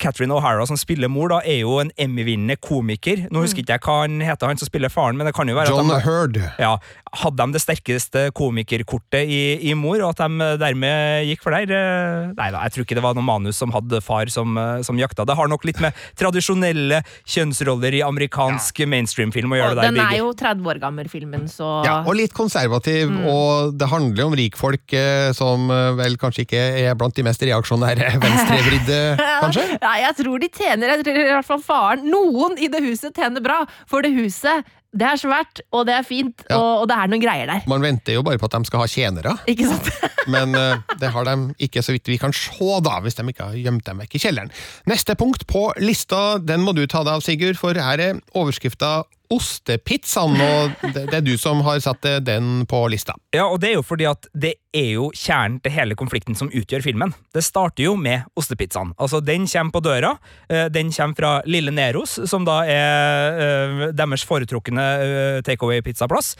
Catherine 0.00 0.32
O'Hara 0.34 0.66
som 0.68 0.78
spiller 0.80 1.10
mor, 1.12 1.28
da, 1.32 1.40
er 1.44 1.60
jo 1.62 1.76
en 1.82 1.92
Emmy-vinnende 2.00 2.56
komiker. 2.62 3.26
Nå 3.30 3.44
husker 3.44 3.62
ikke 3.64 3.76
jeg 3.76 3.84
hva 3.84 3.96
han 4.04 4.20
heter, 4.24 4.50
han 4.50 4.60
som 4.60 4.70
spiller 4.70 4.92
faren, 4.92 5.18
men 5.20 5.28
det 5.28 5.34
kan 5.36 5.48
jo 5.50 5.56
være 5.58 5.74
John 5.74 5.90
at 5.92 6.00
de, 6.00 6.08
Hurd. 6.08 6.40
ja, 6.58 6.72
hadde 7.12 7.42
de 7.42 7.52
det 7.56 7.60
sterkeste 7.64 8.20
komikerkortet 8.36 9.26
i, 9.26 9.70
i 9.70 9.74
mor, 9.74 9.98
og 10.04 10.12
at 10.14 10.20
de 10.30 10.48
dermed 10.60 11.26
gikk 11.26 11.42
for 11.42 11.54
der? 11.56 11.70
eh, 11.74 12.32
Nei 12.38 12.50
da, 12.54 12.60
jeg 12.66 12.74
tror 12.76 12.86
ikke 12.86 12.98
det 12.98 13.04
var 13.04 13.16
noe 13.18 13.26
manus 13.26 13.58
som 13.58 13.72
hadde 13.74 14.00
far 14.04 14.30
som, 14.30 14.56
eh, 14.58 14.82
som 14.86 14.98
jakta. 15.00 15.26
Det 15.26 15.36
har 15.38 15.48
nok 15.50 15.64
litt 15.66 15.80
med 15.82 15.96
tradisjonelle 16.20 17.00
kjønnsroller 17.28 17.96
i 17.98 18.02
amerikansk 18.06 18.82
mainstream-film 18.86 19.52
å 19.54 19.58
gjøre. 19.58 19.72
Og 19.74 19.80
det 19.80 19.86
der, 19.88 19.96
den 19.96 20.04
er 20.06 20.18
jo 20.20 20.30
30 20.38 20.70
år 20.70 20.80
gammel, 20.82 21.10
filmen, 21.10 21.48
så 21.50 21.70
Ja, 21.86 21.96
og 22.06 22.14
litt 22.18 22.34
konservativ, 22.36 23.08
Mm. 23.10 23.24
og 23.32 23.74
det 23.80 23.88
handler 23.90 24.24
om 24.28 24.34
rikfolk 24.38 24.92
eh, 24.94 25.32
som 25.36 25.70
eh, 25.72 25.92
vel 25.98 26.16
kanskje 26.20 26.44
ikke 26.44 26.60
er 26.84 26.94
blant 26.94 27.14
de 27.16 27.24
mest 27.26 27.42
reaksjonære 27.42 28.12
venstrevridde, 28.22 29.00
kanskje? 29.42 29.64
Nei, 29.86 29.96
jeg 30.04 30.16
tror 30.20 30.38
de 30.42 30.48
tjener 30.52 30.92
Jeg 30.94 31.04
tror 31.04 31.18
i 31.22 31.30
hvert 31.34 31.48
fall 31.48 31.62
faren 31.64 32.06
Noen 32.10 32.58
i 32.60 32.68
det 32.70 32.82
huset 32.84 33.14
tjener 33.16 33.42
bra, 33.44 33.62
for 33.90 34.02
det 34.04 34.12
huset 34.16 34.64
det 34.90 35.06
er 35.06 35.18
svært, 35.20 35.60
og 35.70 35.84
det 35.86 35.94
er 35.94 36.02
fint, 36.02 36.42
Ja. 36.50 36.56
og, 36.58 36.80
og 36.82 36.88
det 36.90 36.96
er 36.98 37.10
noen 37.12 37.22
greier 37.22 37.46
der. 37.46 37.60
Man 37.70 37.82
venter 37.84 38.16
jo 38.16 38.24
bare 38.26 38.40
på 38.42 38.48
at 38.50 38.56
de 38.58 38.66
skal 38.66 38.82
ha 38.82 38.88
tjenere, 38.90 39.36
Ikke 39.46 39.68
sant? 39.70 39.90
men 40.34 40.54
uh, 40.58 40.82
det 40.98 41.12
har 41.14 41.28
de 41.28 41.36
ikke 41.62 41.82
så 41.86 41.94
vidt 41.94 42.10
vi 42.10 42.18
kan 42.18 42.34
se, 42.34 42.72
da, 42.82 42.96
hvis 43.04 43.14
de 43.14 43.26
ikke 43.30 43.46
har 43.52 43.54
gjemt 43.54 43.86
dem 43.86 44.02
vekk 44.02 44.18
i 44.18 44.22
kjelleren. 44.24 44.50
Neste 44.90 45.14
punkt 45.14 45.46
på 45.46 45.68
lista, 45.78 46.38
den 46.42 46.64
må 46.66 46.74
du 46.74 46.82
ta 46.90 47.04
deg 47.06 47.20
av, 47.20 47.22
Sigurd, 47.22 47.58
for 47.60 47.78
her 47.78 48.02
er 48.02 48.18
overskrifta 48.34 49.04
Ostepizzaen, 49.30 50.34
og 50.42 50.72
det, 50.94 51.04
det 51.10 51.18
er 51.20 51.22
du 51.24 51.36
som 51.38 51.60
har 51.66 51.78
satt 51.82 52.06
den 52.26 52.64
på 52.70 52.80
lista. 52.90 53.14
Ja, 53.34 53.44
og 53.46 53.60
det 53.62 53.70
er 53.70 53.76
jo 53.78 53.84
fordi 53.86 54.06
at 54.10 54.26
det 54.34 54.56
er 54.74 54.88
jo 54.96 55.08
kjernen 55.14 55.60
til 55.62 55.74
hele 55.74 55.96
konflikten 55.98 56.36
som 56.38 56.50
utgjør 56.50 56.82
filmen. 56.84 57.14
Det 57.34 57.42
starter 57.46 57.84
jo 57.88 57.94
med 57.98 58.26
ostepizzaen. 58.38 58.92
Altså, 58.98 59.20
den 59.22 59.46
kommer 59.50 59.74
på 59.74 59.82
døra. 59.86 60.12
eh, 60.48 60.66
Den 60.70 60.90
kommer 60.94 61.14
fra 61.18 61.32
Lille 61.46 61.70
Neros, 61.74 62.18
som 62.30 62.44
da 62.46 62.60
er 62.66 63.40
eh, 63.46 63.86
deres 63.94 64.24
foretrukne 64.26 64.84
eh, 65.06 65.40
takeaway-pizzaplass. 65.46 66.34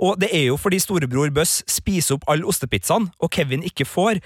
Og 0.00 0.18
det 0.22 0.30
er 0.34 0.48
jo 0.52 0.56
fordi 0.58 0.78
storebror 0.82 1.30
Bøss 1.34 1.60
spiser 1.70 2.16
opp 2.18 2.26
all 2.30 2.46
ostepizzaen, 2.46 3.10
og 3.18 3.30
Kevin 3.34 3.62
ikke 3.66 3.86
får. 3.86 4.22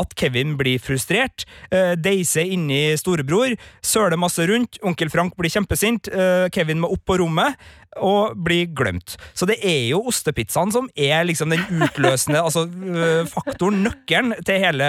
At 0.00 0.14
Kevin 0.16 0.56
blir 0.56 0.80
frustrert, 0.80 1.44
Uh, 1.72 1.94
deiser 1.96 2.48
inni 2.52 2.92
storebror, 3.00 3.54
søler 3.84 4.18
masse 4.20 4.44
rundt, 4.48 4.78
onkel 4.84 5.10
Frank 5.12 5.36
blir 5.36 5.52
kjempesint, 5.52 6.08
Uh, 6.12 6.48
Kevin 6.52 6.80
må 6.80 6.90
opp 6.92 7.04
på 7.08 7.16
rommet 7.20 7.56
og 8.00 8.36
blir 8.40 8.70
glemt. 8.72 9.16
Så 9.36 9.44
det 9.48 9.58
er 9.60 9.88
jo 9.90 9.98
ostepizzaen 10.08 10.72
som 10.72 10.86
er 10.96 11.26
liksom 11.28 11.50
den 11.52 11.60
utløsende 11.84 12.40
altså, 12.40 12.64
øh, 12.66 13.26
faktoren, 13.28 13.82
nøkkelen 13.84 14.32
til 14.46 14.62
hele 14.62 14.86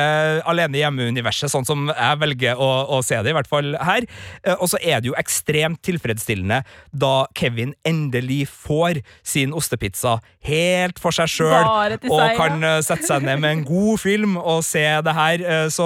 Alene 0.48 0.80
hjemme-universet, 0.80 1.52
sånn 1.52 1.68
som 1.68 1.90
jeg 1.92 2.20
velger 2.22 2.56
å, 2.62 2.70
å 2.96 3.02
se 3.04 3.20
det, 3.20 3.34
i 3.34 3.38
hvert 3.38 3.50
fall 3.52 3.74
her. 3.84 4.08
Eh, 4.44 4.56
Og 4.56 4.70
så 4.72 4.80
er 4.82 5.02
det 5.04 5.12
jo 5.12 5.18
ekstremt 5.20 5.82
tilfredsstillende 5.84 6.62
da 6.94 7.14
Kevin 7.36 7.74
endelig 7.86 8.46
får 8.52 9.02
sin 9.24 9.52
ostepizza 9.54 10.20
helt 10.48 11.00
for 11.00 11.12
seg 11.16 11.28
sjøl, 11.32 11.68
og 12.12 12.38
kan 12.40 12.64
øh, 12.64 12.80
sette 12.84 13.08
seg 13.08 13.24
ned 13.28 13.40
med 13.44 13.52
en 13.58 13.66
god 13.68 14.00
film 14.04 14.38
og 14.40 14.64
se 14.68 14.84
det 15.04 15.16
her. 15.18 15.44
Eh, 15.44 15.68
Så 15.74 15.86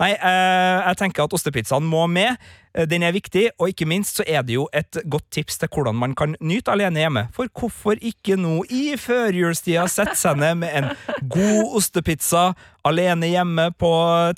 nei, 0.00 0.12
eh, 0.14 0.78
jeg 0.88 0.96
tenker 1.04 1.24
at 1.28 1.34
ostepizzaen 1.36 1.86
må 1.86 2.06
med. 2.10 2.36
Eh, 2.74 2.86
Den 2.88 3.02
er 3.02 3.12
viktig, 3.12 3.50
og 3.58 3.68
ikke 3.68 3.86
minst 3.86 4.20
så 4.20 4.24
er 4.26 4.42
det 4.42 4.54
jo 4.54 4.68
et 4.74 5.00
godt 5.10 5.26
tips 5.30 5.58
til 5.58 5.68
hvordan 5.72 5.94
man 5.94 6.14
kan 6.14 6.36
nyte 6.40 6.70
alene 6.70 7.02
hjemme. 7.02 7.26
For 7.34 7.50
hvorfor 7.58 7.98
ikke 8.00 8.36
nå 8.36 8.64
i 8.70 8.96
førjulstida 8.96 9.86
sette 9.90 10.16
seg 10.18 10.38
ned 10.38 10.60
med 10.62 10.76
en 10.78 10.90
god 11.28 11.76
ostepizza 11.80 12.50
alene 12.88 13.30
hjemme 13.30 13.68
på 13.80 13.90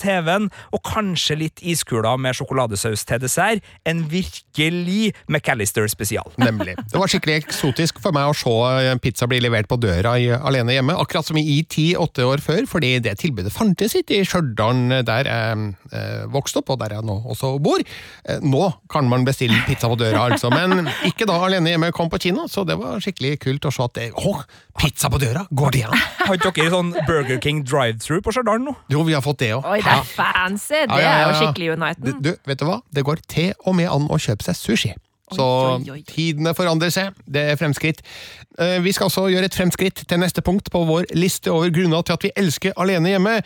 TV-en, 0.02 0.48
og 0.72 0.82
kanskje 0.86 1.38
litt 1.44 1.62
iskuler 1.62 2.20
med 2.20 2.36
sjokoladesaus 2.38 3.04
til 3.08 3.22
dessert? 3.22 3.62
En 3.88 4.04
virkelig 4.10 5.12
McAllister 5.28 5.88
spesial. 5.90 6.28
Nemlig. 6.42 6.76
Det 6.90 7.00
var 7.00 7.10
skikkelig 7.10 7.42
eksotisk 7.42 8.00
for 8.02 8.14
meg 8.16 8.30
å 8.30 8.36
se 8.36 8.96
pizza 9.02 9.28
bli 9.30 9.40
levert 9.42 9.68
på 9.70 9.78
døra 9.80 10.14
i, 10.20 10.28
alene 10.32 10.76
hjemme, 10.76 10.96
akkurat 10.98 11.26
som 11.26 11.38
i 11.40 11.60
ti-åtte 11.68 12.26
år 12.26 12.42
før, 12.44 12.66
fordi 12.70 12.94
det 13.04 13.16
tilbudet 13.22 13.52
fantes 13.54 13.96
ikke 13.98 14.20
i 14.20 14.26
Stjørdal, 14.26 15.02
der 15.06 15.28
jeg 15.28 15.68
eh, 15.92 16.24
vokste 16.32 16.62
opp, 16.62 16.74
og 16.74 16.80
der 16.82 16.96
jeg 16.96 17.06
nå 17.06 17.18
også 17.32 17.54
bor. 17.62 17.82
Eh, 18.26 18.42
nå 18.42 18.64
kan 18.92 19.08
man 19.10 19.26
bestille 19.28 19.58
pizza 19.66 19.90
på 19.90 19.98
døra, 20.00 20.26
altså, 20.32 20.50
men 20.52 20.90
ikke 21.08 21.28
da 21.28 21.38
alene 21.46 21.74
hjemme 21.74 21.92
kom 21.94 22.10
på 22.12 22.20
kino, 22.22 22.46
så 22.50 22.66
det 22.68 22.78
var 22.80 23.02
skikkelig 23.02 23.38
kult 23.42 23.68
å 23.68 23.74
se 23.74 23.86
at 23.86 23.96
det, 23.98 24.08
å, 24.18 24.36
pizza 24.78 25.10
på 25.12 25.20
døra, 25.22 25.44
går 25.50 25.74
det 25.74 25.84
an? 25.88 26.04
Har 26.22 26.40
dere 26.40 26.70
sånn 26.72 26.92
Burger 27.08 27.40
King 27.42 27.62
drive-through 27.68 28.22
på 28.24 28.31
Stjørdal 28.34 28.60
nå? 28.64 28.74
Jo, 28.92 29.02
vi 29.06 29.14
har 29.16 29.22
fått 29.24 29.40
det 29.42 29.52
òg. 29.56 29.64
Oi, 29.68 29.78
det 29.84 29.92
er 29.92 30.04
fancy! 30.08 30.82
Det 30.90 30.98
er 31.04 31.22
jo 31.28 31.38
skikkelig 31.40 31.72
Uniten. 31.76 32.20
Du, 32.24 32.32
vet 32.48 32.60
du 32.60 32.66
hva? 32.68 32.80
Det 32.92 33.04
går 33.06 33.22
til 33.30 33.52
og 33.66 33.76
med 33.78 33.90
an 33.92 34.08
å 34.12 34.18
kjøpe 34.20 34.46
seg 34.48 34.58
sushi. 34.58 34.92
Så 35.32 35.44
oi, 35.78 35.84
oi. 35.94 36.00
tidene 36.08 36.52
forandrer 36.56 36.90
seg. 36.92 37.14
Det 37.24 37.44
er 37.52 37.56
fremskritt. 37.56 38.02
Eh, 38.60 38.78
Vi 38.84 38.92
skal 38.92 39.08
også 39.08 39.28
gjøre 39.32 39.48
et 39.48 39.56
fremskritt 39.56 40.02
til 40.08 40.20
neste 40.20 40.42
punkt 40.44 40.68
på 40.72 40.82
vår 40.88 41.08
liste 41.16 41.48
over 41.52 41.70
grunner 41.72 42.02
til 42.04 42.18
at 42.18 42.26
vi 42.26 42.32
elsker 42.36 42.74
Alene 42.76 43.14
hjemme. 43.14 43.38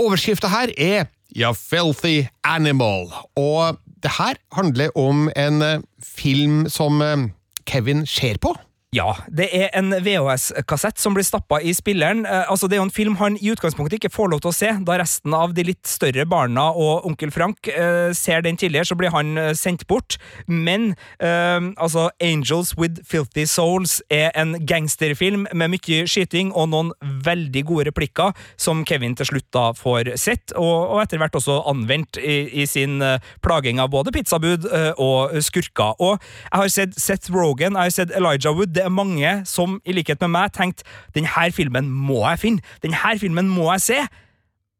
Overskrifta 0.00 0.48
her 0.52 0.72
er 0.76 1.10
You 1.36 1.52
filthy 1.58 2.28
animal. 2.44 3.10
Og 3.36 3.76
det 4.02 4.14
her 4.16 4.38
handler 4.56 4.92
om 4.96 5.26
en 5.36 5.62
eh, 5.62 5.80
film 6.00 6.68
som 6.72 7.02
eh, 7.02 7.28
Kevin 7.66 8.06
ser 8.06 8.38
på 8.40 8.54
Ja, 8.96 9.10
det 9.28 9.48
er 9.52 9.68
en 9.76 9.90
VHS-kassett 9.92 11.00
som 11.00 11.16
blir 11.16 11.24
stappa 11.26 11.58
i 11.60 11.74
spilleren. 11.76 12.24
Eh, 12.24 12.44
altså 12.50 12.68
Det 12.68 12.76
er 12.76 12.80
jo 12.80 12.86
en 12.86 12.94
film 12.94 13.16
han 13.20 13.36
i 13.36 13.50
utgangspunktet 13.52 13.98
ikke 13.98 14.12
får 14.14 14.30
lov 14.32 14.40
til 14.40 14.52
å 14.52 14.56
se, 14.56 14.70
da 14.86 14.96
resten 14.96 15.34
av 15.36 15.52
de 15.56 15.66
litt 15.68 15.84
større 15.90 16.24
barna 16.28 16.70
og 16.72 17.04
onkel 17.08 17.32
Frank 17.34 17.68
eh, 17.68 18.14
ser 18.16 18.44
den 18.46 18.56
tidligere, 18.56 18.88
så 18.88 18.96
blir 18.96 19.12
han 19.12 19.36
eh, 19.36 19.52
sendt 19.58 19.84
bort. 19.90 20.16
Men 20.46 20.94
eh, 21.20 21.60
altså 21.76 22.08
Angels 22.24 22.72
with 22.78 23.02
Filthy 23.04 23.44
Souls 23.50 23.98
er 24.08 24.30
en 24.38 24.56
gangsterfilm 24.64 25.44
med 25.52 25.74
mye 25.74 26.06
skyting 26.08 26.54
og 26.54 26.70
noen 26.72 26.94
veldig 27.26 27.66
gode 27.68 27.88
replikker 27.90 28.32
som 28.56 28.84
Kevin 28.88 29.18
til 29.18 29.28
slutt 29.28 29.48
da 29.52 29.66
får 29.76 30.14
sett, 30.20 30.54
og, 30.56 30.94
og 30.94 31.02
etter 31.02 31.20
hvert 31.20 31.36
også 31.36 31.58
anvendt 31.68 32.20
i, 32.22 32.38
i 32.62 32.68
sin 32.70 33.02
eh, 33.04 33.20
plaging 33.44 33.82
av 33.82 33.92
både 33.92 34.14
pizzabud 34.16 34.70
eh, 34.72 34.92
og 34.96 35.36
skurker. 35.44 36.00
Og 36.00 36.16
jeg 36.16 36.56
har 36.62 36.74
sett 36.78 36.98
Seth 37.00 37.34
Rogan, 37.34 37.76
jeg 37.76 37.90
har 37.90 37.96
sett 38.00 38.16
Elijah 38.16 38.56
Wood. 38.56 38.72
Det 38.72 38.85
er 38.86 38.94
mange 38.94 39.32
som 39.48 39.80
i 39.84 39.94
likhet 39.96 40.22
med 40.24 40.34
meg 40.36 40.54
tenkte 40.56 40.86
denne 41.16 41.50
filmen 41.54 41.90
må 41.90 42.22
jeg 42.30 42.42
finne, 42.42 42.64
denne 42.82 43.18
filmen 43.20 43.50
må 43.50 43.70
jeg 43.74 43.84
se. 43.90 44.00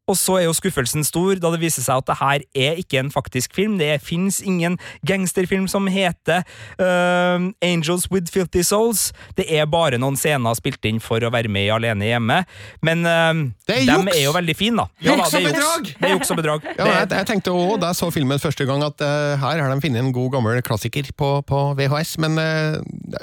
Og 0.07 0.17
så 0.19 0.37
er 0.39 0.47
jo 0.47 0.55
skuffelsen 0.55 1.05
stor 1.07 1.39
da 1.41 1.51
det 1.53 1.61
viser 1.61 1.85
seg 1.85 2.01
at 2.01 2.09
det 2.09 2.17
her 2.21 2.45
er 2.67 2.81
ikke 2.81 3.01
en 3.01 3.11
faktisk 3.13 3.55
film. 3.57 3.77
Det 3.81 3.89
fins 4.03 4.39
ingen 4.41 4.77
gangsterfilm 5.07 5.67
som 5.71 5.87
heter 5.91 6.45
uh, 6.79 7.49
Angels 7.65 8.07
with 8.11 8.31
Filthy 8.33 8.63
Souls. 8.65 9.11
Det 9.37 9.47
er 9.51 9.67
bare 9.69 9.99
noen 10.01 10.17
scener 10.19 10.57
spilt 10.57 10.85
inn 10.87 11.01
for 11.03 11.23
å 11.23 11.31
være 11.33 11.51
med 11.51 11.67
i 11.67 11.73
Alene 11.73 12.07
hjemme. 12.07 12.41
Men 12.85 13.03
uh, 13.05 13.43
er 13.67 13.83
de 13.87 13.97
er 14.13 14.23
jo 14.23 14.35
veldig 14.35 14.57
fine, 14.57 14.85
da. 14.85 15.07
Juks 15.09 15.33
da, 15.33 15.43
det 15.43 15.53
er! 15.55 15.87
Det 15.87 16.09
er 16.09 16.15
juks 16.15 16.31
og 16.33 16.39
bedrag. 16.39 16.67
Ja, 16.77 16.87
jeg, 16.91 17.09
jeg 17.13 17.29
tenkte 17.29 17.53
også, 17.53 17.79
da 17.81 17.91
jeg 17.91 17.99
så 17.99 18.11
filmen 18.13 18.41
første 18.41 18.67
gang, 18.69 18.83
at 18.85 19.03
uh, 19.03 19.35
her 19.41 19.63
har 19.63 19.73
de 19.73 19.81
funnet 19.83 20.03
en 20.03 20.13
god 20.15 20.31
gammel 20.37 20.61
klassiker 20.65 21.09
på, 21.17 21.31
på 21.47 21.61
VHS, 21.77 22.17
men 22.23 22.37
eh, 22.41 22.77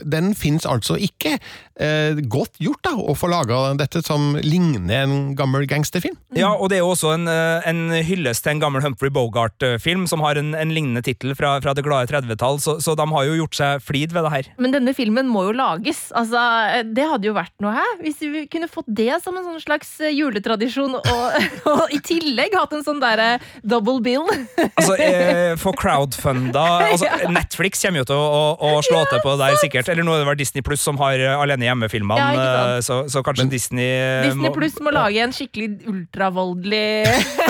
den 0.05 0.33
fins 0.39 0.67
altså 0.69 0.97
ikke. 1.01 1.37
Eh, 1.75 2.21
godt 2.31 2.61
gjort 2.63 2.85
da, 2.87 2.93
å 2.95 3.17
få 3.19 3.27
laga 3.27 3.73
dette 3.75 3.99
som 4.07 4.37
ligner 4.39 5.05
en 5.05 5.35
gammel 5.35 5.65
gangsterfilm. 5.67 6.15
Ja, 6.39 6.53
og 6.55 6.71
det 6.71 6.79
er 6.79 6.85
jo 6.85 6.93
også 6.93 7.15
en, 7.17 7.27
eh, 7.27 7.67
en 7.67 7.91
hyllest 8.07 8.45
til 8.45 8.55
en 8.55 8.63
gammel 8.63 8.85
Humphrey 8.85 9.11
Bogart-film 9.11 10.05
som 10.11 10.23
har 10.23 10.39
en, 10.39 10.53
en 10.55 10.75
lignende 10.75 11.03
tittel 11.03 11.35
fra, 11.35 11.57
fra 11.65 11.75
det 11.75 11.83
glade 11.87 12.07
30-tall, 12.13 12.61
så, 12.63 12.77
så 12.83 12.95
de 12.95 13.07
har 13.11 13.27
jo 13.27 13.39
gjort 13.41 13.59
seg 13.59 13.83
flid 13.83 14.15
ved 14.15 14.27
det 14.29 14.33
her. 14.37 14.51
Men 14.63 14.77
denne 14.77 14.95
filmen 14.95 15.27
må 15.31 15.49
jo 15.49 15.57
lages. 15.59 16.07
Altså, 16.15 16.39
det 16.95 17.09
hadde 17.11 17.31
jo 17.31 17.35
vært 17.35 17.55
noe 17.65 17.75
her. 17.75 17.97
Hvis 18.05 18.23
vi 18.23 18.45
kunne 18.51 18.71
fått 18.71 18.87
det 18.87 19.19
som 19.25 19.35
en 19.35 19.47
sånn 19.49 19.63
slags 19.65 19.97
juletradisjon, 20.15 20.95
og, 21.01 21.51
og 21.75 21.95
i 21.95 21.99
tillegg 22.07 22.55
hatt 22.55 22.77
en 22.79 22.87
sånn 22.87 23.03
derre 23.03 23.39
double 23.63 24.01
bill. 24.05 24.27
Altså, 24.75 24.97
eh, 25.01 25.55
For 25.61 25.77
crowdfunda 25.79 26.63
altså, 26.93 27.07
Netflix 27.31 27.83
kommer 27.85 28.03
jo 28.03 28.07
til 28.09 28.19
å, 28.19 28.25
å, 28.55 28.71
å 28.75 28.81
slå 28.85 29.05
til 29.09 29.21
på 29.23 29.35
det 29.35 29.45
der, 29.45 29.59
sikkert. 29.61 29.91
Eller 29.93 30.07
nå 30.07 30.17
er 30.17 30.23
det 30.23 30.29
vel 30.29 30.39
Disney 30.41 30.65
Pluss 30.67 30.83
som 30.85 30.99
har 31.01 31.21
eh, 31.21 31.35
Alene 31.65 31.89
hjemme-filmene, 31.89 32.35
Ja, 32.37 32.77
eh, 32.77 32.81
så, 32.85 33.05
så 33.09 33.23
kanskje 33.25 33.47
Disney 33.51 33.87
eh, 33.87 34.27
Disney 34.29 34.53
Pluss 34.55 34.77
må 34.85 34.93
lage 34.95 35.23
en 35.23 35.33
skikkelig 35.35 35.87
ultravoldelig 35.91 37.05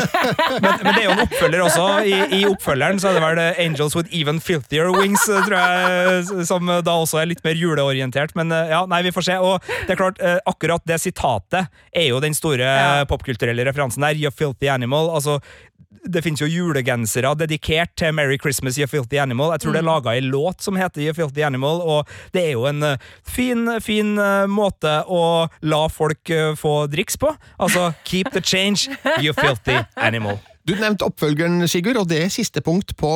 men, 0.62 0.70
men 0.82 0.90
det 0.90 1.02
er 1.02 1.06
jo 1.06 1.14
en 1.14 1.22
oppfølger 1.24 1.64
også. 1.64 1.86
I, 2.06 2.14
I 2.38 2.40
oppfølgeren 2.48 3.00
så 3.02 3.10
er 3.10 3.18
det 3.18 3.24
vel 3.24 3.42
eh, 3.42 3.60
Angels 3.64 3.96
with 3.98 4.14
Even 4.14 4.40
Filthier 4.42 4.90
Wings, 4.94 5.24
tror 5.26 5.56
jeg, 5.56 6.46
som 6.48 6.70
da 6.84 6.96
også 6.96 7.20
er 7.22 7.30
litt 7.30 7.42
mer 7.44 7.58
juleorientert. 7.58 8.34
Men 8.38 8.52
ja, 8.52 8.84
nei, 8.90 9.02
vi 9.06 9.12
får 9.14 9.28
se. 9.28 9.38
Og 9.42 9.58
det 9.86 9.94
er 9.94 10.00
klart, 10.00 10.20
akkurat 10.48 10.84
det 10.88 11.00
sitatet 11.02 11.70
er 11.94 12.08
jo 12.08 12.20
den 12.22 12.36
store 12.36 12.64
ja. 12.64 13.04
popkulturelle 13.10 13.66
referansen 13.66 14.04
der. 14.06 14.18
You 14.18 14.32
filthy 14.34 14.70
animal. 14.72 15.10
Altså, 15.14 15.40
det 16.04 16.22
finnes 16.24 16.42
jo 16.42 16.48
julegensere 16.50 17.32
dedikert 17.38 17.94
til 17.98 18.14
Merry 18.16 18.38
Christmas, 18.40 18.78
You 18.78 18.88
Filthy 18.90 19.18
Animal. 19.22 19.54
Jeg 19.54 19.64
tror 19.64 19.76
det 19.76 19.82
er 19.82 19.88
laga 19.88 20.14
ei 20.14 20.24
låt 20.24 20.64
som 20.64 20.78
heter 20.78 21.04
You 21.04 21.14
Filthy 21.16 21.44
Animal, 21.46 21.80
og 21.80 22.10
det 22.34 22.46
er 22.48 22.56
jo 22.56 22.66
en 22.70 22.82
eh, 22.82 23.12
fin, 23.24 23.68
fin 23.84 24.16
eh, 24.20 24.46
måte 24.50 24.96
å 25.08 25.22
la 25.64 25.84
folk 25.92 26.30
eh, 26.30 26.52
få 26.58 26.74
driks 26.92 27.18
på. 27.20 27.32
Altså, 27.58 27.92
keep 28.04 28.32
the 28.34 28.42
change, 28.44 28.90
you 29.22 29.32
filthy 29.36 29.80
animal. 29.96 30.40
Du 30.64 30.72
nevnte 30.78 31.04
oppfølgeren, 31.04 31.66
Sigurd, 31.68 31.98
og 32.00 32.08
det 32.08 32.22
er 32.24 32.30
siste 32.32 32.62
punkt 32.64 32.94
på 32.96 33.10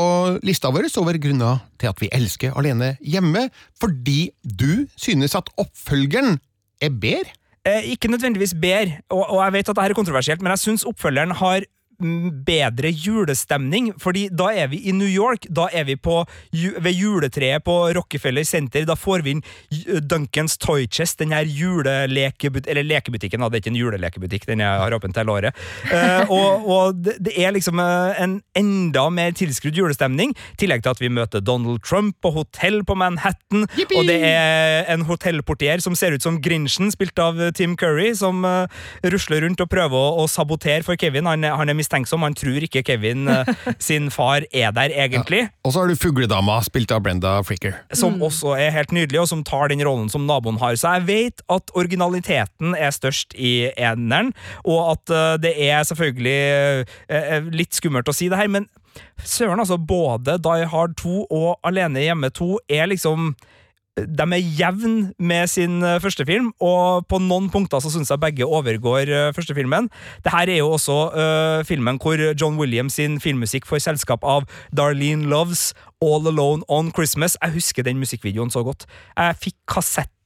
lista 0.45 0.69
vår 0.69 0.91
over 1.01 1.17
grunner 1.17 1.63
til 1.81 1.89
at 1.89 2.03
vi 2.03 2.11
elsker 2.13 2.53
Alene 2.61 2.99
hjemme, 3.01 3.47
fordi 3.81 4.31
du 4.45 4.85
synes 5.01 5.37
at 5.39 5.49
oppfølgeren 5.57 6.37
er 6.85 6.93
bedre. 6.93 7.33
Eh, 7.65 7.91
ikke 7.93 8.11
nødvendigvis 8.13 8.55
bedre, 8.61 9.01
og, 9.09 9.31
og 9.31 9.45
jeg 9.45 9.53
vet 9.53 9.69
at 9.69 9.77
dette 9.77 9.91
er 9.91 9.97
kontroversielt, 9.97 10.43
men 10.43 10.55
jeg 10.55 10.63
syns 10.67 10.85
oppfølgeren 10.89 11.35
har 11.41 11.65
mm, 11.65 11.78
bedre 11.99 12.93
julestemning, 12.95 13.91
fordi 13.99 14.29
da 14.31 14.53
er 14.55 14.69
vi 14.71 14.79
i 14.87 14.93
New 14.95 15.09
York, 15.09 15.49
da 15.51 15.67
er 15.75 15.89
vi 15.89 15.97
på, 15.99 16.21
ved 16.53 16.95
juletreet 16.95 17.65
på 17.67 17.75
Rockefeller 17.97 18.47
Center, 18.47 18.85
da 18.87 18.95
får 18.95 19.25
vi 19.27 19.35
inn 19.37 19.43
Duncans 20.07 20.57
Toy 20.63 20.87
Chest, 20.87 21.19
den 21.19 21.35
her 21.35 21.49
julelekebut 21.49 22.69
eller 22.71 22.87
lekebutikken, 22.87 23.43
da, 23.43 23.51
det 23.51 23.59
er 23.59 23.65
ikke 23.65 23.73
en 23.75 23.81
julelekebutikk, 23.81 24.47
den 24.47 24.63
jeg 24.63 24.85
har 24.85 24.95
åpent 24.95 25.19
hele 25.19 25.35
året, 25.35 25.65
Eh, 25.89 26.31
og, 26.31 26.67
og 26.69 26.99
det, 27.01 27.33
er 27.41 27.53
liksom 27.55 27.81
eh, 27.81 28.19
en 28.23 28.39
enda 28.59 29.07
mer 29.15 29.33
tilskrudd 29.37 29.77
julestemning, 29.79 30.35
i 30.35 30.61
tillegg 30.61 30.85
til 30.85 30.93
at 30.93 31.03
vi 31.03 31.11
møter 31.13 31.43
Donald 31.45 31.83
Trump 31.87 32.17
på 32.23 32.33
hotell 32.35 32.83
på 32.87 32.97
Manhattan, 32.99 33.67
og 33.67 34.09
det 34.09 34.19
er 34.27 34.87
en 34.93 35.07
hotellportier 35.09 35.83
som 35.85 35.97
ser 35.99 36.15
ut 36.15 36.25
som 36.25 36.39
Grinchen, 36.45 36.93
spilt 36.95 37.19
av 37.23 37.41
Tim 37.59 37.77
Curry, 37.79 38.13
som 38.19 38.45
uh, 38.47 38.69
rusler 39.07 39.43
rundt 39.45 39.63
og 39.65 39.71
prøver 39.73 39.97
å, 39.97 40.23
å 40.23 40.29
sabotere 40.31 40.85
for 40.87 40.99
Kevin. 41.01 41.29
Han, 41.31 41.47
han 41.47 41.73
er 41.73 41.79
mistenksom, 41.89 42.23
han 42.23 42.35
tror 42.37 42.65
ikke 42.65 42.83
Kevin 42.85 43.29
eh, 43.29 43.49
sin 43.79 44.11
far 44.11 44.45
er 44.53 44.73
der 44.73 44.93
egentlig. 44.93 45.49
Og 45.65 45.73
så 45.73 45.81
har 45.81 45.89
du 45.89 45.97
Fugledama, 45.97 46.61
spilt 46.63 46.93
av 46.93 47.03
Brenda 47.03 47.43
Fricker. 47.43 47.79
Som 47.93 48.21
også 48.23 48.57
er 48.59 48.71
helt 48.71 48.93
nydelig, 48.93 49.21
og 49.21 49.29
som 49.29 49.45
tar 49.45 49.69
den 49.69 49.83
rollen 49.85 50.09
som 50.13 50.27
naboen 50.27 50.59
har. 50.61 50.77
Så 50.77 50.93
jeg 50.99 51.07
vet 51.09 51.43
at 51.49 51.73
originaliteten 51.75 52.75
er 52.77 52.91
størst 52.93 53.35
i 53.35 53.71
eneren, 53.77 54.35
og 54.65 54.95
at 54.95 55.15
eh, 55.15 55.37
det 55.43 55.55
er 55.69 55.85
selvfølgelig 55.89 56.85
eh, 57.09 57.49
litt 57.55 57.75
skummelt 57.75 58.09
å 58.09 58.17
si 58.17 58.29
det 58.29 58.39
her, 58.39 58.51
men 58.53 58.69
søren, 59.25 59.61
altså. 59.61 59.79
Både 59.79 60.37
Die 60.43 60.67
Hard 60.69 60.97
2 60.99 61.29
og 61.31 61.61
Alene 61.67 62.03
hjemme 62.03 62.29
2 62.35 62.59
er 62.69 62.91
liksom 62.91 63.33
de 64.07 64.27
er 64.37 64.51
jevn 64.59 64.97
med 65.19 65.49
sin 65.51 65.83
eh, 65.83 65.99
første 66.01 66.27
film, 66.29 66.53
og 66.61 67.07
på 67.11 67.21
noen 67.23 67.51
punkter 67.51 67.83
så 67.83 67.91
syns 67.93 68.13
jeg 68.13 68.23
begge 68.23 68.47
overgår 68.47 69.11
eh, 69.11 69.33
første 69.37 69.57
filmen. 69.57 69.91
Dette 70.25 70.45
er 70.45 70.61
jo 70.61 70.71
også 70.77 70.99
uh, 71.15 71.65
filmen 71.67 71.99
hvor 72.03 72.21
John 72.39 72.59
Williams 72.61 72.99
sin 72.99 73.19
filmmusikk 73.21 73.67
får 73.67 73.85
selskap 73.89 74.25
av 74.25 74.47
Darlene 74.77 75.29
Loves 75.29 75.73
All 76.05 76.27
Alone 76.31 76.63
on 76.69 76.93
Christmas. 76.95 77.37
Jeg 77.43 77.57
husker 77.59 77.83
den 77.83 77.99
musikkvideoen 77.99 78.51
så 78.51 78.63
godt. 78.63 78.87
Jeg 79.17 79.37
fikk 79.43 79.57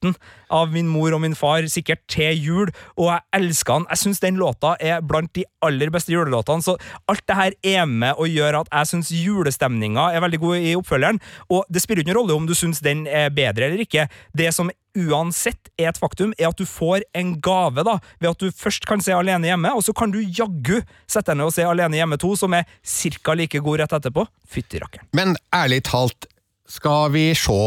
kassetten 0.03 0.15
av 0.49 0.71
min 0.71 0.87
mor 0.87 1.13
og 1.13 1.21
min 1.23 1.35
far 1.35 1.65
sikkert 1.67 2.03
til 2.07 2.37
jul, 2.37 2.71
og 2.97 3.09
jeg 3.09 3.21
elsker 3.33 3.79
den. 3.79 3.87
Jeg 3.89 4.01
syns 4.03 4.19
den 4.21 4.37
låta 4.37 4.75
er 4.79 5.01
blant 5.01 5.33
de 5.33 5.45
aller 5.63 5.89
beste 5.89 6.13
julelåtene, 6.13 6.61
så 6.61 6.77
alt 7.07 7.25
det 7.27 7.35
her 7.35 7.53
er 7.63 7.85
med 7.85 8.13
og 8.17 8.27
gjør 8.29 8.61
at 8.61 8.69
jeg 8.71 8.91
syns 8.91 9.11
julestemninga 9.11 10.11
er 10.13 10.21
veldig 10.21 10.39
god 10.39 10.57
i 10.57 10.75
oppfølgeren, 10.77 11.19
og 11.49 11.65
det 11.69 11.81
spiller 11.81 12.03
ikke 12.03 12.13
noen 12.13 12.21
rolle 12.21 12.37
om 12.37 12.47
du 12.47 12.53
syns 12.53 12.83
den 12.83 13.07
er 13.07 13.31
bedre 13.33 13.65
eller 13.69 13.81
ikke. 13.81 14.07
Det 14.33 14.51
som 14.53 14.69
uansett 14.93 15.71
er 15.79 15.89
et 15.89 15.97
faktum, 15.97 16.35
er 16.37 16.51
at 16.51 16.59
du 16.59 16.67
får 16.69 17.01
en 17.17 17.33
gave 17.41 17.81
da, 17.81 17.97
ved 18.21 18.29
at 18.29 18.43
du 18.43 18.53
først 18.53 18.85
kan 18.85 19.01
se 19.01 19.15
Alene 19.15 19.49
hjemme, 19.49 19.71
og 19.73 19.81
så 19.81 19.93
kan 19.97 20.13
du 20.13 20.19
jaggu 20.21 20.83
sette 21.09 21.31
deg 21.31 21.39
ned 21.39 21.49
og 21.49 21.55
se 21.55 21.65
Alene 21.65 21.97
hjemme 21.97 22.19
2, 22.21 22.35
som 22.43 22.53
er 22.53 22.67
ca. 22.85 23.33
like 23.33 23.63
god 23.65 23.81
rett 23.81 23.97
etterpå. 23.97 24.27
Fytti 24.45 24.83
rakkeren. 24.83 25.09
Men 25.17 25.33
ærlig 25.55 25.81
talt, 25.89 26.29
skal 26.69 27.09
vi 27.15 27.31
se 27.37 27.57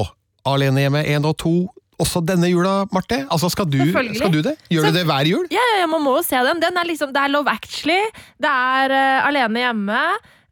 Alene 0.46 0.84
hjemme 0.86 1.02
1 1.02 1.26
og 1.26 1.34
2 1.42 1.56
også 2.02 2.22
denne 2.28 2.50
jula, 2.50 2.74
Marte? 2.92 3.22
Altså, 3.32 3.50
skal 3.52 3.68
du, 3.70 3.78
skal 3.88 4.32
du 4.32 4.40
det? 4.44 4.56
Gjør 4.72 4.90
du 4.90 4.98
det 4.98 5.04
hver 5.08 5.28
jul? 5.30 5.46
Ja, 5.54 5.64
ja, 5.80 5.86
man 5.90 6.04
må 6.04 6.16
jo 6.18 6.24
se 6.26 6.40
den. 6.48 6.60
den 6.62 6.80
er 6.80 6.88
liksom, 6.88 7.12
det 7.14 7.22
er 7.22 7.32
Love 7.32 7.52
Actually, 7.52 8.02
det 8.42 8.52
er 8.52 8.96
uh, 8.96 9.28
Alene 9.28 9.64
hjemme, 9.64 10.02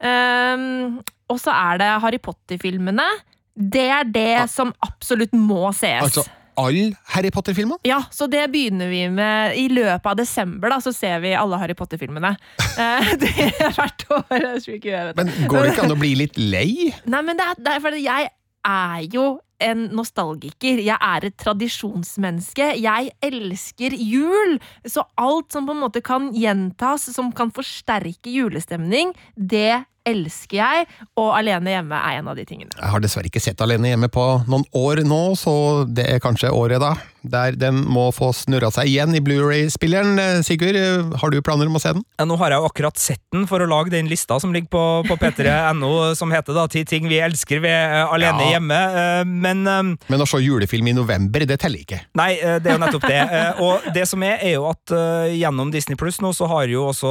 um, 0.04 1.02
og 1.32 1.40
så 1.40 1.52
er 1.56 1.82
det 1.82 1.90
Harry 2.04 2.20
Potter-filmene. 2.22 3.06
Det 3.54 3.86
er 4.00 4.08
det 4.08 4.46
som 4.52 4.72
absolutt 4.84 5.36
må 5.36 5.68
sees. 5.76 6.02
Altså, 6.02 6.24
alle 6.58 6.94
Harry 7.14 7.30
Potter-filmene? 7.34 7.78
Ja, 7.86 8.00
så 8.14 8.26
det 8.30 8.44
begynner 8.52 8.88
vi 8.90 9.02
med 9.10 9.56
i 9.58 9.66
løpet 9.72 10.06
av 10.06 10.16
desember. 10.18 10.70
da, 10.70 10.80
Så 10.80 10.92
ser 10.94 11.20
vi 11.24 11.34
alle 11.34 11.58
Harry 11.58 11.74
Potter-filmene. 11.74 12.36
Eh, 12.74 13.10
det 13.22 13.28
er 13.38 13.70
hvert 13.70 14.02
år. 14.10 14.32
Jeg 14.34 14.78
ikke 14.80 14.88
jeg 14.90 15.12
Men 15.14 15.28
går 15.46 15.60
det 15.62 15.68
ikke 15.74 15.84
an 15.84 15.92
å 15.94 15.98
bli 16.02 16.08
litt 16.18 16.38
lei? 16.40 16.90
Nei, 17.06 17.20
men 17.22 17.38
det 17.38 17.44
er, 17.46 17.60
det 17.62 17.74
er 17.76 17.82
fordi 17.84 18.00
jeg 18.02 18.30
er 18.66 19.04
jo 19.14 19.26
en 19.62 19.86
nostalgiker. 19.94 20.82
Jeg 20.82 20.98
er 20.98 21.28
et 21.28 21.36
tradisjonsmenneske. 21.40 22.72
Jeg 22.80 23.10
elsker 23.24 23.96
jul. 23.98 24.58
Så 24.86 25.06
alt 25.20 25.54
som 25.54 25.68
på 25.68 25.76
en 25.76 25.82
måte 25.84 26.02
kan 26.04 26.30
gjentas, 26.34 27.08
som 27.14 27.32
kan 27.32 27.52
forsterke 27.54 28.32
julestemning, 28.32 29.14
det 29.36 29.84
elsker 30.04 30.58
jeg. 30.60 30.86
Og 31.20 31.32
Alene 31.38 31.78
hjemme 31.78 31.98
er 31.98 32.20
en 32.20 32.30
av 32.32 32.38
de 32.38 32.46
tingene. 32.48 32.74
Jeg 32.76 32.92
har 32.92 33.02
dessverre 33.04 33.30
ikke 33.30 33.42
sett 33.42 33.62
Alene 33.64 33.94
hjemme 33.94 34.10
på 34.12 34.26
noen 34.50 34.66
år 34.76 35.04
nå, 35.08 35.22
så 35.38 35.56
det 35.88 36.08
er 36.12 36.22
kanskje 36.24 36.52
året 36.54 36.82
da. 36.82 36.94
Der 37.24 37.56
den 37.56 37.80
må 37.88 38.06
få 38.14 38.30
snurra 38.36 38.68
seg 38.74 38.88
igjen 38.90 39.14
i 39.16 39.20
Blu-ray-spilleren. 39.24 40.18
Eh, 40.20 40.40
Sigurd, 40.46 40.76
eh, 40.76 41.16
har 41.20 41.30
du 41.32 41.40
planer 41.44 41.66
om 41.70 41.78
å 41.78 41.80
se 41.82 41.92
den? 41.96 42.02
Ja, 42.20 42.26
Nå 42.28 42.36
har 42.40 42.52
jeg 42.52 42.60
jo 42.62 42.68
akkurat 42.68 43.00
sett 43.00 43.22
den 43.32 43.46
for 43.50 43.64
å 43.64 43.68
lage 43.68 43.90
den 43.94 44.08
lista 44.10 44.36
som 44.42 44.52
ligger 44.54 44.68
på, 44.74 44.84
på 45.08 45.16
p3.no, 45.20 45.90
som 46.20 46.30
heter 46.34 46.54
da 46.56 46.66
'Ti 46.68 46.84
ting 46.88 47.08
vi 47.08 47.20
elsker 47.24 47.60
ved 47.64 47.72
eh, 47.72 48.12
alene 48.12 48.44
Ja. 48.50 48.58
hjemme'. 48.58 49.24
Men 49.24 49.64
Men 49.64 50.20
å 50.20 50.26
se 50.28 50.38
julefilm 50.44 50.88
i 50.88 50.92
november, 50.96 51.44
det 51.46 51.58
teller 51.60 51.80
ikke. 51.80 52.00
Nei, 52.14 52.34
det 52.36 52.66
er 52.66 52.76
jo 52.78 52.82
nettopp 52.84 53.08
det. 53.08 53.20
Og 53.64 53.88
det 53.94 54.06
som 54.08 54.22
er, 54.22 54.38
er 54.42 54.54
jo 54.58 54.68
at 54.70 54.92
gjennom 55.34 55.70
Disney 55.72 55.96
Pluss 55.96 56.20
nå, 56.20 56.32
så 56.36 56.46
har 56.50 56.66
jo 56.68 56.86
også 56.90 57.10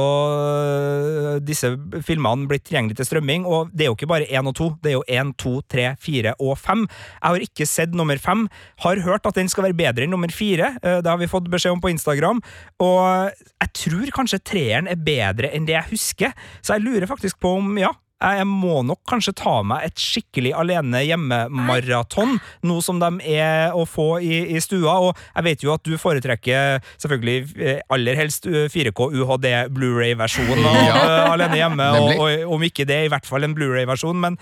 disse 1.44 1.70
filmene 2.06 2.48
blitt 2.50 2.64
tilgjengelig 2.68 2.98
til 3.00 3.08
strømming, 3.08 3.46
og 3.48 3.70
det 3.74 3.86
er 3.86 3.90
jo 3.92 3.96
ikke 3.98 4.10
bare 4.10 4.28
én 4.30 4.46
og 4.50 4.54
to, 4.58 4.70
det 4.84 4.92
er 4.92 4.96
jo 4.98 5.04
én, 5.10 5.32
to, 5.40 5.56
tre, 5.70 5.94
fire 6.02 6.34
og 6.40 6.56
fem. 6.60 6.84
Jeg 6.86 7.28
har 7.34 7.46
ikke 7.48 7.68
sett 7.68 7.94
nummer 7.96 8.18
fem, 8.22 8.46
har 8.84 9.00
hørt 9.04 9.26
at 9.28 9.38
den 9.38 9.50
skal 9.52 9.68
være 9.68 9.78
bedre 9.78 10.03
enn 10.04 10.14
nummer 10.14 10.32
fire, 10.34 10.74
eh, 10.82 11.00
det 11.04 11.10
har 11.10 11.20
vi 11.20 11.30
fått 11.30 11.50
beskjed 11.52 11.76
om 11.76 11.82
på 11.82 11.92
Instagram, 11.92 12.42
og 12.84 13.34
jeg 13.64 13.74
tror 13.80 14.14
kanskje 14.20 14.42
treeren 14.44 14.90
er 14.90 15.00
bedre 15.00 15.52
enn 15.54 15.68
det 15.68 15.76
jeg 15.78 15.92
husker, 15.94 16.34
så 16.60 16.76
jeg 16.76 16.86
lurer 16.86 17.10
faktisk 17.10 17.40
på 17.42 17.56
om, 17.58 17.74
ja, 17.80 17.92
jeg 18.24 18.46
må 18.48 18.80
nok 18.86 19.00
kanskje 19.10 19.34
ta 19.36 19.58
meg 19.66 19.84
et 19.88 20.00
skikkelig 20.00 20.54
alene 20.56 21.02
hjemme-maraton, 21.04 22.38
nå 22.66 22.76
som 22.84 23.00
de 23.02 23.10
er 23.36 23.74
å 23.76 23.84
få 23.88 24.18
i, 24.24 24.40
i 24.56 24.60
stua. 24.64 24.96
Og 25.08 25.20
jeg 25.34 25.46
vet 25.48 25.64
jo 25.66 25.74
at 25.74 25.84
du 25.86 25.96
foretrekker 26.00 26.80
selvfølgelig 27.02 27.58
eh, 27.60 27.82
aller 27.92 28.18
helst 28.18 28.48
eh, 28.48 28.66
4K 28.72 29.10
UHD 29.20 29.50
Blu-ray-versjon 29.74 30.64
av 30.64 30.80
Ja. 30.84 30.94
eh, 31.02 31.32
Alene 31.34 31.60
hjemme, 31.60 31.90
og, 32.00 32.14
og 32.24 32.56
om 32.56 32.64
ikke 32.66 32.86
det, 32.88 33.04
i 33.06 33.12
hvert 33.12 33.28
fall 33.28 33.46
en 33.46 33.54
Blu-ray-versjon. 33.56 34.18
Men 34.24 34.38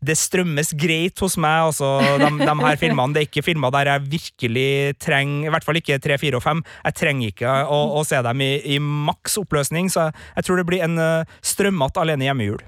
det 0.00 0.16
strømmes 0.16 0.72
greit 0.80 1.20
hos 1.20 1.36
meg, 1.40 1.68
altså, 1.70 1.90
de, 2.22 2.30
de 2.40 2.54
her 2.64 2.80
filmene. 2.80 3.12
Det 3.14 3.22
er 3.22 3.28
ikke 3.28 3.44
filmer 3.44 3.72
der 3.74 3.90
jeg 3.92 4.06
virkelig 4.16 4.68
trenger 5.02 5.50
I 5.50 5.52
hvert 5.52 5.66
fall 5.66 5.76
ikke 5.80 5.98
3, 6.00 6.16
4 6.22 6.38
og 6.40 6.44
5. 6.46 6.62
Jeg 6.88 6.98
trenger 7.02 7.34
ikke 7.34 7.54
å, 7.68 7.80
å 8.00 8.04
se 8.08 8.20
dem 8.24 8.44
i, 8.44 8.50
i 8.76 8.80
maks 8.80 9.36
oppløsning, 9.42 9.90
så 9.92 10.08
jeg, 10.08 10.20
jeg 10.38 10.48
tror 10.48 10.60
det 10.60 10.68
blir 10.70 10.84
en 10.86 10.96
uh, 11.00 11.38
strømmete 11.44 12.00
Alene 12.00 12.30
hjemme-jul. 12.30 12.62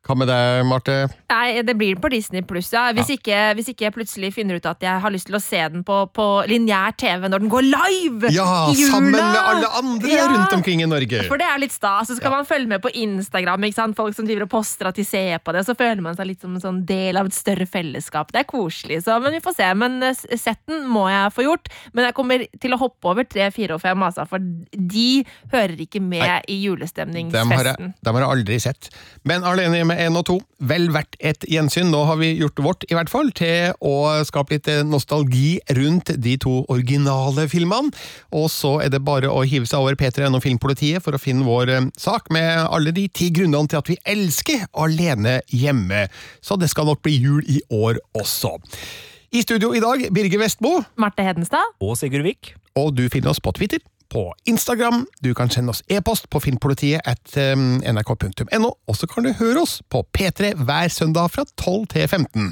Hva 0.00 0.14
med 0.16 0.30
deg, 0.30 0.62
Marte? 0.64 0.94
Nei, 1.28 1.60
det 1.60 1.74
blir 1.76 1.98
på 2.00 2.08
Disney 2.08 2.40
pluss, 2.48 2.70
ja. 2.72 2.86
Hvis, 2.96 3.10
Ikke, 3.18 3.36
hvis 3.58 3.66
ikke 3.68 3.84
jeg 3.84 3.92
plutselig 3.92 4.30
finner 4.32 4.56
ut 4.56 4.64
at 4.66 4.80
jeg 4.80 5.02
har 5.04 5.12
lyst 5.12 5.26
til 5.28 5.36
å 5.36 5.40
se 5.44 5.60
den 5.74 5.82
på, 5.84 5.98
på 6.16 6.24
lineær 6.48 6.94
TV 6.98 7.28
når 7.28 7.42
den 7.44 7.50
går 7.52 7.66
live 7.68 8.30
Ja, 8.32 8.46
sammen 8.88 9.12
med 9.12 9.20
alle 9.36 9.68
andre 9.76 10.08
Ja. 10.14 10.24
rundt 10.32 10.54
omkring 10.56 10.80
i 10.80 10.88
Norge! 10.88 11.20
For 11.28 11.36
det 11.36 11.44
er 11.50 11.60
litt 11.60 11.74
stas. 11.76 12.08
Så 12.08 12.16
skal 12.16 12.32
man 12.32 12.48
følge 12.48 12.70
med 12.72 12.80
på 12.80 12.88
Instagram. 12.96 13.66
Ikke 13.68 13.76
sant? 13.76 13.98
Folk 13.98 14.16
som 14.16 14.24
driver 14.24 14.46
og 14.48 14.50
poster 14.56 14.88
at 14.88 14.96
de 14.96 15.04
ser 15.04 15.36
på 15.44 15.52
det. 15.52 15.66
Så 15.68 15.76
føler 15.76 16.00
man 16.02 16.16
seg 16.16 16.30
litt 16.32 16.40
som 16.40 16.56
en 16.56 16.64
sånn 16.64 16.80
del 16.88 17.20
av 17.20 17.28
et 17.28 17.36
større 17.36 17.68
fellesskap. 17.68 18.32
Det 18.32 18.40
er 18.46 18.48
koselig. 18.48 19.02
Så, 19.04 19.20
men 19.20 19.36
vi 19.36 19.42
får 19.44 19.58
se. 19.60 19.68
Men 19.84 20.00
eh, 20.08 20.24
setten 20.40 20.88
må 20.88 21.04
jeg 21.12 21.36
få 21.36 21.44
gjort. 21.44 21.68
Men 21.92 22.08
jeg 22.08 22.16
kommer 22.16 22.46
til 22.64 22.72
å 22.72 22.80
hoppe 22.80 23.12
over 23.12 23.28
tre, 23.28 23.50
fire 23.52 23.76
og 23.76 23.84
fem, 23.84 24.00
altså. 24.08 24.24
For 24.32 24.40
de 24.40 25.06
hører 25.52 25.76
ikke 25.84 26.00
med 26.00 26.24
Nei. 26.24 26.24
i 26.24 26.24
Dem 26.24 26.32
har, 26.32 26.40
jeg, 26.48 26.64
julestemningsfesten. 26.64 27.94
dem 28.00 28.16
har 28.18 28.26
jeg 28.26 28.32
aldri 28.38 28.60
sett. 28.64 28.90
Men 29.28 29.44
Alene 29.44 29.76
hjemme 29.82 29.89
1 29.96 30.18
og 30.18 30.26
2, 30.28 30.36
vel 30.70 30.88
verdt 30.94 31.16
et 31.18 31.44
gjensyn. 31.48 31.90
Nå 31.92 32.04
har 32.08 32.18
vi 32.20 32.32
gjort 32.38 32.62
vårt, 32.64 32.86
i 32.90 32.96
hvert 32.96 33.10
fall, 33.12 33.32
til 33.36 33.74
å 33.80 33.94
skape 34.28 34.56
litt 34.56 34.70
nostalgi 34.88 35.58
rundt 35.78 36.12
de 36.20 36.36
to 36.40 36.60
originale 36.72 37.46
filmene. 37.50 37.92
Og 38.36 38.48
så 38.52 38.76
er 38.84 38.92
det 38.94 39.02
bare 39.06 39.30
å 39.32 39.44
hive 39.46 39.68
seg 39.68 39.82
over 39.82 39.98
P3N 39.98 40.38
og 40.38 40.44
Filmpolitiet 40.44 41.04
for 41.04 41.16
å 41.16 41.22
finne 41.22 41.46
vår 41.46 41.74
eh, 41.74 41.90
sak 42.00 42.30
med 42.34 42.50
alle 42.66 42.94
de 42.96 43.06
ti 43.08 43.30
grunnene 43.34 43.70
til 43.70 43.80
at 43.80 43.90
vi 43.90 43.98
elsker 44.08 44.66
Alene 44.78 45.40
hjemme. 45.50 46.06
Så 46.44 46.58
det 46.60 46.70
skal 46.72 46.88
nok 46.88 47.02
bli 47.06 47.16
jul 47.18 47.44
i 47.48 47.60
år 47.74 48.00
også. 48.16 48.56
I 49.30 49.44
studio 49.44 49.70
i 49.76 49.82
dag, 49.82 50.08
Birger 50.10 50.40
Vestmo. 50.42 50.80
Marte 50.98 51.22
Hedenstad. 51.22 51.76
Og 51.78 51.94
Sigurd 51.98 52.26
Vik. 52.26 52.54
Og 52.78 52.90
du 52.96 53.04
finner 53.12 53.30
oss 53.30 53.42
på 53.42 53.52
Twitter, 53.54 53.78
på 54.10 54.24
Instagram, 54.50 55.04
du 55.22 55.32
kan 55.34 55.50
sende 55.50 55.74
oss 55.74 55.82
e-post 55.88 56.28
på 56.30 56.42
filmpolitiet 56.42 57.06
at 57.06 57.36
um, 57.54 57.78
nrk.no, 57.80 58.72
og 58.74 58.98
så 58.98 59.08
kan 59.10 59.26
du 59.26 59.32
høre 59.38 59.62
oss 59.62 59.78
på 59.90 60.02
P3 60.16 60.54
hver 60.58 60.90
søndag 60.92 61.30
fra 61.34 61.46
12 61.56 61.86
til 61.94 62.08
15. 62.08 62.50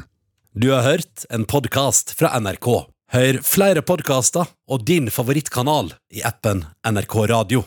Du 0.59 0.71
har 0.73 0.87
hørt 0.87 1.27
en 1.31 1.47
podkast 1.47 2.15
fra 2.19 2.33
NRK. 2.41 2.69
Hør 3.15 3.41
flere 3.47 3.83
podkaster 3.87 4.49
og 4.69 4.85
din 4.89 5.11
favorittkanal 5.13 5.95
i 6.13 6.25
appen 6.27 6.65
NRK 6.85 7.15
Radio. 7.31 7.63